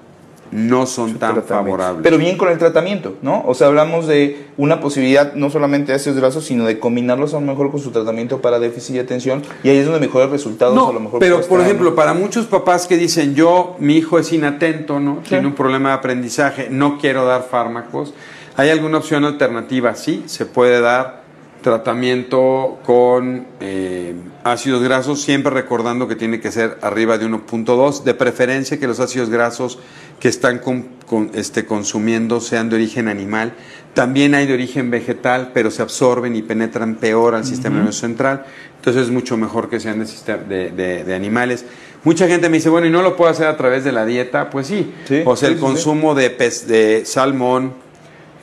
no 0.51 0.85
son 0.85 1.15
tan 1.15 1.33
Tratamiento. 1.33 1.47
favorables. 1.53 2.03
Pero 2.03 2.17
bien 2.17 2.37
con 2.37 2.49
el 2.49 2.57
tratamiento, 2.57 3.17
¿no? 3.21 3.43
O 3.45 3.53
sea, 3.53 3.67
hablamos 3.67 4.07
de 4.07 4.47
una 4.55 4.79
posibilidad 4.79 5.33
no 5.33 5.49
solamente 5.49 5.91
de 5.91 5.97
ácidos 5.97 6.17
grasos, 6.17 6.45
sino 6.45 6.63
de 6.65 6.79
combinarlos 6.79 7.33
a 7.33 7.39
lo 7.41 7.45
mejor 7.45 7.69
con 7.69 7.81
su 7.81 7.91
tratamiento 7.91 8.41
para 8.41 8.57
déficit 8.59 8.95
de 8.95 9.01
atención 9.01 9.43
y 9.63 9.69
ahí 9.69 9.77
es 9.77 9.85
donde 9.85 9.99
mejores 9.99 10.29
resultados 10.29 10.73
No, 10.73 10.87
a 10.89 10.93
lo 10.93 11.01
mejor 11.01 11.19
pero 11.19 11.41
por 11.41 11.59
ejemplo, 11.59 11.95
para 11.95 12.13
muchos 12.13 12.45
papás 12.45 12.87
que 12.87 12.95
dicen 12.95 13.35
yo, 13.35 13.75
mi 13.79 13.97
hijo 13.97 14.19
es 14.19 14.31
inatento, 14.31 15.01
¿no? 15.01 15.17
Sí. 15.23 15.29
Tiene 15.31 15.47
un 15.47 15.53
problema 15.53 15.89
de 15.89 15.95
aprendizaje, 15.95 16.69
no 16.69 16.97
quiero 16.97 17.25
dar 17.25 17.43
fármacos. 17.43 18.13
¿Hay 18.55 18.69
alguna 18.69 18.99
opción 18.99 19.25
alternativa? 19.25 19.95
Sí, 19.95 20.23
se 20.27 20.45
puede 20.45 20.79
dar 20.79 21.23
tratamiento 21.71 22.79
con 22.85 23.45
eh, 23.59 24.15
ácidos 24.43 24.81
grasos, 24.83 25.21
siempre 25.21 25.51
recordando 25.51 26.07
que 26.07 26.15
tiene 26.15 26.39
que 26.39 26.51
ser 26.51 26.77
arriba 26.81 27.17
de 27.17 27.25
1.2, 27.27 28.03
de 28.03 28.13
preferencia 28.13 28.79
que 28.79 28.87
los 28.87 28.99
ácidos 28.99 29.29
grasos 29.29 29.79
que 30.19 30.29
están 30.29 30.59
con- 30.59 30.87
con- 31.05 31.31
este, 31.33 31.65
consumiendo 31.65 32.39
sean 32.39 32.69
de 32.69 32.75
origen 32.77 33.07
animal. 33.07 33.53
También 33.93 34.33
hay 34.35 34.47
de 34.47 34.53
origen 34.53 34.89
vegetal, 34.89 35.51
pero 35.53 35.71
se 35.71 35.81
absorben 35.81 36.35
y 36.35 36.41
penetran 36.41 36.95
peor 36.95 37.35
al 37.35 37.45
sistema 37.45 37.75
nervioso 37.77 37.99
central. 38.01 38.45
Entonces 38.77 39.03
es 39.03 39.09
mucho 39.11 39.35
mejor 39.37 39.69
que 39.69 39.79
sean 39.79 39.99
de, 39.99 40.05
de- 40.47 40.71
de- 40.71 41.03
de 41.03 41.15
animales. 41.15 41.65
Mucha 42.03 42.27
gente 42.27 42.47
me 42.47 42.57
dice, 42.57 42.69
bueno, 42.69 42.87
¿y 42.87 42.91
no 42.91 43.01
lo 43.01 43.17
puedo 43.17 43.29
hacer 43.29 43.47
a 43.47 43.57
través 43.57 43.83
de 43.83 43.91
la 43.91 44.05
dieta? 44.05 44.49
Pues 44.49 44.67
sí. 44.67 44.93
Sí, 45.07 45.23
o 45.25 45.35
sea, 45.35 45.49
sí, 45.49 45.53
el 45.55 45.59
sí. 45.59 45.65
consumo 45.65 46.15
de, 46.15 46.29
pez, 46.29 46.67
de 46.67 47.03
salmón, 47.05 47.73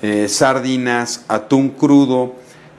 eh, 0.02 0.28
sardinas, 0.28 1.24
atún 1.28 1.70
crudo, 1.70 2.34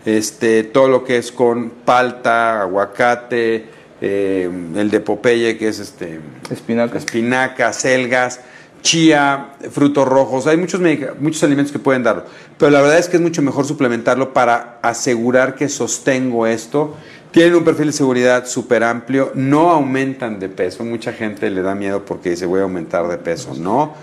este, 0.05 0.63
todo 0.63 0.87
lo 0.87 1.03
que 1.03 1.17
es 1.17 1.31
con 1.31 1.69
palta, 1.69 2.61
aguacate, 2.61 3.65
eh, 4.01 4.49
el 4.75 4.91
de 4.91 4.99
Popeye 4.99 5.57
que 5.57 5.67
es 5.67 5.79
este 5.79 6.19
Espinaca. 6.49 6.97
espinaca, 6.97 7.73
selgas, 7.73 8.39
chía, 8.81 9.53
frutos 9.71 10.07
rojos. 10.07 10.45
Hay 10.47 10.57
muchos, 10.57 10.79
muchos 11.19 11.43
alimentos 11.43 11.71
que 11.71 11.79
pueden 11.79 12.03
darlo. 12.03 12.25
Pero 12.57 12.71
la 12.71 12.81
verdad 12.81 12.99
es 12.99 13.09
que 13.09 13.17
es 13.17 13.21
mucho 13.21 13.41
mejor 13.41 13.65
suplementarlo 13.65 14.31
para 14.31 14.79
asegurar 14.83 15.55
que 15.55 15.69
sostengo 15.69 16.45
esto. 16.45 16.95
Tienen 17.31 17.55
un 17.55 17.63
perfil 17.63 17.87
de 17.87 17.93
seguridad 17.93 18.45
súper 18.45 18.83
amplio, 18.83 19.31
no 19.33 19.71
aumentan 19.71 20.39
de 20.39 20.49
peso. 20.49 20.85
Mucha 20.85 21.11
gente 21.11 21.49
le 21.49 21.61
da 21.63 21.73
miedo 21.75 22.05
porque 22.05 22.29
dice 22.29 22.45
voy 22.45 22.59
a 22.59 22.63
aumentar 22.63 23.07
de 23.07 23.17
peso. 23.17 23.55
No, 23.55 23.95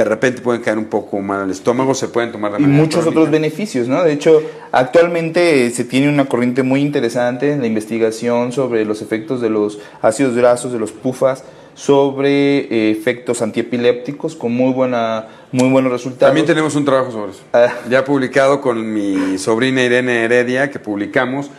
de 0.00 0.08
repente 0.08 0.40
pueden 0.40 0.62
caer 0.62 0.78
un 0.78 0.86
poco 0.86 1.20
mal 1.20 1.42
al 1.42 1.50
estómago, 1.50 1.94
se 1.94 2.08
pueden 2.08 2.32
tomar 2.32 2.52
de 2.52 2.62
y 2.62 2.66
muchos 2.66 3.00
crónica. 3.00 3.10
otros 3.10 3.30
beneficios, 3.30 3.86
¿no? 3.86 4.02
De 4.02 4.14
hecho, 4.14 4.40
actualmente 4.72 5.66
eh, 5.66 5.70
se 5.70 5.84
tiene 5.84 6.08
una 6.08 6.24
corriente 6.24 6.62
muy 6.62 6.80
interesante 6.80 7.52
en 7.52 7.60
la 7.60 7.66
investigación 7.66 8.50
sobre 8.50 8.86
los 8.86 9.02
efectos 9.02 9.42
de 9.42 9.50
los 9.50 9.78
ácidos 10.00 10.34
grasos, 10.34 10.72
de 10.72 10.78
los 10.78 10.92
pufas, 10.92 11.44
sobre 11.74 12.60
eh, 12.60 12.90
efectos 12.90 13.42
antiepilépticos 13.42 14.34
con 14.36 14.52
muy 14.52 14.72
buena 14.72 15.28
muy 15.52 15.68
buenos 15.68 15.92
resultados. 15.92 16.28
También 16.30 16.46
tenemos 16.46 16.74
un 16.76 16.84
trabajo 16.84 17.10
sobre 17.10 17.32
eso. 17.32 17.42
Ah. 17.52 17.68
Ya 17.90 18.04
publicado 18.04 18.60
con 18.60 18.94
mi 18.94 19.36
sobrina 19.36 19.82
Irene 19.82 20.24
Heredia, 20.24 20.70
que 20.70 20.78
publicamos 20.78 21.50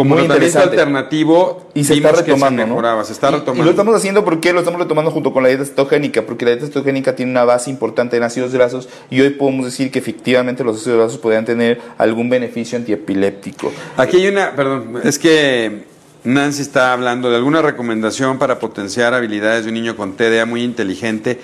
como 0.00 0.14
Muy 0.14 0.24
tratamiento 0.24 0.58
alternativo. 0.60 1.66
y 1.74 1.84
se 1.84 1.94
está 1.94 2.12
retomando, 2.12 2.62
se 2.62 2.68
mejoraba, 2.68 3.00
¿no? 3.00 3.04
se 3.04 3.12
está 3.12 3.28
Y- 3.28 3.34
retomando. 3.34 3.62
Y, 3.62 3.64
lo 3.66 3.70
estamos 3.70 3.94
haciendo 3.94 4.24
porque 4.24 4.52
lo 4.54 4.60
estamos 4.60 4.80
retomando 4.80 5.10
junto 5.10 5.30
con 5.32 5.42
la 5.42 5.50
dieta 5.50 5.64
cetogénica, 5.66 6.22
porque 6.22 6.46
la 6.46 6.52
dieta 6.52 6.66
cetogénica 6.66 7.14
tiene 7.14 7.32
una 7.32 7.44
base 7.44 7.68
importante 7.68 8.16
en 8.16 8.22
ácidos 8.22 8.52
grasos 8.54 8.88
y 9.10 9.20
hoy 9.20 9.30
podemos 9.30 9.66
decir 9.66 9.90
que 9.90 9.98
efectivamente 9.98 10.64
los 10.64 10.78
ácidos 10.80 10.98
grasos 10.98 11.18
podrían 11.18 11.44
tener 11.44 11.80
algún 11.98 12.30
beneficio 12.30 12.78
antiepiléptico. 12.78 13.70
Aquí 13.98 14.16
hay 14.16 14.28
una, 14.28 14.52
perdón, 14.56 15.00
es 15.04 15.18
que 15.18 15.84
Nancy 16.24 16.62
está 16.62 16.94
hablando 16.94 17.28
de 17.30 17.36
alguna 17.36 17.60
recomendación 17.60 18.38
para 18.38 18.58
potenciar 18.58 19.12
habilidades 19.12 19.64
de 19.64 19.68
un 19.68 19.74
niño 19.74 19.96
con 19.96 20.14
TDA 20.16 20.46
muy 20.46 20.62
inteligente, 20.62 21.38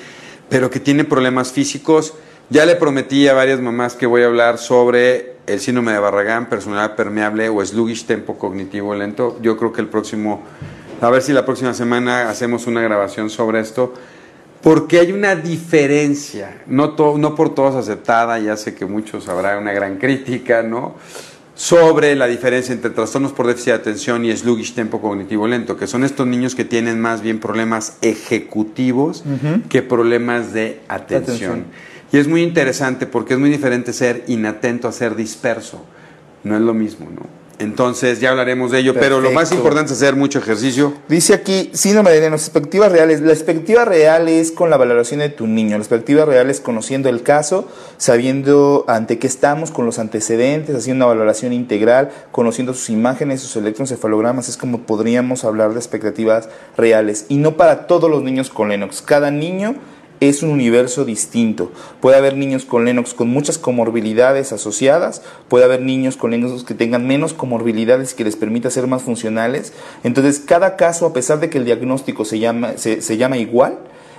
pero 0.48 0.70
que 0.70 0.80
tiene 0.80 1.04
problemas 1.04 1.52
físicos. 1.52 2.14
Ya 2.48 2.64
le 2.64 2.76
prometí 2.76 3.28
a 3.28 3.34
varias 3.34 3.60
mamás 3.60 3.94
que 3.94 4.06
voy 4.06 4.22
a 4.22 4.26
hablar 4.26 4.58
sobre 4.58 5.35
el 5.46 5.60
síndrome 5.60 5.92
de 5.92 5.98
Barragán, 5.98 6.48
personalidad 6.48 6.96
permeable 6.96 7.48
o 7.48 7.64
sluggish 7.64 8.04
tempo 8.04 8.36
cognitivo 8.38 8.94
lento. 8.94 9.38
Yo 9.42 9.56
creo 9.56 9.72
que 9.72 9.80
el 9.80 9.88
próximo, 9.88 10.42
a 11.00 11.10
ver 11.10 11.22
si 11.22 11.32
la 11.32 11.44
próxima 11.44 11.72
semana 11.74 12.28
hacemos 12.28 12.66
una 12.66 12.80
grabación 12.82 13.30
sobre 13.30 13.60
esto. 13.60 13.94
Porque 14.62 14.98
hay 14.98 15.12
una 15.12 15.36
diferencia, 15.36 16.62
no, 16.66 16.90
to- 16.96 17.18
no 17.18 17.34
por 17.36 17.54
todos 17.54 17.76
aceptada, 17.76 18.38
ya 18.40 18.56
sé 18.56 18.74
que 18.74 18.84
muchos 18.86 19.28
habrá 19.28 19.58
una 19.58 19.72
gran 19.72 19.98
crítica, 19.98 20.62
¿no? 20.64 20.94
Sobre 21.54 22.16
la 22.16 22.26
diferencia 22.26 22.72
entre 22.74 22.90
trastornos 22.90 23.32
por 23.32 23.46
déficit 23.46 23.66
de 23.68 23.72
atención 23.74 24.24
y 24.24 24.36
sluggish 24.36 24.74
tempo 24.74 25.00
cognitivo 25.00 25.46
lento, 25.46 25.76
que 25.76 25.86
son 25.86 26.02
estos 26.04 26.26
niños 26.26 26.54
que 26.54 26.64
tienen 26.64 27.00
más 27.00 27.20
bien 27.22 27.38
problemas 27.38 27.98
ejecutivos 28.02 29.22
que 29.68 29.82
problemas 29.82 30.52
de 30.52 30.80
atención. 30.88 31.24
Atención. 31.24 31.64
Y 32.16 32.18
es 32.18 32.28
muy 32.28 32.42
interesante 32.42 33.06
porque 33.06 33.34
es 33.34 33.38
muy 33.38 33.50
diferente 33.50 33.92
ser 33.92 34.24
inatento 34.26 34.88
a 34.88 34.92
ser 34.92 35.16
disperso. 35.16 35.84
No 36.44 36.56
es 36.56 36.62
lo 36.62 36.72
mismo, 36.72 37.10
¿no? 37.14 37.26
Entonces 37.58 38.20
ya 38.20 38.30
hablaremos 38.30 38.70
de 38.70 38.78
ello, 38.78 38.94
pero 38.94 39.20
lo 39.20 39.32
más 39.32 39.52
importante 39.52 39.92
es 39.92 39.98
hacer 39.98 40.16
mucho 40.16 40.38
ejercicio. 40.38 40.94
Dice 41.10 41.34
aquí, 41.34 41.68
síndrome 41.74 42.12
de 42.12 42.22
Leno, 42.22 42.36
expectativas 42.36 42.90
reales. 42.90 43.20
La 43.20 43.34
expectativa 43.34 43.84
real 43.84 44.28
es 44.28 44.50
con 44.50 44.70
la 44.70 44.78
valoración 44.78 45.20
de 45.20 45.28
tu 45.28 45.46
niño. 45.46 45.72
La 45.72 45.82
expectativa 45.82 46.24
real 46.24 46.48
es 46.48 46.60
conociendo 46.60 47.10
el 47.10 47.22
caso, 47.22 47.68
sabiendo 47.98 48.86
ante 48.88 49.18
qué 49.18 49.26
estamos, 49.26 49.70
con 49.70 49.84
los 49.84 49.98
antecedentes, 49.98 50.74
haciendo 50.74 51.04
una 51.04 51.14
valoración 51.14 51.52
integral, 51.52 52.12
conociendo 52.32 52.72
sus 52.72 52.88
imágenes, 52.88 53.42
sus 53.42 53.56
electroencefalogramas. 53.56 54.48
Es 54.48 54.56
como 54.56 54.84
podríamos 54.84 55.44
hablar 55.44 55.74
de 55.74 55.80
expectativas 55.80 56.48
reales. 56.78 57.26
Y 57.28 57.36
no 57.36 57.58
para 57.58 57.86
todos 57.86 58.10
los 58.10 58.22
niños 58.22 58.48
con 58.48 58.70
Lennox. 58.70 59.02
Cada 59.02 59.30
niño 59.30 59.74
es 60.20 60.42
un 60.42 60.50
universo 60.50 61.04
distinto. 61.04 61.70
Puede 62.00 62.16
haber 62.16 62.36
niños 62.36 62.64
con 62.64 62.84
Lennox 62.84 63.14
con 63.14 63.28
muchas 63.28 63.58
comorbilidades 63.58 64.52
asociadas, 64.52 65.22
puede 65.48 65.64
haber 65.64 65.82
niños 65.82 66.16
con 66.16 66.30
Lennox 66.30 66.64
que 66.64 66.74
tengan 66.74 67.06
menos 67.06 67.34
comorbilidades 67.34 68.14
que 68.14 68.24
les 68.24 68.36
permita 68.36 68.70
ser 68.70 68.86
más 68.86 69.02
funcionales. 69.02 69.72
Entonces, 70.04 70.40
cada 70.40 70.76
caso, 70.76 71.06
a 71.06 71.12
pesar 71.12 71.40
de 71.40 71.50
que 71.50 71.58
el 71.58 71.64
diagnóstico 71.64 72.24
se 72.24 72.38
llama, 72.38 72.76
se, 72.76 73.02
se 73.02 73.16
llama 73.16 73.38
igual, 73.38 73.78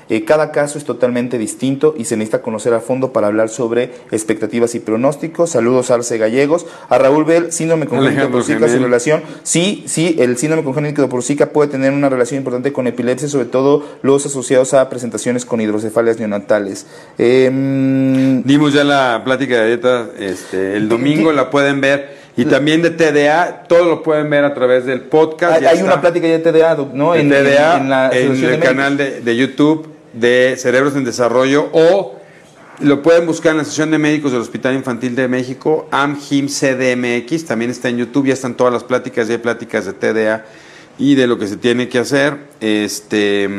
eh, 0.10 0.24
cada 0.26 0.52
caso 0.52 0.78
es 0.78 0.86
totalmente 0.86 1.38
distinto 1.38 1.96
y 1.98 2.06
se 2.06 2.16
necesita 2.18 2.42
conocer 2.42 2.74
a 2.74 2.80
fondo 2.80 3.12
para 3.14 3.28
hablar 3.28 3.50
sobre 3.50 3.92
expectativas 4.12 4.74
y 4.76 4.80
pronósticos. 4.80 5.50
Saludos 5.52 5.92
a 5.92 5.96
Arce 5.96 6.18
Gallegos, 6.18 6.66
a 6.90 6.98
Raúl 6.98 7.26
Bell, 7.26 7.52
síndrome 7.52 7.86
congénito 7.88 8.10
Alejandro 8.12 8.40
por 8.40 8.44
Zika, 8.46 8.70
su 8.70 8.80
relación. 8.84 9.22
Sí, 9.44 9.84
sí, 9.88 10.16
el 10.20 10.38
síndrome 10.38 10.64
congénito 10.64 11.08
por 11.10 11.24
Zika 11.24 11.48
puede 11.50 11.70
tener 11.70 11.92
una 11.94 12.10
relación 12.10 12.38
importante 12.38 12.72
con 12.74 12.88
epilepsia, 12.88 13.28
sobre 13.28 13.46
todo 13.46 13.84
los 14.02 14.26
asociados 14.26 14.74
a 14.74 14.90
presentaciones 14.90 15.46
con 15.46 15.62
hidrocefalias 15.62 16.18
neonatales. 16.20 16.86
Em, 17.18 18.44
Dimos 18.44 18.74
ya 18.74 18.84
la 18.84 19.22
plática 19.24 19.62
de 19.62 19.68
dieta 19.68 20.08
este, 20.20 20.76
el 20.78 20.90
domingo, 20.90 21.32
la 21.32 21.50
pueden 21.50 21.82
ver. 21.82 22.18
Y 22.40 22.46
también 22.46 22.84
de 22.84 22.92
TDA, 22.92 23.64
todo 23.68 23.86
lo 23.86 24.04
pueden 24.04 24.30
ver 24.30 24.44
a 24.46 24.54
través 24.54 24.86
del 24.86 25.02
podcast. 25.02 25.64
hay 25.66 25.82
una 25.82 26.00
plática 26.00 26.28
ya 26.28 26.38
de 26.38 26.52
TDA, 26.52 26.78
¿no? 26.94 27.14
de 27.14 27.22
En, 27.22 27.30
TDA 27.30 27.78
en- 27.78 27.82
en 27.84 27.90
la 27.90 28.10
en 28.12 28.32
el 28.32 28.42
de 28.42 28.60
canal 28.60 28.96
de, 28.96 29.22
de 29.22 29.36
YouTube 29.36 29.88
de 30.20 30.56
Cerebros 30.58 30.96
en 30.96 31.04
Desarrollo 31.04 31.70
o 31.74 32.18
lo 32.80 33.02
pueden 33.02 33.26
buscar 33.26 33.52
en 33.52 33.58
la 33.58 33.64
Asociación 33.64 33.92
de 33.92 33.98
Médicos 33.98 34.32
del 34.32 34.42
Hospital 34.42 34.76
Infantil 34.76 35.16
de 35.16 35.28
México, 35.28 35.88
AMHIM 35.92 36.48
CDMX, 36.48 37.46
también 37.46 37.72
está 37.72 37.90
en 37.90 37.98
YouTube, 37.98 38.28
ya 38.28 38.34
están 38.34 38.56
todas 38.56 38.72
las 38.72 38.84
pláticas, 38.84 39.28
ya 39.28 39.34
hay 39.34 39.40
pláticas 39.40 39.86
de 39.86 39.94
TDA 39.94 40.46
y 41.00 41.16
de 41.16 41.26
lo 41.26 41.40
que 41.40 41.48
se 41.48 41.58
tiene 41.58 41.90
que 41.90 42.00
hacer. 42.00 42.38
Este, 42.60 43.50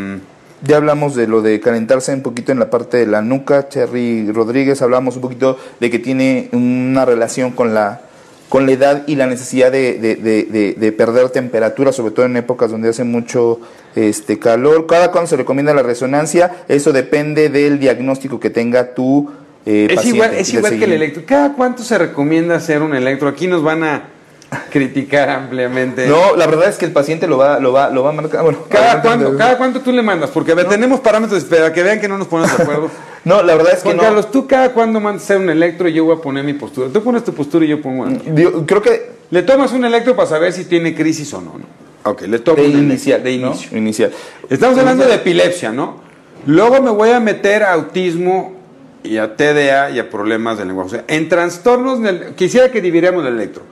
Ya 0.62 0.76
hablamos 0.76 1.16
de 1.16 1.26
lo 1.26 1.42
de 1.42 1.58
calentarse 1.60 2.12
un 2.14 2.22
poquito 2.22 2.52
en 2.52 2.60
la 2.60 2.70
parte 2.70 2.96
de 2.96 3.06
la 3.06 3.22
nuca. 3.22 3.68
Cherry 3.68 4.30
Rodríguez, 4.30 4.82
hablamos 4.82 5.16
un 5.16 5.22
poquito 5.22 5.58
de 5.80 5.90
que 5.90 5.98
tiene 5.98 6.48
una 6.52 7.04
relación 7.04 7.50
con 7.50 7.74
la, 7.74 8.07
con 8.48 8.66
la 8.66 8.72
edad 8.72 9.02
y 9.06 9.16
la 9.16 9.26
necesidad 9.26 9.70
de, 9.70 9.98
de- 9.98 10.16
de- 10.16 10.44
de- 10.44 10.74
de 10.78 10.92
perder 10.92 11.28
temperatura, 11.30 11.92
sobre 11.92 12.12
todo 12.12 12.26
en 12.26 12.36
épocas 12.36 12.70
donde 12.70 12.88
hace 12.88 13.04
mucho 13.04 13.60
este, 13.94 14.38
calor. 14.38 14.86
Cada 14.86 15.10
cuando 15.10 15.28
se 15.28 15.36
recomienda 15.36 15.74
la 15.74 15.82
resonancia, 15.82 16.64
eso 16.68 16.92
depende 16.92 17.48
del 17.50 17.78
diagnóstico 17.78 18.40
que 18.40 18.50
tenga 18.50 18.94
tu 18.94 19.30
eh, 19.66 19.88
es 19.90 19.96
paciente 19.96 20.16
igual, 20.16 20.34
es 20.34 20.54
igual 20.54 20.78
que 20.78 20.84
el 20.84 20.92
electro. 20.92 21.22
¿Cada 21.26 21.52
cuánto 21.52 21.82
se 21.82 21.98
recomienda 21.98 22.54
hacer 22.56 22.80
un 22.80 22.94
electro? 22.94 23.28
Aquí 23.28 23.46
nos 23.48 23.62
van 23.62 23.84
a 23.84 24.02
criticar 24.70 25.28
ampliamente. 25.28 26.06
No, 26.06 26.34
la 26.34 26.46
verdad 26.46 26.70
es 26.70 26.76
que 26.78 26.86
el 26.86 26.92
paciente 26.92 27.26
lo 27.26 27.36
va, 27.36 27.58
lo 27.60 27.72
va, 27.72 27.90
lo 27.90 28.02
va 28.02 28.10
a 28.10 28.12
marcar. 28.14 28.42
Bueno, 28.44 28.60
¿Cada 28.70 29.02
cuánto. 29.02 29.36
¿Cada 29.36 29.58
cuánto 29.58 29.80
tú 29.80 29.92
le 29.92 30.00
mandas? 30.00 30.30
Porque 30.30 30.52
a 30.52 30.54
ver, 30.54 30.68
tenemos 30.68 31.00
parámetros, 31.00 31.44
para 31.44 31.70
que 31.72 31.82
vean 31.82 32.00
que 32.00 32.08
no 32.08 32.16
nos 32.16 32.28
ponemos 32.28 32.56
de 32.56 32.62
acuerdo. 32.62 32.90
No, 33.24 33.42
la 33.42 33.54
verdad 33.54 33.72
es 33.74 33.78
que 33.78 33.84
Juan 33.84 33.96
no. 33.96 34.02
Carlos, 34.02 34.30
¿tú 34.30 34.46
cada 34.46 34.72
cuándo 34.72 35.00
mandas 35.00 35.22
a 35.22 35.24
hacer 35.24 35.38
un 35.38 35.50
electro 35.50 35.88
y 35.88 35.92
yo 35.92 36.04
voy 36.04 36.16
a 36.16 36.20
poner 36.20 36.44
mi 36.44 36.54
postura? 36.54 36.88
Tú 36.92 37.02
pones 37.02 37.24
tu 37.24 37.32
postura 37.34 37.64
y 37.64 37.68
yo 37.68 37.82
pongo 37.82 38.04
la 38.04 38.12
mía. 38.12 38.20
Yo 38.34 38.64
creo 38.66 38.82
que 38.82 39.18
Le 39.30 39.42
tomas 39.42 39.72
un 39.72 39.84
electro 39.84 40.16
para 40.16 40.28
saber 40.28 40.52
si 40.52 40.64
tiene 40.64 40.94
crisis 40.94 41.32
o 41.34 41.40
no, 41.40 41.54
¿no? 41.58 42.10
Ok, 42.10 42.22
le 42.22 42.38
tomo 42.38 42.56
de 42.56 42.62
un 42.62 42.68
electro, 42.68 42.92
inicial, 42.92 43.22
de 43.22 43.38
¿no? 43.38 43.48
inicio. 43.48 43.78
Inicial. 43.78 44.10
Estamos 44.48 44.78
hablando 44.78 45.04
de 45.04 45.14
epilepsia, 45.14 45.70
¿no? 45.70 46.00
Luego 46.46 46.80
me 46.80 46.90
voy 46.90 47.10
a 47.10 47.20
meter 47.20 47.62
a 47.62 47.74
autismo 47.74 48.54
y 49.02 49.18
a 49.18 49.36
TDA 49.36 49.90
y 49.90 49.98
a 49.98 50.08
problemas 50.08 50.56
del 50.56 50.68
lenguaje. 50.68 50.86
O 50.86 50.90
sea, 50.90 51.04
en 51.08 51.28
trastornos, 51.28 51.98
quisiera 52.36 52.70
que 52.70 52.80
dividiéramos 52.80 53.26
el 53.26 53.34
electro. 53.34 53.62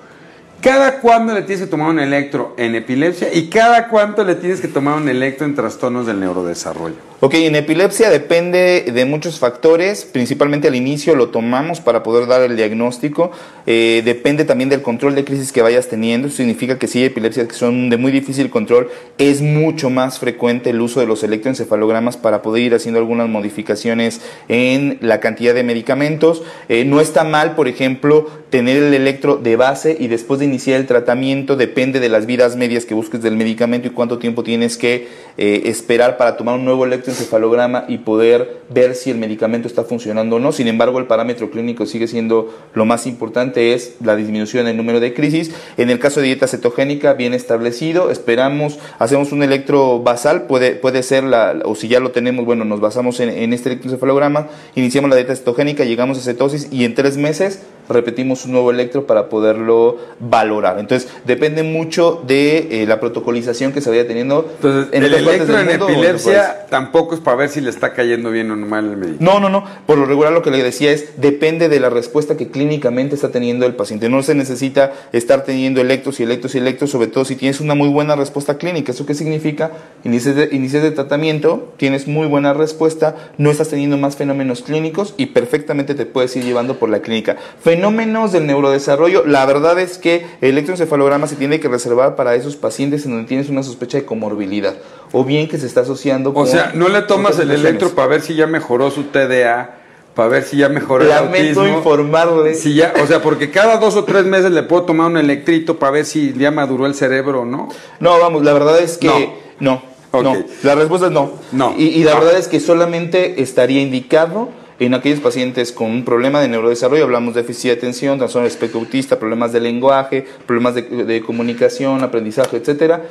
¿Cada 0.66 0.98
cuándo 0.98 1.32
le 1.32 1.42
tienes 1.42 1.64
que 1.64 1.70
tomar 1.70 1.90
un 1.90 2.00
electro 2.00 2.52
en 2.58 2.74
epilepsia 2.74 3.32
y 3.32 3.48
cada 3.50 3.86
cuánto 3.86 4.24
le 4.24 4.34
tienes 4.34 4.60
que 4.60 4.66
tomar 4.66 4.96
un 5.00 5.08
electro 5.08 5.46
en 5.46 5.54
trastornos 5.54 6.08
del 6.08 6.18
neurodesarrollo? 6.18 6.96
Ok, 7.20 7.34
en 7.34 7.54
epilepsia 7.54 8.10
depende 8.10 8.90
de 8.92 9.04
muchos 9.04 9.38
factores, 9.38 10.04
principalmente 10.04 10.66
al 10.66 10.74
inicio 10.74 11.14
lo 11.14 11.28
tomamos 11.28 11.80
para 11.80 12.02
poder 12.02 12.26
dar 12.26 12.42
el 12.42 12.56
diagnóstico, 12.56 13.30
Eh, 13.68 14.02
depende 14.04 14.44
también 14.44 14.70
del 14.70 14.80
control 14.80 15.16
de 15.16 15.24
crisis 15.24 15.50
que 15.50 15.60
vayas 15.60 15.88
teniendo, 15.88 16.28
eso 16.28 16.36
significa 16.36 16.78
que 16.78 16.86
si 16.86 17.00
hay 17.00 17.06
epilepsias 17.06 17.48
que 17.48 17.54
son 17.54 17.90
de 17.90 17.96
muy 17.96 18.12
difícil 18.12 18.48
control, 18.48 18.88
es 19.18 19.42
mucho 19.42 19.90
más 19.90 20.20
frecuente 20.20 20.70
el 20.70 20.80
uso 20.80 21.00
de 21.00 21.06
los 21.06 21.24
electroencefalogramas 21.24 22.16
para 22.16 22.42
poder 22.42 22.62
ir 22.62 22.74
haciendo 22.76 23.00
algunas 23.00 23.28
modificaciones 23.28 24.20
en 24.48 24.98
la 25.00 25.18
cantidad 25.18 25.52
de 25.52 25.64
medicamentos. 25.64 26.44
Eh, 26.68 26.84
no 26.84 27.00
está 27.00 27.24
mal, 27.24 27.56
por 27.56 27.66
ejemplo, 27.66 28.30
tener 28.50 28.80
el 28.80 28.94
electro 28.94 29.34
de 29.36 29.56
base 29.56 29.96
y 29.98 30.06
después 30.06 30.38
de 30.38 30.46
iniciar 30.46 30.55
el 30.66 30.86
tratamiento, 30.86 31.56
depende 31.56 32.00
de 32.00 32.08
las 32.08 32.26
vidas 32.26 32.56
medias 32.56 32.84
que 32.84 32.94
busques 32.94 33.22
del 33.22 33.36
medicamento 33.36 33.88
y 33.88 33.90
cuánto 33.90 34.18
tiempo 34.18 34.42
tienes 34.42 34.76
que 34.76 35.08
eh, 35.36 35.62
esperar 35.66 36.16
para 36.16 36.36
tomar 36.36 36.56
un 36.56 36.64
nuevo 36.64 36.84
electroencefalograma 36.84 37.84
y 37.88 37.98
poder 37.98 38.62
ver 38.68 38.94
si 38.94 39.10
el 39.10 39.18
medicamento 39.18 39.68
está 39.68 39.84
funcionando 39.84 40.36
o 40.36 40.38
no. 40.38 40.52
Sin 40.52 40.68
embargo, 40.68 40.98
el 40.98 41.06
parámetro 41.06 41.50
clínico 41.50 41.86
sigue 41.86 42.08
siendo 42.08 42.54
lo 42.74 42.84
más 42.84 43.06
importante, 43.06 43.74
es 43.74 43.96
la 44.02 44.16
disminución 44.16 44.66
del 44.66 44.76
número 44.76 45.00
de 45.00 45.14
crisis. 45.14 45.52
En 45.76 45.90
el 45.90 45.98
caso 45.98 46.20
de 46.20 46.26
dieta 46.26 46.48
cetogénica, 46.48 47.14
bien 47.14 47.34
establecido, 47.34 48.10
esperamos, 48.10 48.78
hacemos 48.98 49.32
un 49.32 49.42
electro 49.42 50.00
basal, 50.00 50.46
puede, 50.46 50.72
puede 50.72 51.02
ser, 51.02 51.24
la, 51.24 51.56
o 51.64 51.74
si 51.74 51.88
ya 51.88 52.00
lo 52.00 52.10
tenemos, 52.10 52.44
bueno, 52.44 52.64
nos 52.64 52.80
basamos 52.80 53.20
en, 53.20 53.28
en 53.30 53.52
este 53.52 53.68
electroencefalograma, 53.68 54.48
iniciamos 54.74 55.10
la 55.10 55.16
dieta 55.16 55.36
cetogénica, 55.36 55.84
llegamos 55.84 56.18
a 56.18 56.22
cetosis 56.22 56.68
y 56.70 56.84
en 56.84 56.94
tres 56.94 57.16
meses 57.16 57.60
repetimos 57.88 58.44
un 58.44 58.52
nuevo 58.52 58.70
electro 58.70 59.06
para 59.06 59.28
poderlo 59.28 59.98
valorar. 60.20 60.78
Entonces, 60.78 61.10
depende 61.24 61.62
mucho 61.62 62.22
de 62.26 62.82
eh, 62.82 62.86
la 62.86 63.00
protocolización 63.00 63.72
que 63.72 63.80
se 63.80 63.90
vaya 63.90 64.06
teniendo. 64.06 64.50
Entonces, 64.56 64.92
en 64.92 65.04
el 65.04 65.14
electro 65.14 65.58
en 65.58 65.70
epilepsia 65.70 66.66
tampoco 66.68 67.14
es 67.14 67.20
para 67.20 67.36
ver 67.36 67.48
si 67.48 67.60
le 67.60 67.70
está 67.70 67.92
cayendo 67.92 68.30
bien 68.30 68.50
o 68.50 68.56
mal 68.56 68.84
el 68.84 68.96
medicamento. 68.96 69.24
No, 69.24 69.40
no, 69.40 69.48
no. 69.48 69.64
Por 69.86 69.98
lo 69.98 70.06
regular 70.06 70.32
lo 70.32 70.42
que 70.42 70.50
le 70.50 70.62
decía 70.62 70.90
es, 70.92 71.20
depende 71.20 71.68
de 71.68 71.80
la 71.80 71.90
respuesta 71.90 72.36
que 72.36 72.48
clínicamente 72.48 73.14
está 73.14 73.30
teniendo 73.30 73.66
el 73.66 73.74
paciente. 73.74 74.08
No 74.08 74.22
se 74.22 74.34
necesita 74.34 74.92
estar 75.12 75.44
teniendo 75.44 75.80
electros 75.80 76.20
y 76.20 76.22
electros 76.22 76.54
y 76.54 76.58
electros, 76.58 76.90
sobre 76.90 77.08
todo 77.08 77.24
si 77.24 77.36
tienes 77.36 77.60
una 77.60 77.74
muy 77.74 77.88
buena 77.88 78.16
respuesta 78.16 78.58
clínica. 78.58 78.92
¿Eso 78.92 79.06
qué 79.06 79.14
significa? 79.14 79.72
Inicias 80.04 80.36
de, 80.36 80.48
inicias 80.52 80.82
de 80.82 80.90
tratamiento, 80.90 81.72
tienes 81.76 82.06
muy 82.06 82.26
buena 82.26 82.52
respuesta, 82.54 83.16
no 83.38 83.50
estás 83.50 83.68
teniendo 83.68 83.96
más 83.96 84.16
fenómenos 84.16 84.62
clínicos 84.62 85.14
y 85.16 85.26
perfectamente 85.26 85.94
te 85.94 86.06
puedes 86.06 86.34
ir 86.36 86.44
llevando 86.44 86.78
por 86.78 86.88
la 86.88 87.00
clínica. 87.00 87.36
Fenómenos 87.76 88.32
del 88.32 88.46
neurodesarrollo, 88.46 89.24
la 89.26 89.44
verdad 89.46 89.78
es 89.78 89.98
que 89.98 90.26
el 90.40 90.50
electroencefalograma 90.50 91.26
se 91.26 91.36
tiene 91.36 91.60
que 91.60 91.68
reservar 91.68 92.16
para 92.16 92.34
esos 92.34 92.56
pacientes 92.56 93.04
en 93.04 93.12
donde 93.12 93.28
tienes 93.28 93.48
una 93.48 93.62
sospecha 93.62 93.98
de 93.98 94.04
comorbilidad 94.04 94.74
o 95.12 95.24
bien 95.24 95.48
que 95.48 95.58
se 95.58 95.66
está 95.66 95.82
asociando 95.82 96.32
O 96.34 96.46
sea, 96.46 96.72
no 96.74 96.88
le 96.88 97.02
tomas 97.02 97.38
el 97.38 97.50
electro 97.50 97.90
para 97.90 98.08
ver 98.08 98.20
si 98.22 98.34
ya 98.34 98.46
mejoró 98.46 98.90
su 98.90 99.04
TDA, 99.04 99.76
para 100.14 100.28
ver 100.28 100.42
si 100.44 100.56
ya 100.56 100.68
mejoró 100.68 101.02
el 101.04 101.10
Lamento 101.10 101.60
autismo. 101.60 101.78
informarle. 101.78 102.54
Si 102.54 102.74
ya, 102.74 102.94
o 103.02 103.06
sea, 103.06 103.20
porque 103.22 103.50
cada 103.50 103.76
dos 103.76 103.96
o 103.96 104.04
tres 104.04 104.24
meses 104.24 104.50
le 104.50 104.62
puedo 104.62 104.82
tomar 104.84 105.06
un 105.10 105.18
electrito 105.18 105.78
para 105.78 105.92
ver 105.92 106.04
si 106.06 106.32
ya 106.32 106.50
maduró 106.50 106.86
el 106.86 106.94
cerebro 106.94 107.42
o 107.42 107.44
no. 107.44 107.68
No, 108.00 108.18
vamos, 108.18 108.42
la 108.42 108.52
verdad 108.52 108.78
es 108.80 108.96
que 108.98 109.30
no. 109.60 109.82
Ok. 110.12 110.22
No, 110.24 110.36
la 110.62 110.74
respuesta 110.74 111.08
es 111.08 111.12
no. 111.12 111.32
No. 111.52 111.74
Y, 111.76 111.84
y 111.88 112.04
la 112.04 112.14
No. 112.14 112.20
verdad 112.20 112.38
es 112.38 112.48
que 112.48 112.58
solamente 112.60 113.42
estaría 113.42 113.82
indicado 113.82 114.48
en 114.78 114.94
aquellos 114.94 115.20
pacientes 115.20 115.72
con 115.72 115.90
un 115.90 116.04
problema 116.04 116.40
de 116.40 116.48
neurodesarrollo, 116.48 117.04
hablamos 117.04 117.34
de 117.34 117.42
déficit 117.42 117.70
de 117.70 117.76
atención, 117.76 118.18
trastorno 118.18 118.44
del 118.44 118.52
espectro 118.52 118.80
autista, 118.80 119.18
problemas 119.18 119.52
de 119.52 119.60
lenguaje, 119.60 120.26
problemas 120.46 120.74
de, 120.74 120.82
de 120.82 121.20
comunicación, 121.22 122.02
aprendizaje, 122.02 122.58
etcétera. 122.58 123.02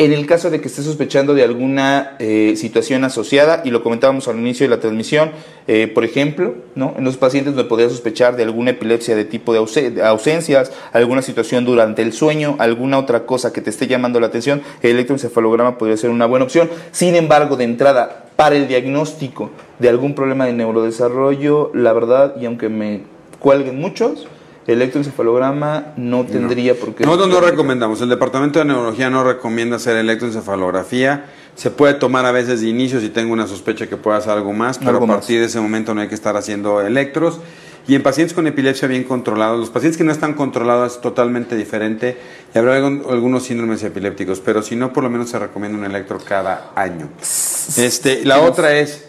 En 0.00 0.12
el 0.12 0.26
caso 0.26 0.48
de 0.48 0.60
que 0.60 0.68
esté 0.68 0.82
sospechando 0.82 1.34
de 1.34 1.42
alguna 1.42 2.14
eh, 2.20 2.54
situación 2.56 3.02
asociada, 3.02 3.62
y 3.64 3.70
lo 3.70 3.82
comentábamos 3.82 4.28
al 4.28 4.38
inicio 4.38 4.64
de 4.64 4.70
la 4.70 4.80
transmisión, 4.80 5.32
eh, 5.66 5.90
por 5.92 6.04
ejemplo, 6.04 6.54
¿no? 6.76 6.94
en 6.96 7.02
los 7.02 7.16
pacientes 7.16 7.56
donde 7.56 7.68
podría 7.68 7.88
sospechar 7.88 8.36
de 8.36 8.44
alguna 8.44 8.70
epilepsia 8.70 9.16
de 9.16 9.24
tipo 9.24 9.52
de, 9.52 9.58
ause- 9.58 9.90
de 9.90 10.02
ausencias, 10.04 10.70
alguna 10.92 11.20
situación 11.20 11.64
durante 11.64 12.02
el 12.02 12.12
sueño, 12.12 12.54
alguna 12.60 12.96
otra 12.96 13.26
cosa 13.26 13.52
que 13.52 13.60
te 13.60 13.70
esté 13.70 13.88
llamando 13.88 14.20
la 14.20 14.28
atención, 14.28 14.62
el 14.82 14.92
electroencefalograma 14.92 15.78
podría 15.78 15.96
ser 15.96 16.10
una 16.10 16.26
buena 16.26 16.44
opción. 16.44 16.70
Sin 16.92 17.16
embargo, 17.16 17.56
de 17.56 17.64
entrada, 17.64 18.26
para 18.36 18.54
el 18.54 18.68
diagnóstico 18.68 19.50
de 19.80 19.88
algún 19.88 20.14
problema 20.14 20.46
de 20.46 20.52
neurodesarrollo, 20.52 21.72
la 21.74 21.92
verdad, 21.92 22.36
y 22.40 22.46
aunque 22.46 22.68
me 22.68 23.00
cuelguen 23.40 23.80
muchos, 23.80 24.28
electroencefalograma 24.68 25.94
no 25.96 26.24
tendría 26.24 26.74
por 26.74 26.94
qué... 26.94 27.04
Nosotros 27.04 27.28
no 27.28 27.40
recomendamos, 27.40 28.00
el 28.02 28.08
Departamento 28.10 28.58
de 28.58 28.66
Neurología 28.66 29.10
no 29.10 29.24
recomienda 29.24 29.76
hacer 29.76 29.96
electroencefalografía. 29.96 31.24
Se 31.56 31.70
puede 31.70 31.94
tomar 31.94 32.24
a 32.26 32.32
veces 32.32 32.60
de 32.60 32.68
inicio 32.68 33.00
si 33.00 33.08
tengo 33.08 33.32
una 33.32 33.46
sospecha 33.46 33.86
que 33.88 33.96
pueda 33.96 34.18
hacer 34.18 34.32
algo 34.32 34.52
más, 34.52 34.78
pero 34.78 34.90
Algo 34.90 35.04
a 35.04 35.06
más. 35.08 35.16
partir 35.16 35.40
de 35.40 35.46
ese 35.46 35.58
momento 35.60 35.94
no 35.94 36.02
hay 36.02 36.08
que 36.08 36.14
estar 36.14 36.36
haciendo 36.36 36.80
electros. 36.82 37.40
Y 37.88 37.94
en 37.94 38.02
pacientes 38.02 38.34
con 38.34 38.46
epilepsia 38.46 38.86
bien 38.86 39.04
controlados, 39.04 39.58
los 39.58 39.70
pacientes 39.70 39.96
que 39.96 40.04
no 40.04 40.12
están 40.12 40.34
controlados 40.34 40.96
es 40.96 41.00
totalmente 41.00 41.56
diferente 41.56 42.18
y 42.54 42.58
habrá 42.58 42.76
algunos 42.76 43.44
síndromes 43.44 43.82
epilépticos, 43.82 44.40
pero 44.40 44.62
si 44.62 44.76
no, 44.76 44.92
por 44.92 45.02
lo 45.04 45.08
menos 45.10 45.30
se 45.30 45.38
recomienda 45.38 45.78
un 45.78 45.86
electro 45.86 46.18
cada 46.22 46.72
año. 46.74 47.08
Este, 47.22 48.26
la 48.26 48.40
otra 48.40 48.76
es, 48.76 49.06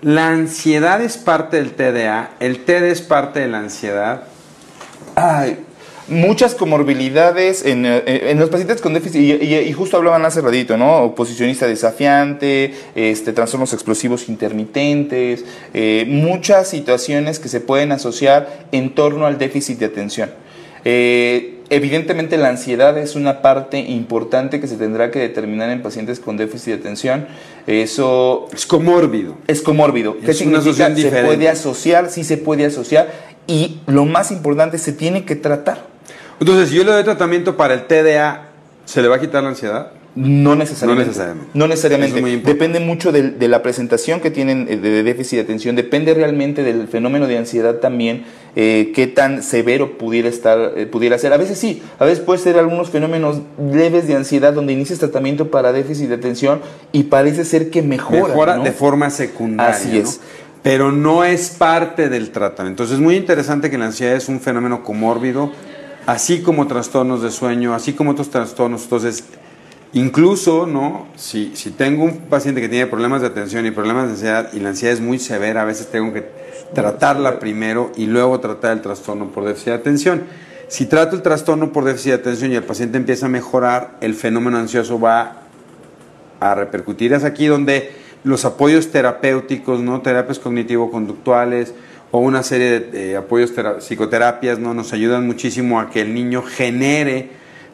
la 0.00 0.30
ansiedad 0.30 1.02
es 1.02 1.18
parte 1.18 1.58
del 1.58 1.72
TDA, 1.72 2.30
el 2.40 2.64
TDA 2.64 2.86
es 2.86 3.02
parte 3.02 3.40
de 3.40 3.48
la 3.48 3.58
ansiedad. 3.58 4.22
Ay, 5.20 5.56
muchas 6.06 6.54
comorbilidades 6.54 7.64
en, 7.66 7.84
eh, 7.84 8.02
en 8.30 8.38
los 8.38 8.50
pacientes 8.50 8.80
con 8.80 8.94
déficit, 8.94 9.20
y, 9.20 9.32
y- 9.32 9.54
y 9.58 9.72
justo 9.72 9.96
hablaban 9.96 10.24
hace 10.24 10.40
ratito, 10.40 10.76
¿no? 10.76 10.98
Oposicionista 11.02 11.66
desafiante, 11.66 12.72
este, 12.94 13.32
trastornos 13.32 13.72
explosivos 13.72 14.28
intermitentes, 14.28 15.44
eh, 15.74 16.04
muchas 16.08 16.68
situaciones 16.68 17.40
que 17.40 17.48
se 17.48 17.60
pueden 17.60 17.90
asociar 17.92 18.66
en 18.70 18.94
torno 18.94 19.26
al 19.26 19.38
déficit 19.38 19.78
de 19.80 19.86
atención. 19.86 20.30
Eh, 20.84 21.56
evidentemente 21.70 22.38
la 22.38 22.48
ansiedad 22.48 22.96
es 22.96 23.14
una 23.16 23.42
parte 23.42 23.78
importante 23.80 24.60
que 24.60 24.68
se 24.68 24.76
tendrá 24.76 25.10
que 25.10 25.18
determinar 25.18 25.68
en 25.70 25.82
pacientes 25.82 26.20
con 26.20 26.36
déficit 26.38 26.68
de 26.68 26.74
atención. 26.74 27.26
Eso 27.66 28.48
Es 28.54 28.64
comórbido. 28.64 29.34
es 29.48 29.60
comórbido. 29.60 30.14
¿Qué 30.18 30.30
Es 30.30 30.40
una 30.40 30.60
significa? 30.60 30.60
asociación 30.86 30.96
Se 30.96 31.02
diferente. 31.04 31.26
puede 31.34 31.48
asociar, 31.50 32.08
sí 32.10 32.24
se 32.24 32.38
puede 32.38 32.64
asociar. 32.64 33.12
Y 33.48 33.80
lo 33.86 34.04
más 34.04 34.30
importante, 34.30 34.78
se 34.78 34.92
tiene 34.92 35.24
que 35.24 35.34
tratar. 35.34 35.86
Entonces, 36.38 36.68
si 36.68 36.76
yo 36.76 36.84
le 36.84 36.92
doy 36.92 37.02
tratamiento 37.02 37.56
para 37.56 37.74
el 37.74 37.86
TDA, 37.86 38.50
¿se 38.84 39.02
le 39.02 39.08
va 39.08 39.16
a 39.16 39.20
quitar 39.20 39.42
la 39.42 39.48
ansiedad? 39.48 39.92
No 40.14 40.56
necesariamente. 40.56 41.04
No 41.04 41.06
necesariamente. 41.06 41.50
No 41.54 41.68
necesariamente. 41.68 42.34
Es. 42.34 42.44
Depende 42.44 42.80
mucho 42.80 43.12
de, 43.12 43.30
de 43.30 43.48
la 43.48 43.62
presentación 43.62 44.20
que 44.20 44.30
tienen 44.30 44.66
eh, 44.68 44.76
de 44.76 45.02
déficit 45.02 45.38
de 45.38 45.44
atención. 45.44 45.76
Depende 45.76 46.12
realmente 46.12 46.62
del 46.64 46.88
fenómeno 46.88 47.26
de 47.26 47.38
ansiedad 47.38 47.76
también, 47.76 48.24
eh, 48.56 48.90
qué 48.94 49.06
tan 49.06 49.42
severo 49.44 49.96
pudiera 49.96 50.28
estar, 50.28 50.72
eh, 50.76 50.86
pudiera 50.86 51.18
ser. 51.18 51.32
A 51.32 51.36
veces 51.36 51.58
sí, 51.58 51.82
a 52.00 52.04
veces 52.04 52.20
puede 52.20 52.40
ser 52.40 52.58
algunos 52.58 52.90
fenómenos 52.90 53.42
leves 53.58 54.08
de 54.08 54.16
ansiedad 54.16 54.52
donde 54.52 54.72
inicias 54.72 54.98
tratamiento 54.98 55.50
para 55.52 55.72
déficit 55.72 56.08
de 56.08 56.16
atención 56.16 56.60
y 56.90 57.04
parece 57.04 57.44
ser 57.44 57.70
que 57.70 57.82
mejora. 57.82 58.26
Mejora 58.26 58.56
¿no? 58.56 58.64
de 58.64 58.72
forma 58.72 59.10
secundaria. 59.10 59.74
Así 59.74 60.02
¿no? 60.02 60.10
Pero 60.62 60.92
no 60.92 61.24
es 61.24 61.50
parte 61.50 62.08
del 62.08 62.30
tratamiento. 62.30 62.82
Entonces 62.82 62.96
es 62.96 63.00
muy 63.00 63.16
interesante 63.16 63.70
que 63.70 63.78
la 63.78 63.86
ansiedad 63.86 64.14
es 64.14 64.28
un 64.28 64.40
fenómeno 64.40 64.82
comórbido, 64.82 65.52
así 66.06 66.42
como 66.42 66.66
trastornos 66.66 67.22
de 67.22 67.30
sueño, 67.30 67.74
así 67.74 67.92
como 67.92 68.10
otros 68.10 68.30
trastornos. 68.30 68.82
Entonces, 68.82 69.24
incluso, 69.92 70.66
¿no? 70.66 71.06
Si, 71.16 71.52
si 71.54 71.70
tengo 71.70 72.04
un 72.04 72.18
paciente 72.22 72.60
que 72.60 72.68
tiene 72.68 72.86
problemas 72.86 73.20
de 73.20 73.28
atención 73.28 73.66
y 73.66 73.70
problemas 73.70 74.06
de 74.06 74.10
ansiedad 74.12 74.52
y 74.52 74.60
la 74.60 74.70
ansiedad 74.70 74.94
es 74.94 75.00
muy 75.00 75.18
severa, 75.18 75.62
a 75.62 75.64
veces 75.64 75.90
tengo 75.90 76.12
que 76.12 76.26
tratarla 76.74 77.38
primero 77.38 77.92
y 77.96 78.06
luego 78.06 78.40
tratar 78.40 78.72
el 78.72 78.82
trastorno 78.82 79.28
por 79.28 79.44
déficit 79.44 79.68
de 79.68 79.74
atención. 79.74 80.22
Si 80.68 80.84
trato 80.84 81.16
el 81.16 81.22
trastorno 81.22 81.72
por 81.72 81.84
déficit 81.84 82.10
de 82.10 82.14
atención 82.16 82.52
y 82.52 82.56
el 82.56 82.62
paciente 82.62 82.98
empieza 82.98 83.26
a 83.26 83.28
mejorar, 83.30 83.96
el 84.00 84.14
fenómeno 84.14 84.58
ansioso 84.58 85.00
va 85.00 85.44
a 86.40 86.54
repercutir. 86.54 87.12
Es 87.12 87.24
aquí 87.24 87.46
donde 87.46 87.90
los 88.24 88.44
apoyos 88.44 88.90
terapéuticos, 88.90 89.80
¿no? 89.80 90.00
terapias 90.02 90.38
cognitivo-conductuales 90.38 91.72
o 92.10 92.18
una 92.18 92.42
serie 92.42 92.80
de 92.80 93.16
apoyos 93.16 93.54
tera- 93.54 93.80
psicoterapias 93.80 94.58
¿no? 94.58 94.74
nos 94.74 94.92
ayudan 94.92 95.26
muchísimo 95.26 95.80
a 95.80 95.90
que 95.90 96.00
el 96.00 96.14
niño 96.14 96.42
genere 96.42 97.30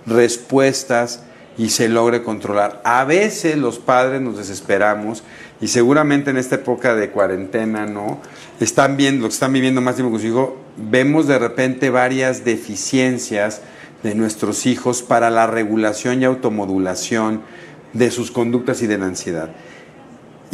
respuestas 0.06 1.22
y 1.56 1.70
se 1.70 1.88
logre 1.88 2.22
controlar. 2.22 2.80
A 2.84 3.04
veces 3.04 3.56
los 3.56 3.78
padres 3.78 4.20
nos 4.20 4.36
desesperamos 4.36 5.22
y 5.60 5.68
seguramente 5.68 6.30
en 6.30 6.36
esta 6.36 6.56
época 6.56 6.94
de 6.96 7.10
cuarentena, 7.10 7.86
¿no? 7.86 8.20
Están 8.58 8.96
viendo, 8.96 9.22
lo 9.22 9.28
que 9.28 9.34
están 9.34 9.52
viviendo 9.52 9.80
más 9.80 9.94
tiempo 9.94 10.10
con 10.10 10.20
su 10.20 10.26
hijo, 10.26 10.56
vemos 10.76 11.28
de 11.28 11.38
repente 11.38 11.90
varias 11.90 12.44
deficiencias 12.44 13.62
de 14.02 14.16
nuestros 14.16 14.66
hijos 14.66 15.02
para 15.02 15.30
la 15.30 15.46
regulación 15.46 16.20
y 16.20 16.24
automodulación 16.24 17.42
de 17.92 18.10
sus 18.10 18.32
conductas 18.32 18.82
y 18.82 18.88
de 18.88 18.98
la 18.98 19.06
ansiedad. 19.06 19.50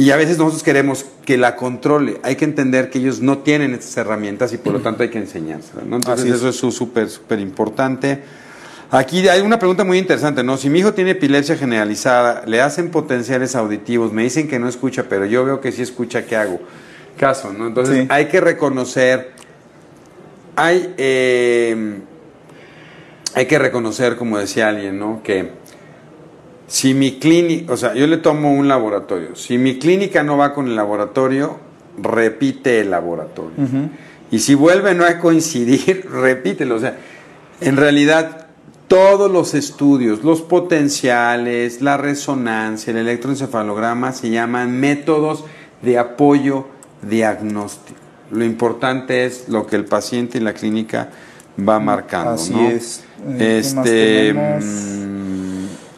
Y 0.00 0.12
a 0.12 0.16
veces 0.16 0.38
nosotros 0.38 0.62
queremos 0.62 1.04
que 1.26 1.36
la 1.36 1.56
controle. 1.56 2.20
Hay 2.22 2.36
que 2.36 2.46
entender 2.46 2.88
que 2.88 3.00
ellos 3.00 3.20
no 3.20 3.40
tienen 3.40 3.74
estas 3.74 3.98
herramientas 3.98 4.50
y 4.54 4.56
por 4.56 4.72
lo 4.72 4.80
tanto 4.80 5.02
hay 5.02 5.10
que 5.10 5.18
enseñárselas. 5.18 5.84
¿no? 5.84 5.96
Entonces 5.96 6.24
es. 6.24 6.36
eso 6.36 6.48
es 6.48 6.74
súper, 6.74 7.10
súper 7.10 7.38
importante. 7.38 8.22
Aquí 8.90 9.28
hay 9.28 9.42
una 9.42 9.58
pregunta 9.58 9.84
muy 9.84 9.98
interesante, 9.98 10.42
¿no? 10.42 10.56
Si 10.56 10.70
mi 10.70 10.78
hijo 10.78 10.94
tiene 10.94 11.10
epilepsia 11.10 11.54
generalizada, 11.54 12.44
le 12.46 12.62
hacen 12.62 12.90
potenciales 12.90 13.54
auditivos, 13.54 14.10
me 14.10 14.22
dicen 14.22 14.48
que 14.48 14.58
no 14.58 14.70
escucha, 14.70 15.04
pero 15.06 15.26
yo 15.26 15.44
veo 15.44 15.60
que 15.60 15.70
sí 15.70 15.82
escucha, 15.82 16.24
¿qué 16.24 16.34
hago? 16.34 16.60
Caso, 17.18 17.52
¿no? 17.52 17.66
Entonces 17.66 17.98
Sí. 17.98 18.06
hay 18.08 18.28
que 18.28 18.40
reconocer, 18.40 19.32
hay, 20.56 20.94
eh, 20.96 21.98
hay 23.34 23.44
que 23.44 23.58
reconocer, 23.58 24.16
como 24.16 24.38
decía 24.38 24.70
alguien, 24.70 24.98
¿no? 24.98 25.20
Que 25.22 25.50
si 26.70 26.94
mi 26.94 27.18
clínica, 27.18 27.72
o 27.72 27.76
sea, 27.76 27.94
yo 27.94 28.06
le 28.06 28.18
tomo 28.18 28.52
un 28.52 28.68
laboratorio, 28.68 29.34
si 29.34 29.58
mi 29.58 29.80
clínica 29.80 30.22
no 30.22 30.36
va 30.36 30.54
con 30.54 30.68
el 30.68 30.76
laboratorio, 30.76 31.56
repite 32.00 32.78
el 32.78 32.92
laboratorio. 32.92 33.90
Y 34.30 34.38
si 34.38 34.54
vuelve 34.54 34.94
no 34.94 35.04
a 35.04 35.18
coincidir, 35.18 36.08
repítelo. 36.12 36.76
O 36.76 36.78
sea, 36.78 36.96
en 37.60 37.76
realidad 37.76 38.46
todos 38.86 39.28
los 39.28 39.54
estudios, 39.54 40.22
los 40.22 40.42
potenciales, 40.42 41.82
la 41.82 41.96
resonancia, 41.96 42.92
el 42.92 42.98
electroencefalograma 42.98 44.12
se 44.12 44.30
llaman 44.30 44.70
métodos 44.78 45.44
de 45.82 45.98
apoyo 45.98 46.68
diagnóstico. 47.02 47.98
Lo 48.30 48.44
importante 48.44 49.24
es 49.24 49.48
lo 49.48 49.66
que 49.66 49.74
el 49.74 49.86
paciente 49.86 50.38
y 50.38 50.40
la 50.40 50.52
clínica 50.52 51.08
va 51.68 51.80
marcando. 51.80 52.30
Así 52.30 52.54
¿no? 52.54 52.70
es. 52.70 53.02
Eh, 53.26 53.60
¿qué 53.64 53.74
más 53.74 53.86
Este, 53.86 54.99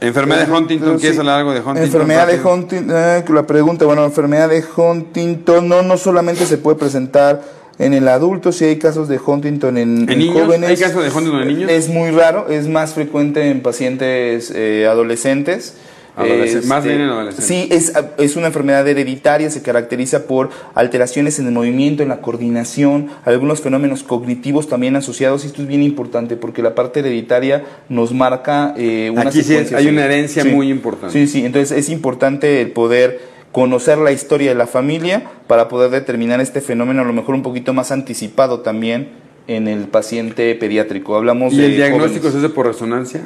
enfermedad 0.06 0.46
de 0.46 0.52
Huntington, 0.52 0.98
¿quieres 0.98 1.14
sí. 1.16 1.20
hablar 1.20 1.38
algo 1.38 1.52
de 1.52 1.60
Huntington? 1.60 1.84
Enfermedad 1.84 2.26
de? 2.26 2.40
Huntington, 2.40 2.96
eh, 2.96 3.24
la 3.28 3.46
pregunta, 3.46 3.84
bueno, 3.84 4.04
enfermedad 4.04 4.48
de 4.48 4.64
Huntington 4.76 5.68
no, 5.68 5.82
no 5.82 5.96
solamente 5.96 6.46
se 6.46 6.58
puede 6.58 6.76
presentar 6.78 7.42
en 7.78 7.94
el 7.94 8.06
adulto, 8.08 8.52
si 8.52 8.64
hay 8.64 8.78
casos 8.78 9.08
de 9.08 9.18
Huntington 9.24 9.76
en, 9.76 10.08
¿En 10.10 10.18
niños? 10.18 10.42
jóvenes. 10.42 10.70
¿Hay 10.70 10.76
casos 10.76 11.02
de 11.02 11.10
Huntington 11.10 11.42
en 11.42 11.48
niños? 11.48 11.70
Es 11.70 11.88
muy 11.88 12.10
raro, 12.10 12.48
es 12.48 12.68
más 12.68 12.94
frecuente 12.94 13.50
en 13.50 13.60
pacientes 13.60 14.52
eh, 14.54 14.86
adolescentes. 14.88 15.74
Adolescentes, 16.14 16.66
más 16.66 16.84
bien 16.84 17.00
en 17.00 17.08
adolescentes. 17.08 17.46
Sí, 17.46 17.68
es, 17.70 17.92
es 18.18 18.36
una 18.36 18.48
enfermedad 18.48 18.86
hereditaria, 18.86 19.50
se 19.50 19.62
caracteriza 19.62 20.26
por 20.26 20.50
alteraciones 20.74 21.38
en 21.38 21.46
el 21.46 21.52
movimiento, 21.52 22.02
en 22.02 22.10
la 22.10 22.20
coordinación, 22.20 23.08
algunos 23.24 23.60
fenómenos 23.62 24.02
cognitivos 24.02 24.68
también 24.68 24.94
asociados. 24.96 25.44
Y 25.44 25.46
esto 25.46 25.62
es 25.62 25.68
bien 25.68 25.82
importante 25.82 26.36
porque 26.36 26.60
la 26.62 26.74
parte 26.74 27.00
hereditaria 27.00 27.64
nos 27.88 28.12
marca 28.12 28.74
eh, 28.76 29.10
una 29.10 29.22
Aquí 29.30 29.42
sí 29.42 29.54
hay 29.74 29.86
una 29.86 30.04
herencia 30.04 30.42
Sí. 30.42 30.50
muy 30.50 30.70
importante. 30.70 31.12
Sí, 31.12 31.26
sí, 31.26 31.46
entonces 31.46 31.76
es 31.76 31.88
importante 31.88 32.60
el 32.60 32.72
poder 32.72 33.20
conocer 33.52 33.98
la 33.98 34.12
historia 34.12 34.50
de 34.50 34.54
la 34.54 34.66
familia 34.66 35.22
para 35.46 35.68
poder 35.68 35.90
determinar 35.90 36.40
este 36.40 36.60
fenómeno 36.60 37.02
a 37.02 37.04
lo 37.04 37.12
mejor 37.12 37.34
un 37.34 37.42
poquito 37.42 37.72
más 37.74 37.90
anticipado 37.92 38.60
también 38.60 39.08
en 39.46 39.66
el 39.68 39.88
paciente 39.88 40.54
pediátrico. 40.54 41.16
Hablamos 41.16 41.52
¿Y 41.52 41.58
de 41.58 41.66
el 41.66 41.76
diagnóstico 41.76 42.24
jóvenes. 42.28 42.32
se 42.40 42.46
hace 42.46 42.48
por 42.54 42.66
resonancia? 42.66 43.20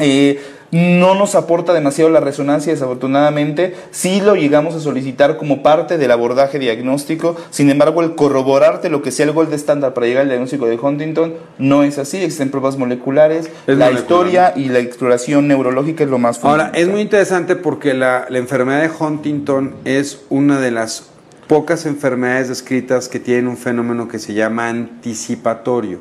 Eh, 0.00 0.40
no 0.70 1.14
nos 1.14 1.34
aporta 1.34 1.72
demasiado 1.72 2.10
la 2.10 2.20
resonancia, 2.20 2.72
desafortunadamente. 2.72 3.74
Sí 3.90 4.20
lo 4.20 4.34
llegamos 4.36 4.74
a 4.74 4.80
solicitar 4.80 5.36
como 5.36 5.62
parte 5.62 5.96
del 5.98 6.10
abordaje 6.10 6.58
diagnóstico. 6.58 7.36
Sin 7.50 7.70
embargo, 7.70 8.02
el 8.02 8.14
corroborarte 8.14 8.90
lo 8.90 9.00
que 9.02 9.10
sea 9.10 9.26
el 9.26 9.32
gold 9.32 9.52
estándar 9.54 9.94
para 9.94 10.06
llegar 10.06 10.22
al 10.22 10.28
diagnóstico 10.28 10.66
de 10.66 10.76
Huntington 10.76 11.34
no 11.58 11.82
es 11.84 11.98
así. 11.98 12.18
Existen 12.18 12.50
pruebas 12.50 12.76
moleculares. 12.76 13.46
Es 13.66 13.78
la 13.78 13.86
molecular. 13.86 13.94
historia 13.94 14.52
y 14.56 14.68
la 14.68 14.80
exploración 14.80 15.48
neurológica 15.48 16.04
es 16.04 16.10
lo 16.10 16.18
más 16.18 16.36
Ahora, 16.44 16.64
fundamental. 16.64 16.82
es 16.82 16.88
muy 16.88 17.00
interesante 17.00 17.56
porque 17.56 17.94
la, 17.94 18.26
la 18.28 18.38
enfermedad 18.38 18.82
de 18.82 18.90
Huntington 18.98 19.74
es 19.84 20.20
una 20.28 20.60
de 20.60 20.70
las 20.70 21.04
pocas 21.46 21.86
enfermedades 21.86 22.48
descritas 22.48 23.08
que 23.08 23.18
tienen 23.20 23.48
un 23.48 23.56
fenómeno 23.56 24.06
que 24.06 24.18
se 24.18 24.34
llama 24.34 24.68
anticipatorio. 24.68 26.00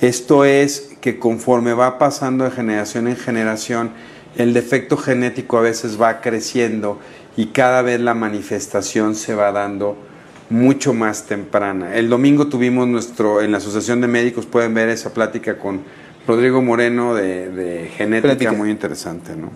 Esto 0.00 0.44
es 0.44 0.90
que 1.06 1.20
conforme 1.20 1.72
va 1.72 1.98
pasando 1.98 2.42
de 2.42 2.50
generación 2.50 3.06
en 3.06 3.14
generación, 3.14 3.90
el 4.36 4.52
defecto 4.52 4.96
genético 4.96 5.56
a 5.56 5.60
veces 5.60 6.02
va 6.02 6.20
creciendo 6.20 6.98
y 7.36 7.46
cada 7.46 7.80
vez 7.82 8.00
la 8.00 8.14
manifestación 8.14 9.14
se 9.14 9.36
va 9.36 9.52
dando 9.52 9.96
mucho 10.50 10.94
más 10.94 11.26
temprana. 11.26 11.94
El 11.94 12.08
domingo 12.08 12.48
tuvimos 12.48 12.88
nuestro, 12.88 13.40
en 13.40 13.52
la 13.52 13.58
Asociación 13.58 14.00
de 14.00 14.08
Médicos, 14.08 14.46
pueden 14.46 14.74
ver 14.74 14.88
esa 14.88 15.14
plática 15.14 15.58
con 15.58 15.82
Rodrigo 16.26 16.60
Moreno 16.60 17.14
de, 17.14 17.50
de 17.50 17.88
genética, 17.96 18.30
Genética. 18.30 18.52
muy 18.52 18.70
interesante, 18.72 19.36
¿no? 19.36 19.52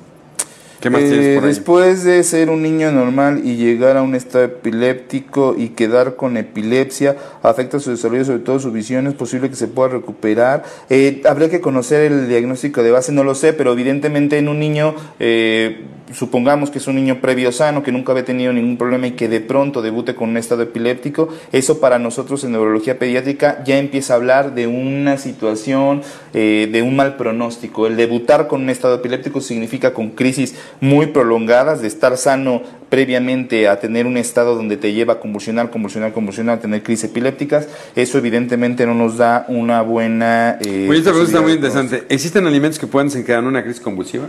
¿Qué 0.80 0.88
más 0.88 1.02
Eh, 1.02 1.08
tienes 1.08 1.34
por 1.36 1.44
ahí? 1.44 1.48
después 1.50 2.04
de 2.04 2.22
ser 2.22 2.48
un 2.48 2.62
niño 2.62 2.90
normal 2.90 3.42
y 3.44 3.56
llegar 3.56 3.96
a 3.96 4.02
un 4.02 4.14
estado 4.14 4.44
epiléptico 4.44 5.54
y 5.56 5.68
quedar 5.70 6.16
con 6.16 6.36
epilepsia, 6.36 7.16
afecta 7.42 7.78
su 7.78 7.90
desarrollo, 7.90 8.24
sobre 8.24 8.38
todo 8.38 8.58
su 8.60 8.72
visión, 8.72 9.06
es 9.06 9.14
posible 9.14 9.50
que 9.50 9.56
se 9.56 9.68
pueda 9.68 9.90
recuperar. 9.90 10.64
Eh, 10.88 11.22
habría 11.28 11.50
que 11.50 11.60
conocer 11.60 12.10
el 12.10 12.28
diagnóstico 12.28 12.82
de 12.82 12.90
base, 12.90 13.12
no 13.12 13.24
lo 13.24 13.34
sé, 13.34 13.52
pero 13.52 13.72
evidentemente 13.72 14.38
en 14.38 14.48
un 14.48 14.58
niño, 14.58 14.94
eh, 15.18 15.82
supongamos 16.12 16.70
que 16.70 16.78
es 16.78 16.86
un 16.86 16.96
niño 16.96 17.20
previo 17.20 17.52
sano, 17.52 17.82
que 17.82 17.92
nunca 17.92 18.12
había 18.12 18.24
tenido 18.24 18.52
ningún 18.52 18.76
problema 18.76 19.06
y 19.06 19.12
que 19.12 19.28
de 19.28 19.40
pronto 19.40 19.82
debute 19.82 20.14
con 20.14 20.30
un 20.30 20.36
estado 20.36 20.62
epiléptico, 20.62 21.28
eso 21.52 21.80
para 21.80 21.98
nosotros 21.98 22.44
en 22.44 22.52
neurología 22.52 22.98
pediátrica 22.98 23.62
ya 23.64 23.78
empieza 23.78 24.14
a 24.14 24.16
hablar 24.16 24.54
de 24.54 24.66
una 24.66 25.18
situación, 25.18 26.02
eh, 26.34 26.68
de 26.70 26.82
un 26.82 26.96
mal 26.96 27.16
pronóstico. 27.16 27.86
El 27.86 27.96
debutar 27.96 28.48
con 28.48 28.62
un 28.62 28.70
estado 28.70 28.96
epiléptico 28.96 29.40
significa 29.40 29.92
con 29.94 30.11
crisis 30.11 30.54
muy 30.80 31.06
prolongadas, 31.06 31.82
de 31.82 31.88
estar 31.88 32.16
sano 32.16 32.62
previamente 32.88 33.68
a 33.68 33.78
tener 33.78 34.06
un 34.06 34.16
estado 34.16 34.56
donde 34.56 34.76
te 34.76 34.92
lleva 34.92 35.14
a 35.14 35.20
convulsionar, 35.20 35.70
convulsionar, 35.70 36.12
convulsionar, 36.12 36.58
a 36.58 36.61
tener 36.61 36.82
crisis 36.82 37.04
epilépticas, 37.04 37.68
eso 37.94 38.18
evidentemente 38.18 38.84
no 38.84 38.94
nos 38.94 39.16
da 39.16 39.46
una 39.48 39.80
buena... 39.82 40.58
eh, 40.61 40.88
Oye, 40.90 40.98
esta 40.98 41.11
pregunta 41.11 41.30
está 41.30 41.40
muy 41.40 41.52
interesante. 41.52 42.04
¿Existen 42.08 42.46
alimentos 42.46 42.78
que 42.78 42.88
pueden 42.88 43.08
desencadenar 43.08 43.48
una 43.48 43.62
crisis 43.62 43.80
convulsiva? 43.80 44.26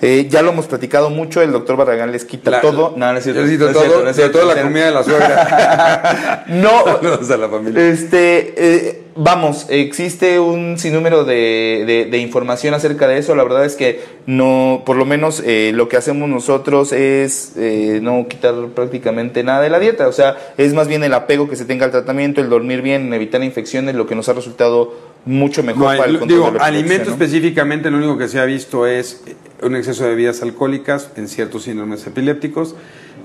Eh, 0.00 0.26
ya 0.30 0.42
lo 0.42 0.50
hemos 0.50 0.66
platicado 0.66 1.10
mucho, 1.10 1.42
el 1.42 1.50
doctor 1.52 1.76
Barragán 1.76 2.12
les 2.12 2.24
quita 2.24 2.50
La- 2.50 2.60
todo. 2.60 2.94
No, 2.96 3.12
no 3.12 3.18
es 3.18 3.24
cierto. 3.24 3.40
Necesito 3.42 3.66
No 3.66 3.72
todo, 3.72 3.82
cierto, 4.12 4.44
no 4.44 4.50
es 4.50 4.56
la 4.56 4.62
comida 4.62 4.84
de 4.86 4.90
la 4.92 5.02
suegra. 5.04 6.44
No, 6.48 6.84
Saludos 6.84 7.30
a 7.30 7.36
la 7.36 7.48
familia. 7.48 7.88
Este, 7.88 8.54
eh, 8.56 9.02
vamos, 9.16 9.66
existe 9.68 10.38
un 10.40 10.78
sinnúmero 10.78 11.24
de, 11.24 11.84
de- 11.86 12.04
de 12.10 12.18
información 12.18 12.74
acerca 12.74 13.06
de 13.08 13.18
eso. 13.18 13.34
La 13.34 13.42
verdad 13.44 13.64
es 13.64 13.74
que 13.76 14.00
no, 14.26 14.82
por 14.86 14.96
lo 14.96 15.04
menos 15.04 15.42
eh, 15.44 15.72
lo 15.74 15.88
que 15.88 15.96
hacemos 15.96 16.28
nosotros 16.28 16.92
es 16.92 17.52
eh, 17.56 17.98
no 18.02 18.26
quitar 18.28 18.54
prácticamente 18.74 19.42
nada 19.42 19.60
de 19.62 19.70
la 19.70 19.78
dieta. 19.78 20.08
O 20.08 20.12
sea, 20.12 20.36
es 20.56 20.74
más 20.74 20.88
bien 20.88 21.02
el 21.04 21.12
apego 21.14 21.48
que 21.48 21.56
se 21.56 21.64
tenga 21.64 21.84
al 21.84 21.90
tratamiento, 21.90 22.40
el 22.40 22.48
dormir 22.48 22.82
bien, 22.82 23.12
evitar 23.12 23.42
infecciones, 23.42 23.94
lo 23.94 24.06
que 24.06 24.14
nos 24.14 24.28
ha 24.28 24.32
resultado 24.32 24.94
mucho 25.28 25.62
mejor 25.62 25.82
No 25.82 25.88
hay- 25.90 25.98
para 25.98 26.10
el 26.10 26.18
control 26.18 26.38
digo, 26.38 26.50
de 26.52 26.58
alimento 26.60 27.04
¿no? 27.06 27.10
específicamente, 27.12 27.90
lo 27.90 27.98
único 27.98 28.16
que 28.16 28.28
se 28.28 28.40
ha 28.40 28.44
visto 28.46 28.86
es 28.86 29.22
un 29.62 29.76
exceso 29.76 30.04
de 30.04 30.10
bebidas 30.10 30.42
alcohólicas 30.42 31.10
en 31.16 31.28
ciertos 31.28 31.64
síndromes 31.64 32.06
epilépticos 32.06 32.74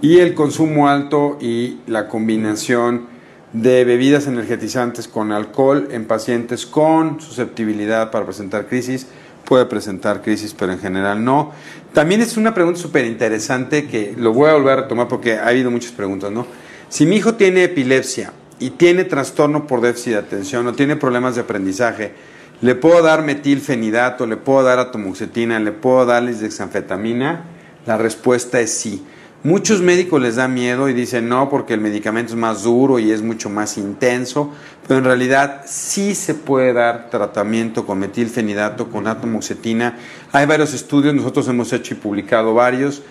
y 0.02 0.20
el 0.20 0.34
consumo 0.34 0.90
alto 0.90 1.38
y 1.40 1.78
la 1.88 2.08
combinación 2.10 3.08
de 3.54 3.86
bebidas 3.86 4.28
energetizantes 4.28 5.08
con 5.08 5.32
alcohol 5.32 5.88
en 5.92 6.06
pacientes 6.06 6.66
con 6.66 7.22
susceptibilidad 7.22 8.12
para 8.12 8.26
presentar 8.26 8.68
crisis. 8.68 9.08
Puede 9.46 9.66
presentar 9.66 10.22
crisis, 10.22 10.54
pero 10.58 10.72
en 10.74 10.80
general 10.80 11.24
no. 11.24 11.52
También 11.94 12.22
es 12.22 12.36
una 12.38 12.54
pregunta 12.54 12.80
súper 12.80 13.06
interesante 13.06 13.88
que 13.88 14.14
lo 14.18 14.34
voy 14.34 14.50
a 14.50 14.54
volver 14.54 14.80
a 14.80 14.82
retomar 14.84 15.08
porque 15.08 15.34
ha 15.38 15.48
habido 15.48 15.70
muchas 15.70 15.92
preguntas, 15.92 16.32
¿no? 16.32 16.48
Si 16.90 17.06
mi 17.06 17.18
hijo 17.18 17.36
tiene 17.36 17.64
epilepsia 17.66 18.34
y 18.64 18.70
tiene 18.70 19.04
trastorno 19.04 19.68
por 19.68 19.82
déficit 19.82 20.14
de 20.14 20.20
atención 20.20 20.66
o 20.68 20.72
tiene 20.72 20.96
problemas 20.96 21.36
de 21.36 21.42
aprendizaje, 21.42 22.14
¿le 22.62 22.76
puedo 22.76 23.02
dar 23.02 23.22
metilfenidato, 23.22 24.26
le 24.26 24.38
puedo 24.38 24.64
dar 24.64 24.80
atomoxetina, 24.80 25.60
le 25.60 25.74
puedo 25.74 26.06
dar 26.06 26.24
lisdexanfetamina? 26.24 27.44
La 27.86 27.98
respuesta 27.98 28.62
es 28.62 28.72
sí. 28.72 29.04
Muchos 29.44 29.82
médicos 29.82 30.22
les 30.22 30.38
da 30.38 30.48
miedo 30.48 30.88
y 30.88 30.94
dicen 30.94 31.28
no 31.28 31.50
porque 31.50 31.74
el 31.74 31.82
medicamento 31.82 32.32
es 32.32 32.40
más 32.40 32.64
duro 32.64 33.00
y 33.00 33.12
es 33.12 33.22
mucho 33.22 33.50
más 33.50 33.78
intenso, 33.78 34.54
pero 34.88 35.00
en 35.00 35.04
realidad 35.04 35.64
sí 35.66 36.16
se 36.16 36.34
puede 36.34 36.72
dar 36.72 37.10
tratamiento 37.10 37.86
con 37.86 38.00
metilfenidato, 38.00 38.90
con 38.90 39.08
atomoxetina. 39.08 39.98
Hay 40.32 40.46
varios 40.46 40.74
estudios, 40.74 41.14
nosotros 41.14 41.50
hemos 41.50 41.74
hecho 41.74 41.96
y 41.96 41.98
publicado 41.98 42.54
varios, 42.54 43.02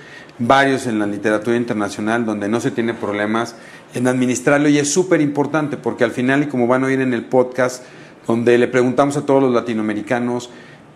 varios 0.47 0.87
en 0.87 0.99
la 0.99 1.07
literatura 1.07 1.57
internacional 1.57 2.25
donde 2.25 2.49
no 2.49 2.61
se 2.61 2.71
tiene 2.71 2.95
problemas 2.95 3.55
en 3.95 4.07
administrarlo 4.07 4.69
y 4.69 4.79
es 4.79 4.93
súper 4.93 5.21
importante 5.21 5.77
porque 5.77 6.05
al 6.05 6.13
final, 6.13 6.43
y 6.43 6.47
como 6.47 6.67
van 6.67 6.85
a 6.85 6.87
oír 6.87 7.01
en 7.01 7.13
el 7.13 7.25
podcast, 7.25 7.85
donde 8.27 8.57
le 8.59 8.69
preguntamos 8.69 9.17
a 9.17 9.23
todos 9.27 9.43
los 9.43 9.53
latinoamericanos 9.53 10.51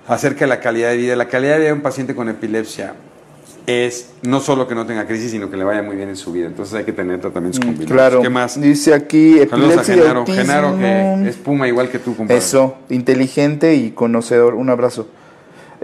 acerca 0.07 0.41
de 0.41 0.47
la 0.49 0.61
calidad 0.61 0.91
de 0.91 0.97
vida, 0.97 1.17
la 1.17 1.29
calidad 1.29 1.55
de 1.55 1.59
vida 1.59 1.69
de 1.69 1.75
un 1.75 1.83
paciente 1.83 2.15
con 2.15 2.29
epilepsia 2.29 2.95
es 3.67 4.11
no 4.23 4.41
solo 4.41 4.69
que 4.69 4.77
no 4.77 4.87
tenga 4.87 5.07
crisis, 5.07 5.33
sino 5.33 5.51
que 5.51 5.57
le 5.57 5.65
vaya 5.65 5.83
muy 5.83 5.97
bien 5.97 6.09
en 6.09 6.17
su 6.17 6.33
vida. 6.33 6.47
Entonces 6.47 6.75
hay 6.75 6.85
que 6.85 6.93
tener 6.93 7.21
tratamientos 7.21 7.59
combinados. 7.61 7.91
Mm, 7.91 7.95
Claro. 7.95 8.23
¿Qué 8.23 8.31
más? 8.31 8.61
Dice 8.61 8.95
aquí 8.95 9.39
Saludos 9.51 9.79
a 9.79 9.83
epilepsia 9.83 9.95
y 9.95 9.99
Genaro. 9.99 10.27
Genaro 10.27 10.77
que 10.79 11.29
es 11.29 11.37
puma 11.37 11.67
igual 11.67 11.89
que 11.89 11.99
tú, 11.99 12.17
compadre. 12.17 12.39
Eso, 12.39 12.77
inteligente 12.91 13.75
y 13.75 13.91
conocedor. 13.91 14.55
Un 14.55 14.71
abrazo. 14.71 15.09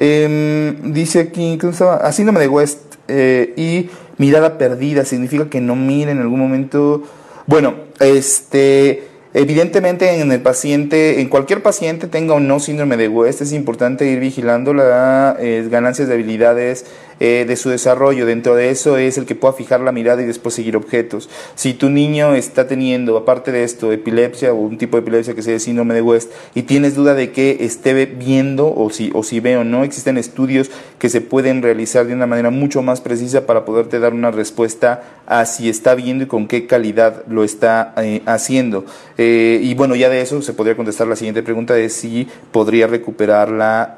Em, 0.05 0.93
dice 0.93 1.21
aquí, 1.21 1.59
¿cómo 1.61 1.71
estaba? 1.73 2.11
Síndrome 2.11 2.41
de 2.41 2.49
West 2.49 2.97
eh, 3.07 3.55
y 3.57 3.89
mirada 4.19 4.59
perdida. 4.59 5.05
Significa 5.05 5.49
que 5.49 5.61
no 5.61 5.77
mira 5.77 6.11
en 6.11 6.19
algún 6.19 6.41
momento. 6.41 7.05
Bueno, 7.47 7.75
este. 8.01 9.05
Evidentemente 9.35 10.21
en 10.21 10.31
el 10.31 10.43
paciente, 10.43 11.21
en 11.21 11.29
cualquier 11.29 11.63
paciente 11.63 12.07
tenga 12.07 12.35
o 12.35 12.41
no 12.41 12.61
síndrome 12.61 12.99
de 12.99 13.09
West, 13.09 13.41
es 13.41 13.55
importante 13.55 14.05
ir 14.05 14.21
vigilando 14.21 14.75
las 14.75 15.39
ganancias 15.71 16.09
de 16.09 16.15
habilidades 16.15 16.85
eh, 17.25 17.45
de 17.47 17.55
su 17.55 17.71
desarrollo. 17.71 18.27
Dentro 18.27 18.57
de 18.57 18.71
eso 18.71 18.97
es 18.97 19.17
el 19.17 19.27
que 19.27 19.37
pueda 19.37 19.55
fijar 19.55 19.79
la 19.79 19.93
mirada 19.93 20.23
y 20.23 20.25
después 20.25 20.57
seguir 20.57 20.77
objetos. 20.77 21.31
Si 21.55 21.73
tu 21.73 21.89
niño 21.89 22.35
está 22.35 22.67
teniendo, 22.67 23.17
aparte 23.17 23.53
de 23.53 23.63
esto, 23.63 23.93
epilepsia 23.93 24.53
o 24.53 24.57
un 24.57 24.77
tipo 24.77 24.97
de 24.97 25.03
epilepsia 25.03 25.33
que 25.33 25.43
sea 25.43 25.61
síndrome 25.61 25.95
de 25.95 26.03
West 26.03 26.33
y 26.57 26.63
tienes 26.63 26.97
duda 26.97 27.15
de 27.15 27.31
que 27.31 27.59
esté 27.61 28.07
viendo 28.07 28.75
o 28.75 28.91
si, 28.91 29.13
o 29.15 29.23
si 29.23 29.39
ve 29.39 29.57
o 29.57 29.63
no, 29.63 29.85
existen 29.85 30.19
estudios 30.19 30.73
que 30.99 31.09
se 31.09 31.21
pueden 31.21 31.63
realizar 31.63 32.09
de 32.09 32.15
una 32.15 32.27
manera 32.27 32.51
mucho 32.51 32.83
más 32.83 33.01
precisa 33.01 33.47
para 33.47 33.65
poderte 33.65 34.01
dar 34.01 34.15
una 34.15 34.33
respuesta 34.33 35.05
a 35.27 35.45
si 35.45 35.69
está 35.69 35.95
viendo 35.95 36.25
y 36.25 36.27
con 36.27 36.49
qué 36.49 36.67
calidad 36.67 37.23
lo 37.29 37.45
está 37.45 37.95
eh, 37.99 38.23
haciendo. 38.27 38.85
Eh, 39.17 39.61
y 39.63 39.75
bueno, 39.75 39.95
ya 39.95 40.09
de 40.09 40.23
eso 40.23 40.43
se 40.43 40.55
podría 40.55 40.77
contestar 40.77 41.07
la 41.07 41.15
siguiente 41.15 41.45
pregunta 41.45 41.75
de 41.75 41.89
si 41.89 42.27
podría 42.51 42.89
recuperar 42.89 43.49
la 43.49 43.97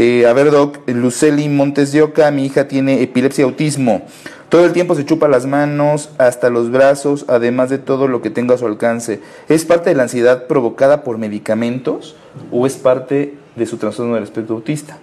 eh, 0.00 0.26
a 0.28 0.32
ver, 0.32 0.52
Doc, 0.52 0.78
Luceli 0.86 1.48
Montes 1.48 1.90
de 1.90 2.02
Oca, 2.02 2.30
mi 2.30 2.46
hija 2.46 2.68
tiene 2.68 3.02
epilepsia 3.02 3.42
y 3.42 3.44
autismo. 3.46 4.06
Todo 4.48 4.64
el 4.64 4.72
tiempo 4.72 4.94
se 4.94 5.04
chupa 5.04 5.26
las 5.26 5.44
manos, 5.44 6.10
hasta 6.18 6.50
los 6.50 6.70
brazos, 6.70 7.24
además 7.26 7.68
de 7.68 7.78
todo 7.78 8.06
lo 8.06 8.22
que 8.22 8.30
tenga 8.30 8.54
a 8.54 8.58
su 8.58 8.66
alcance. 8.66 9.20
¿Es 9.48 9.64
parte 9.64 9.90
de 9.90 9.96
la 9.96 10.04
ansiedad 10.04 10.46
provocada 10.46 11.02
por 11.02 11.18
medicamentos 11.18 12.14
o 12.52 12.64
es 12.64 12.76
parte 12.76 13.34
de 13.56 13.66
su 13.66 13.76
trastorno 13.76 14.14
del 14.14 14.22
espectro 14.22 14.54
autista? 14.54 14.98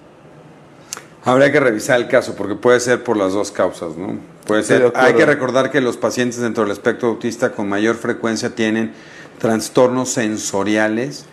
Habría 1.26 1.52
que 1.52 1.60
revisar 1.60 2.00
el 2.00 2.08
caso 2.08 2.34
porque 2.38 2.56
puede 2.56 2.80
ser 2.80 3.04
por 3.04 3.18
las 3.18 3.34
dos 3.34 3.52
causas, 3.52 3.98
¿no? 3.98 4.18
Puede 4.48 4.64
ser. 4.64 4.94
Hay 4.96 5.16
que 5.16 5.26
recordar 5.26 5.72
que 5.72 5.82
los 5.82 5.98
pacientes 5.98 6.40
dentro 6.40 6.64
del 6.64 6.72
espectro 6.72 7.10
autista 7.10 7.52
con 7.52 7.68
mayor 7.68 7.98
frecuencia 7.98 8.56
tienen 8.56 8.94
trastornos 9.40 10.08
sensoriales 10.08 11.26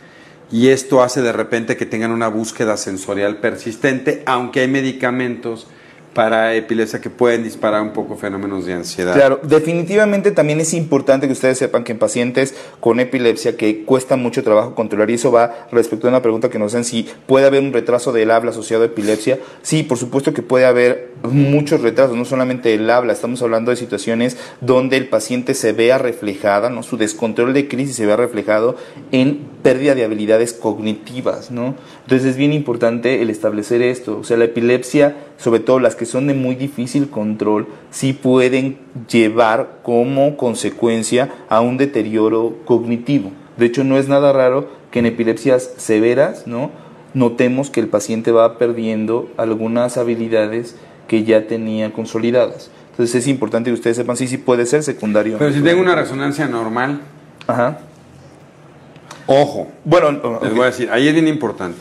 y 0.52 0.68
esto 0.68 1.02
hace 1.02 1.22
de 1.22 1.32
repente 1.32 1.76
que 1.76 1.86
tengan 1.86 2.12
una 2.12 2.28
búsqueda 2.28 2.76
sensorial 2.76 3.38
persistente, 3.38 4.22
aunque 4.26 4.60
hay 4.60 4.68
medicamentos 4.68 5.66
para 6.14 6.54
epilepsia 6.54 7.00
que 7.00 7.10
pueden 7.10 7.42
disparar 7.42 7.82
un 7.82 7.92
poco 7.92 8.16
fenómenos 8.16 8.66
de 8.66 8.74
ansiedad. 8.74 9.14
Claro, 9.14 9.40
definitivamente 9.42 10.30
también 10.30 10.60
es 10.60 10.74
importante 10.74 11.26
que 11.26 11.32
ustedes 11.32 11.58
sepan 11.58 11.84
que 11.84 11.92
en 11.92 11.98
pacientes 11.98 12.54
con 12.80 13.00
epilepsia 13.00 13.56
que 13.56 13.84
cuesta 13.84 14.16
mucho 14.16 14.42
trabajo 14.42 14.74
controlar, 14.74 15.10
y 15.10 15.14
eso 15.14 15.32
va 15.32 15.66
respecto 15.72 16.06
a 16.06 16.10
una 16.10 16.22
pregunta 16.22 16.50
que 16.50 16.58
nos 16.58 16.72
hacen 16.72 16.84
si 16.84 17.08
puede 17.26 17.46
haber 17.46 17.62
un 17.62 17.72
retraso 17.72 18.12
del 18.12 18.30
habla 18.30 18.50
asociado 18.50 18.82
a 18.82 18.86
epilepsia. 18.86 19.38
Sí, 19.62 19.82
por 19.82 19.98
supuesto 19.98 20.34
que 20.34 20.42
puede 20.42 20.66
haber 20.66 21.12
muchos 21.22 21.80
retrasos, 21.80 22.16
no 22.16 22.24
solamente 22.24 22.74
el 22.74 22.88
habla, 22.90 23.12
estamos 23.12 23.40
hablando 23.42 23.70
de 23.70 23.76
situaciones 23.76 24.36
donde 24.60 24.96
el 24.96 25.08
paciente 25.08 25.54
se 25.54 25.72
vea 25.72 25.98
reflejada, 25.98 26.68
¿no? 26.68 26.82
su 26.82 26.96
descontrol 26.96 27.54
de 27.54 27.68
crisis 27.68 27.96
se 27.96 28.06
vea 28.06 28.16
reflejado 28.16 28.76
en 29.12 29.52
pérdida 29.62 29.94
de 29.94 30.04
habilidades 30.04 30.52
cognitivas, 30.52 31.50
¿no? 31.50 31.76
Entonces 32.02 32.30
es 32.30 32.36
bien 32.36 32.52
importante 32.52 33.22
el 33.22 33.30
establecer 33.30 33.80
esto, 33.80 34.18
o 34.18 34.24
sea, 34.24 34.36
la 34.36 34.44
epilepsia, 34.44 35.16
sobre 35.42 35.58
todo 35.58 35.80
las 35.80 35.96
que 35.96 36.06
son 36.06 36.28
de 36.28 36.34
muy 36.34 36.54
difícil 36.54 37.10
control, 37.10 37.66
sí 37.90 38.12
pueden 38.12 38.78
llevar 39.10 39.80
como 39.82 40.36
consecuencia 40.36 41.30
a 41.48 41.60
un 41.60 41.78
deterioro 41.78 42.58
cognitivo. 42.64 43.32
De 43.56 43.66
hecho, 43.66 43.82
no 43.82 43.98
es 43.98 44.06
nada 44.06 44.32
raro 44.32 44.68
que 44.92 45.00
en 45.00 45.06
epilepsias 45.06 45.68
severas, 45.78 46.46
¿no? 46.46 46.70
Notemos 47.12 47.70
que 47.70 47.80
el 47.80 47.88
paciente 47.88 48.30
va 48.30 48.56
perdiendo 48.56 49.28
algunas 49.36 49.96
habilidades 49.96 50.76
que 51.08 51.24
ya 51.24 51.48
tenía 51.48 51.92
consolidadas. 51.92 52.70
Entonces 52.92 53.16
es 53.16 53.26
importante 53.26 53.70
que 53.70 53.74
ustedes 53.74 53.96
sepan 53.96 54.16
si 54.16 54.28
sí, 54.28 54.36
sí 54.36 54.38
puede 54.38 54.64
ser 54.64 54.84
secundario. 54.84 55.38
Pero 55.38 55.52
si 55.52 55.60
tengo 55.60 55.80
una 55.80 55.96
resonancia 55.96 56.46
normal, 56.46 57.00
Ajá. 57.48 57.80
ojo, 59.26 59.72
Bueno, 59.84 60.12
les 60.40 60.54
voy 60.54 60.62
a 60.62 60.66
decir, 60.66 60.88
ahí 60.92 61.08
es 61.08 61.14
bien 61.14 61.26
importante. 61.26 61.78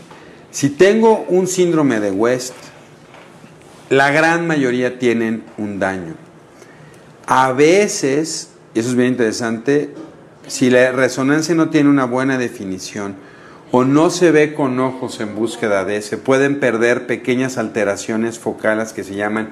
Si 0.49 0.71
tengo 0.71 1.25
un 1.29 1.45
síndrome 1.45 1.99
de 1.99 2.09
West, 2.09 2.55
la 3.91 4.09
gran 4.09 4.47
mayoría 4.47 4.99
tienen 4.99 5.43
un 5.57 5.77
daño. 5.77 6.13
A 7.27 7.51
veces, 7.51 8.51
y 8.73 8.79
eso 8.79 8.89
es 8.89 8.95
bien 8.95 9.09
interesante, 9.09 9.93
si 10.47 10.69
la 10.69 10.93
resonancia 10.93 11.55
no 11.55 11.69
tiene 11.69 11.89
una 11.89 12.05
buena 12.05 12.37
definición 12.37 13.15
o 13.69 13.83
no 13.83 14.09
se 14.09 14.31
ve 14.31 14.53
con 14.53 14.79
ojos 14.79 15.19
en 15.19 15.35
búsqueda 15.35 15.83
de, 15.83 16.01
se 16.01 16.17
pueden 16.17 16.61
perder 16.61 17.05
pequeñas 17.05 17.57
alteraciones 17.57 18.39
focales 18.39 18.93
que 18.93 19.03
se 19.03 19.15
llaman 19.15 19.49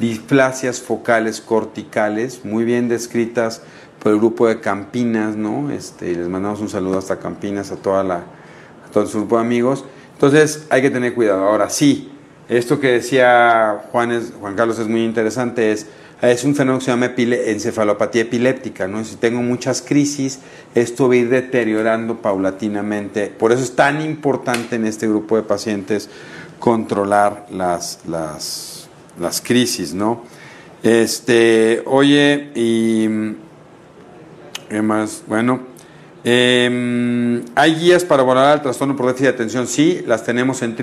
displasias 0.00 0.80
focales 0.80 1.40
corticales, 1.40 2.44
muy 2.44 2.64
bien 2.64 2.88
descritas 2.88 3.62
por 4.02 4.10
el 4.10 4.18
grupo 4.18 4.48
de 4.48 4.58
Campinas, 4.58 5.36
¿no? 5.36 5.70
Este, 5.70 6.12
les 6.12 6.28
mandamos 6.28 6.60
un 6.60 6.68
saludo 6.68 6.98
hasta 6.98 7.20
Campinas, 7.20 7.70
a 7.70 7.76
toda 7.76 8.02
la, 8.02 8.16
a 8.16 8.90
todo 8.92 9.06
su 9.06 9.18
grupo 9.18 9.36
de 9.36 9.42
amigos. 9.42 9.84
Entonces 10.14 10.66
hay 10.70 10.82
que 10.82 10.90
tener 10.90 11.14
cuidado. 11.14 11.44
Ahora 11.44 11.70
sí, 11.70 12.10
esto 12.48 12.80
que 12.80 12.92
decía 12.92 13.84
Juan, 13.90 14.22
Juan 14.40 14.54
Carlos 14.54 14.78
es 14.78 14.88
muy 14.88 15.04
interesante, 15.04 15.72
es, 15.72 15.86
es 16.22 16.44
un 16.44 16.54
fenómeno 16.54 16.78
que 16.78 16.84
se 16.84 16.90
llama 16.90 17.12
encefalopatía 17.16 18.22
epiléptica, 18.22 18.88
¿no? 18.88 19.04
Si 19.04 19.16
tengo 19.16 19.42
muchas 19.42 19.82
crisis, 19.82 20.40
esto 20.74 21.08
va 21.08 21.14
a 21.14 21.16
ir 21.18 21.28
deteriorando 21.28 22.22
paulatinamente. 22.22 23.26
Por 23.26 23.52
eso 23.52 23.62
es 23.62 23.74
tan 23.74 24.00
importante 24.00 24.76
en 24.76 24.86
este 24.86 25.08
grupo 25.08 25.36
de 25.36 25.42
pacientes 25.42 26.08
controlar 26.58 27.46
las, 27.50 28.00
las, 28.06 28.88
las 29.20 29.40
crisis, 29.40 29.92
¿no? 29.92 30.22
Este, 30.82 31.82
oye, 31.86 32.50
y 32.54 33.36
¿Qué 34.68 34.82
más? 34.82 35.22
Bueno, 35.28 35.60
eh, 36.24 37.40
hay 37.54 37.74
guías 37.76 38.04
para 38.04 38.22
abordar 38.22 38.56
el 38.56 38.62
trastorno 38.62 38.96
por 38.96 39.06
déficit 39.06 39.26
de 39.26 39.34
atención, 39.34 39.68
sí, 39.68 40.02
las 40.06 40.24
tenemos 40.24 40.62
en 40.62 40.74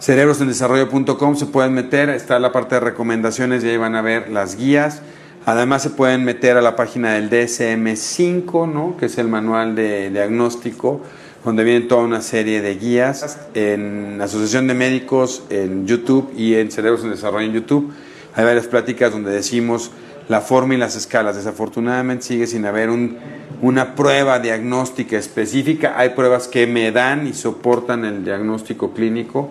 www.cerebrosendesarrollo.com, 0.00 1.36
se 1.36 1.46
pueden 1.46 1.74
meter, 1.74 2.08
está 2.08 2.38
la 2.38 2.52
parte 2.52 2.76
de 2.76 2.80
recomendaciones 2.80 3.62
y 3.64 3.68
ahí 3.68 3.76
van 3.76 3.94
a 3.94 4.02
ver 4.02 4.30
las 4.30 4.56
guías. 4.56 5.02
Además 5.46 5.82
se 5.82 5.90
pueden 5.90 6.24
meter 6.24 6.56
a 6.56 6.62
la 6.62 6.74
página 6.76 7.14
del 7.14 7.28
DSM5, 7.30 8.70
¿no? 8.72 8.96
que 8.98 9.06
es 9.06 9.18
el 9.18 9.28
manual 9.28 9.74
de 9.74 10.10
diagnóstico, 10.10 11.00
donde 11.44 11.64
viene 11.64 11.82
toda 11.86 12.02
una 12.02 12.20
serie 12.20 12.60
de 12.62 12.76
guías 12.76 13.38
en 13.54 14.20
Asociación 14.20 14.66
de 14.66 14.74
Médicos 14.74 15.42
en 15.50 15.86
YouTube 15.86 16.30
y 16.36 16.54
en 16.54 16.70
Cerebros 16.70 17.02
en 17.04 17.10
Desarrollo 17.10 17.46
en 17.46 17.52
YouTube. 17.52 17.92
Hay 18.34 18.44
varias 18.44 18.66
pláticas 18.66 19.12
donde 19.12 19.30
decimos 19.32 19.90
la 20.28 20.40
forma 20.40 20.74
y 20.74 20.76
las 20.76 20.94
escalas. 20.96 21.36
Desafortunadamente 21.36 22.24
sigue 22.24 22.46
sin 22.46 22.64
haber 22.66 22.90
un- 22.90 23.16
una 23.62 23.94
prueba 23.94 24.38
diagnóstica 24.38 25.16
específica. 25.18 25.94
Hay 25.96 26.10
pruebas 26.10 26.46
que 26.48 26.66
me 26.66 26.92
dan 26.92 27.26
y 27.26 27.32
soportan 27.32 28.04
el 28.04 28.24
diagnóstico 28.24 28.92
clínico 28.92 29.50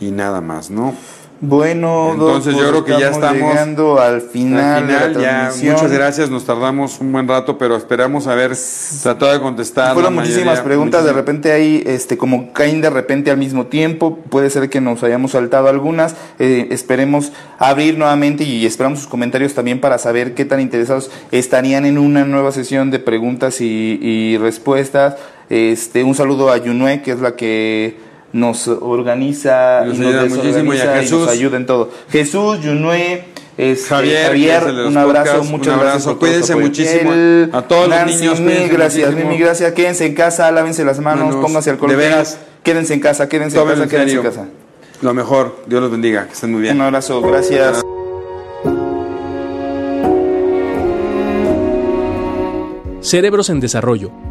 y 0.00 0.10
nada 0.10 0.40
más, 0.40 0.70
¿no? 0.70 0.94
Bueno, 1.42 2.10
Entonces, 2.12 2.54
yo 2.54 2.68
creo 2.68 2.84
que 2.84 3.00
ya 3.00 3.08
estamos 3.08 3.40
llegando 3.40 3.98
al 3.98 4.20
final, 4.20 4.82
Al 4.82 4.86
de 4.86 4.92
final, 4.94 5.14
la 5.14 5.20
ya, 5.22 5.30
transmisión. 5.40 5.72
muchas 5.74 5.90
gracias, 5.92 6.28
nos 6.30 6.44
tardamos 6.44 7.00
un 7.00 7.12
buen 7.12 7.26
rato, 7.26 7.56
pero 7.56 7.76
esperamos 7.76 8.26
haber 8.26 8.52
tratado 9.02 9.32
de 9.32 9.40
contestar. 9.40 9.94
Fueron 9.94 10.14
muchísimas 10.16 10.44
mayoría. 10.44 10.64
preguntas, 10.64 11.02
de 11.02 11.14
repente 11.14 11.50
ahí, 11.52 11.82
este, 11.86 12.18
como 12.18 12.52
caen 12.52 12.82
de 12.82 12.90
repente 12.90 13.30
al 13.30 13.38
mismo 13.38 13.68
tiempo, 13.68 14.18
puede 14.28 14.50
ser 14.50 14.68
que 14.68 14.82
nos 14.82 15.02
hayamos 15.02 15.30
saltado 15.30 15.68
algunas, 15.68 16.14
Eh, 16.38 16.68
esperemos 16.72 17.32
abrir 17.58 17.96
nuevamente 17.96 18.44
y 18.44 18.66
esperamos 18.66 18.98
sus 18.98 19.08
comentarios 19.08 19.54
también 19.54 19.80
para 19.80 19.96
saber 19.96 20.34
qué 20.34 20.44
tan 20.44 20.60
interesados 20.60 21.10
estarían 21.30 21.86
en 21.86 21.96
una 21.96 22.26
nueva 22.26 22.52
sesión 22.52 22.90
de 22.90 22.98
preguntas 22.98 23.62
y, 23.62 23.98
y 24.02 24.36
respuestas. 24.36 25.16
Este, 25.48 26.04
un 26.04 26.14
saludo 26.14 26.50
a 26.50 26.58
Yunue, 26.58 27.00
que 27.00 27.12
es 27.12 27.20
la 27.20 27.34
que 27.34 28.09
nos 28.32 28.68
organiza 28.68 29.84
Nos 29.84 29.98
y 29.98 30.02
ayuda 30.02 30.22
nos 30.22 30.30
muchísimo, 30.30 30.74
y 30.74 30.76
a 30.78 30.80
desorganiza 30.80 30.96
y, 30.98 31.02
Jesús. 31.04 31.20
nos 31.20 31.28
ayuda 31.30 31.56
en 31.56 31.66
todo. 31.66 31.90
Jesús, 32.10 32.60
Yunue, 32.60 33.24
este, 33.58 33.88
Javier, 33.88 34.26
Javier, 34.28 34.62
un 34.86 34.96
abrazo, 34.96 35.24
podcasts, 35.32 35.50
muchas 35.50 35.74
un 35.74 35.80
gracias. 35.80 36.04
por 36.04 36.18
Cuídense 36.18 36.56
muchísimo. 36.56 37.12
El- 37.12 37.50
A 37.52 37.62
todos 37.62 37.88
los 37.88 38.06
niños, 38.06 38.40
mil 38.40 38.68
gracias, 38.68 39.12
mil 39.14 39.38
gracias. 39.38 39.72
Quédense 39.72 40.06
en 40.06 40.14
casa, 40.14 40.50
lávense 40.50 40.84
las 40.84 41.00
manos, 41.00 41.26
Manos, 41.34 41.44
pónganse 41.44 41.70
alcohol. 41.70 41.90
de 41.90 41.96
veras. 41.96 42.38
Quédense 42.62 42.94
en 42.94 43.00
casa, 43.00 43.28
quédense 43.28 43.58
en 43.58 43.66
casa, 43.66 43.82
en 43.82 43.88
quédense 43.88 44.16
en 44.16 44.22
casa. 44.22 44.46
Lo 45.02 45.14
mejor, 45.14 45.56
Dios 45.66 45.80
los 45.80 45.90
bendiga, 45.90 46.26
que 46.26 46.34
estén 46.34 46.52
muy 46.52 46.60
bien. 46.62 46.76
Un 46.76 46.82
abrazo, 46.82 47.20
gracias. 47.22 47.80
Cerebros 53.00 53.48
en 53.50 53.60
Desarrollo, 53.60 54.10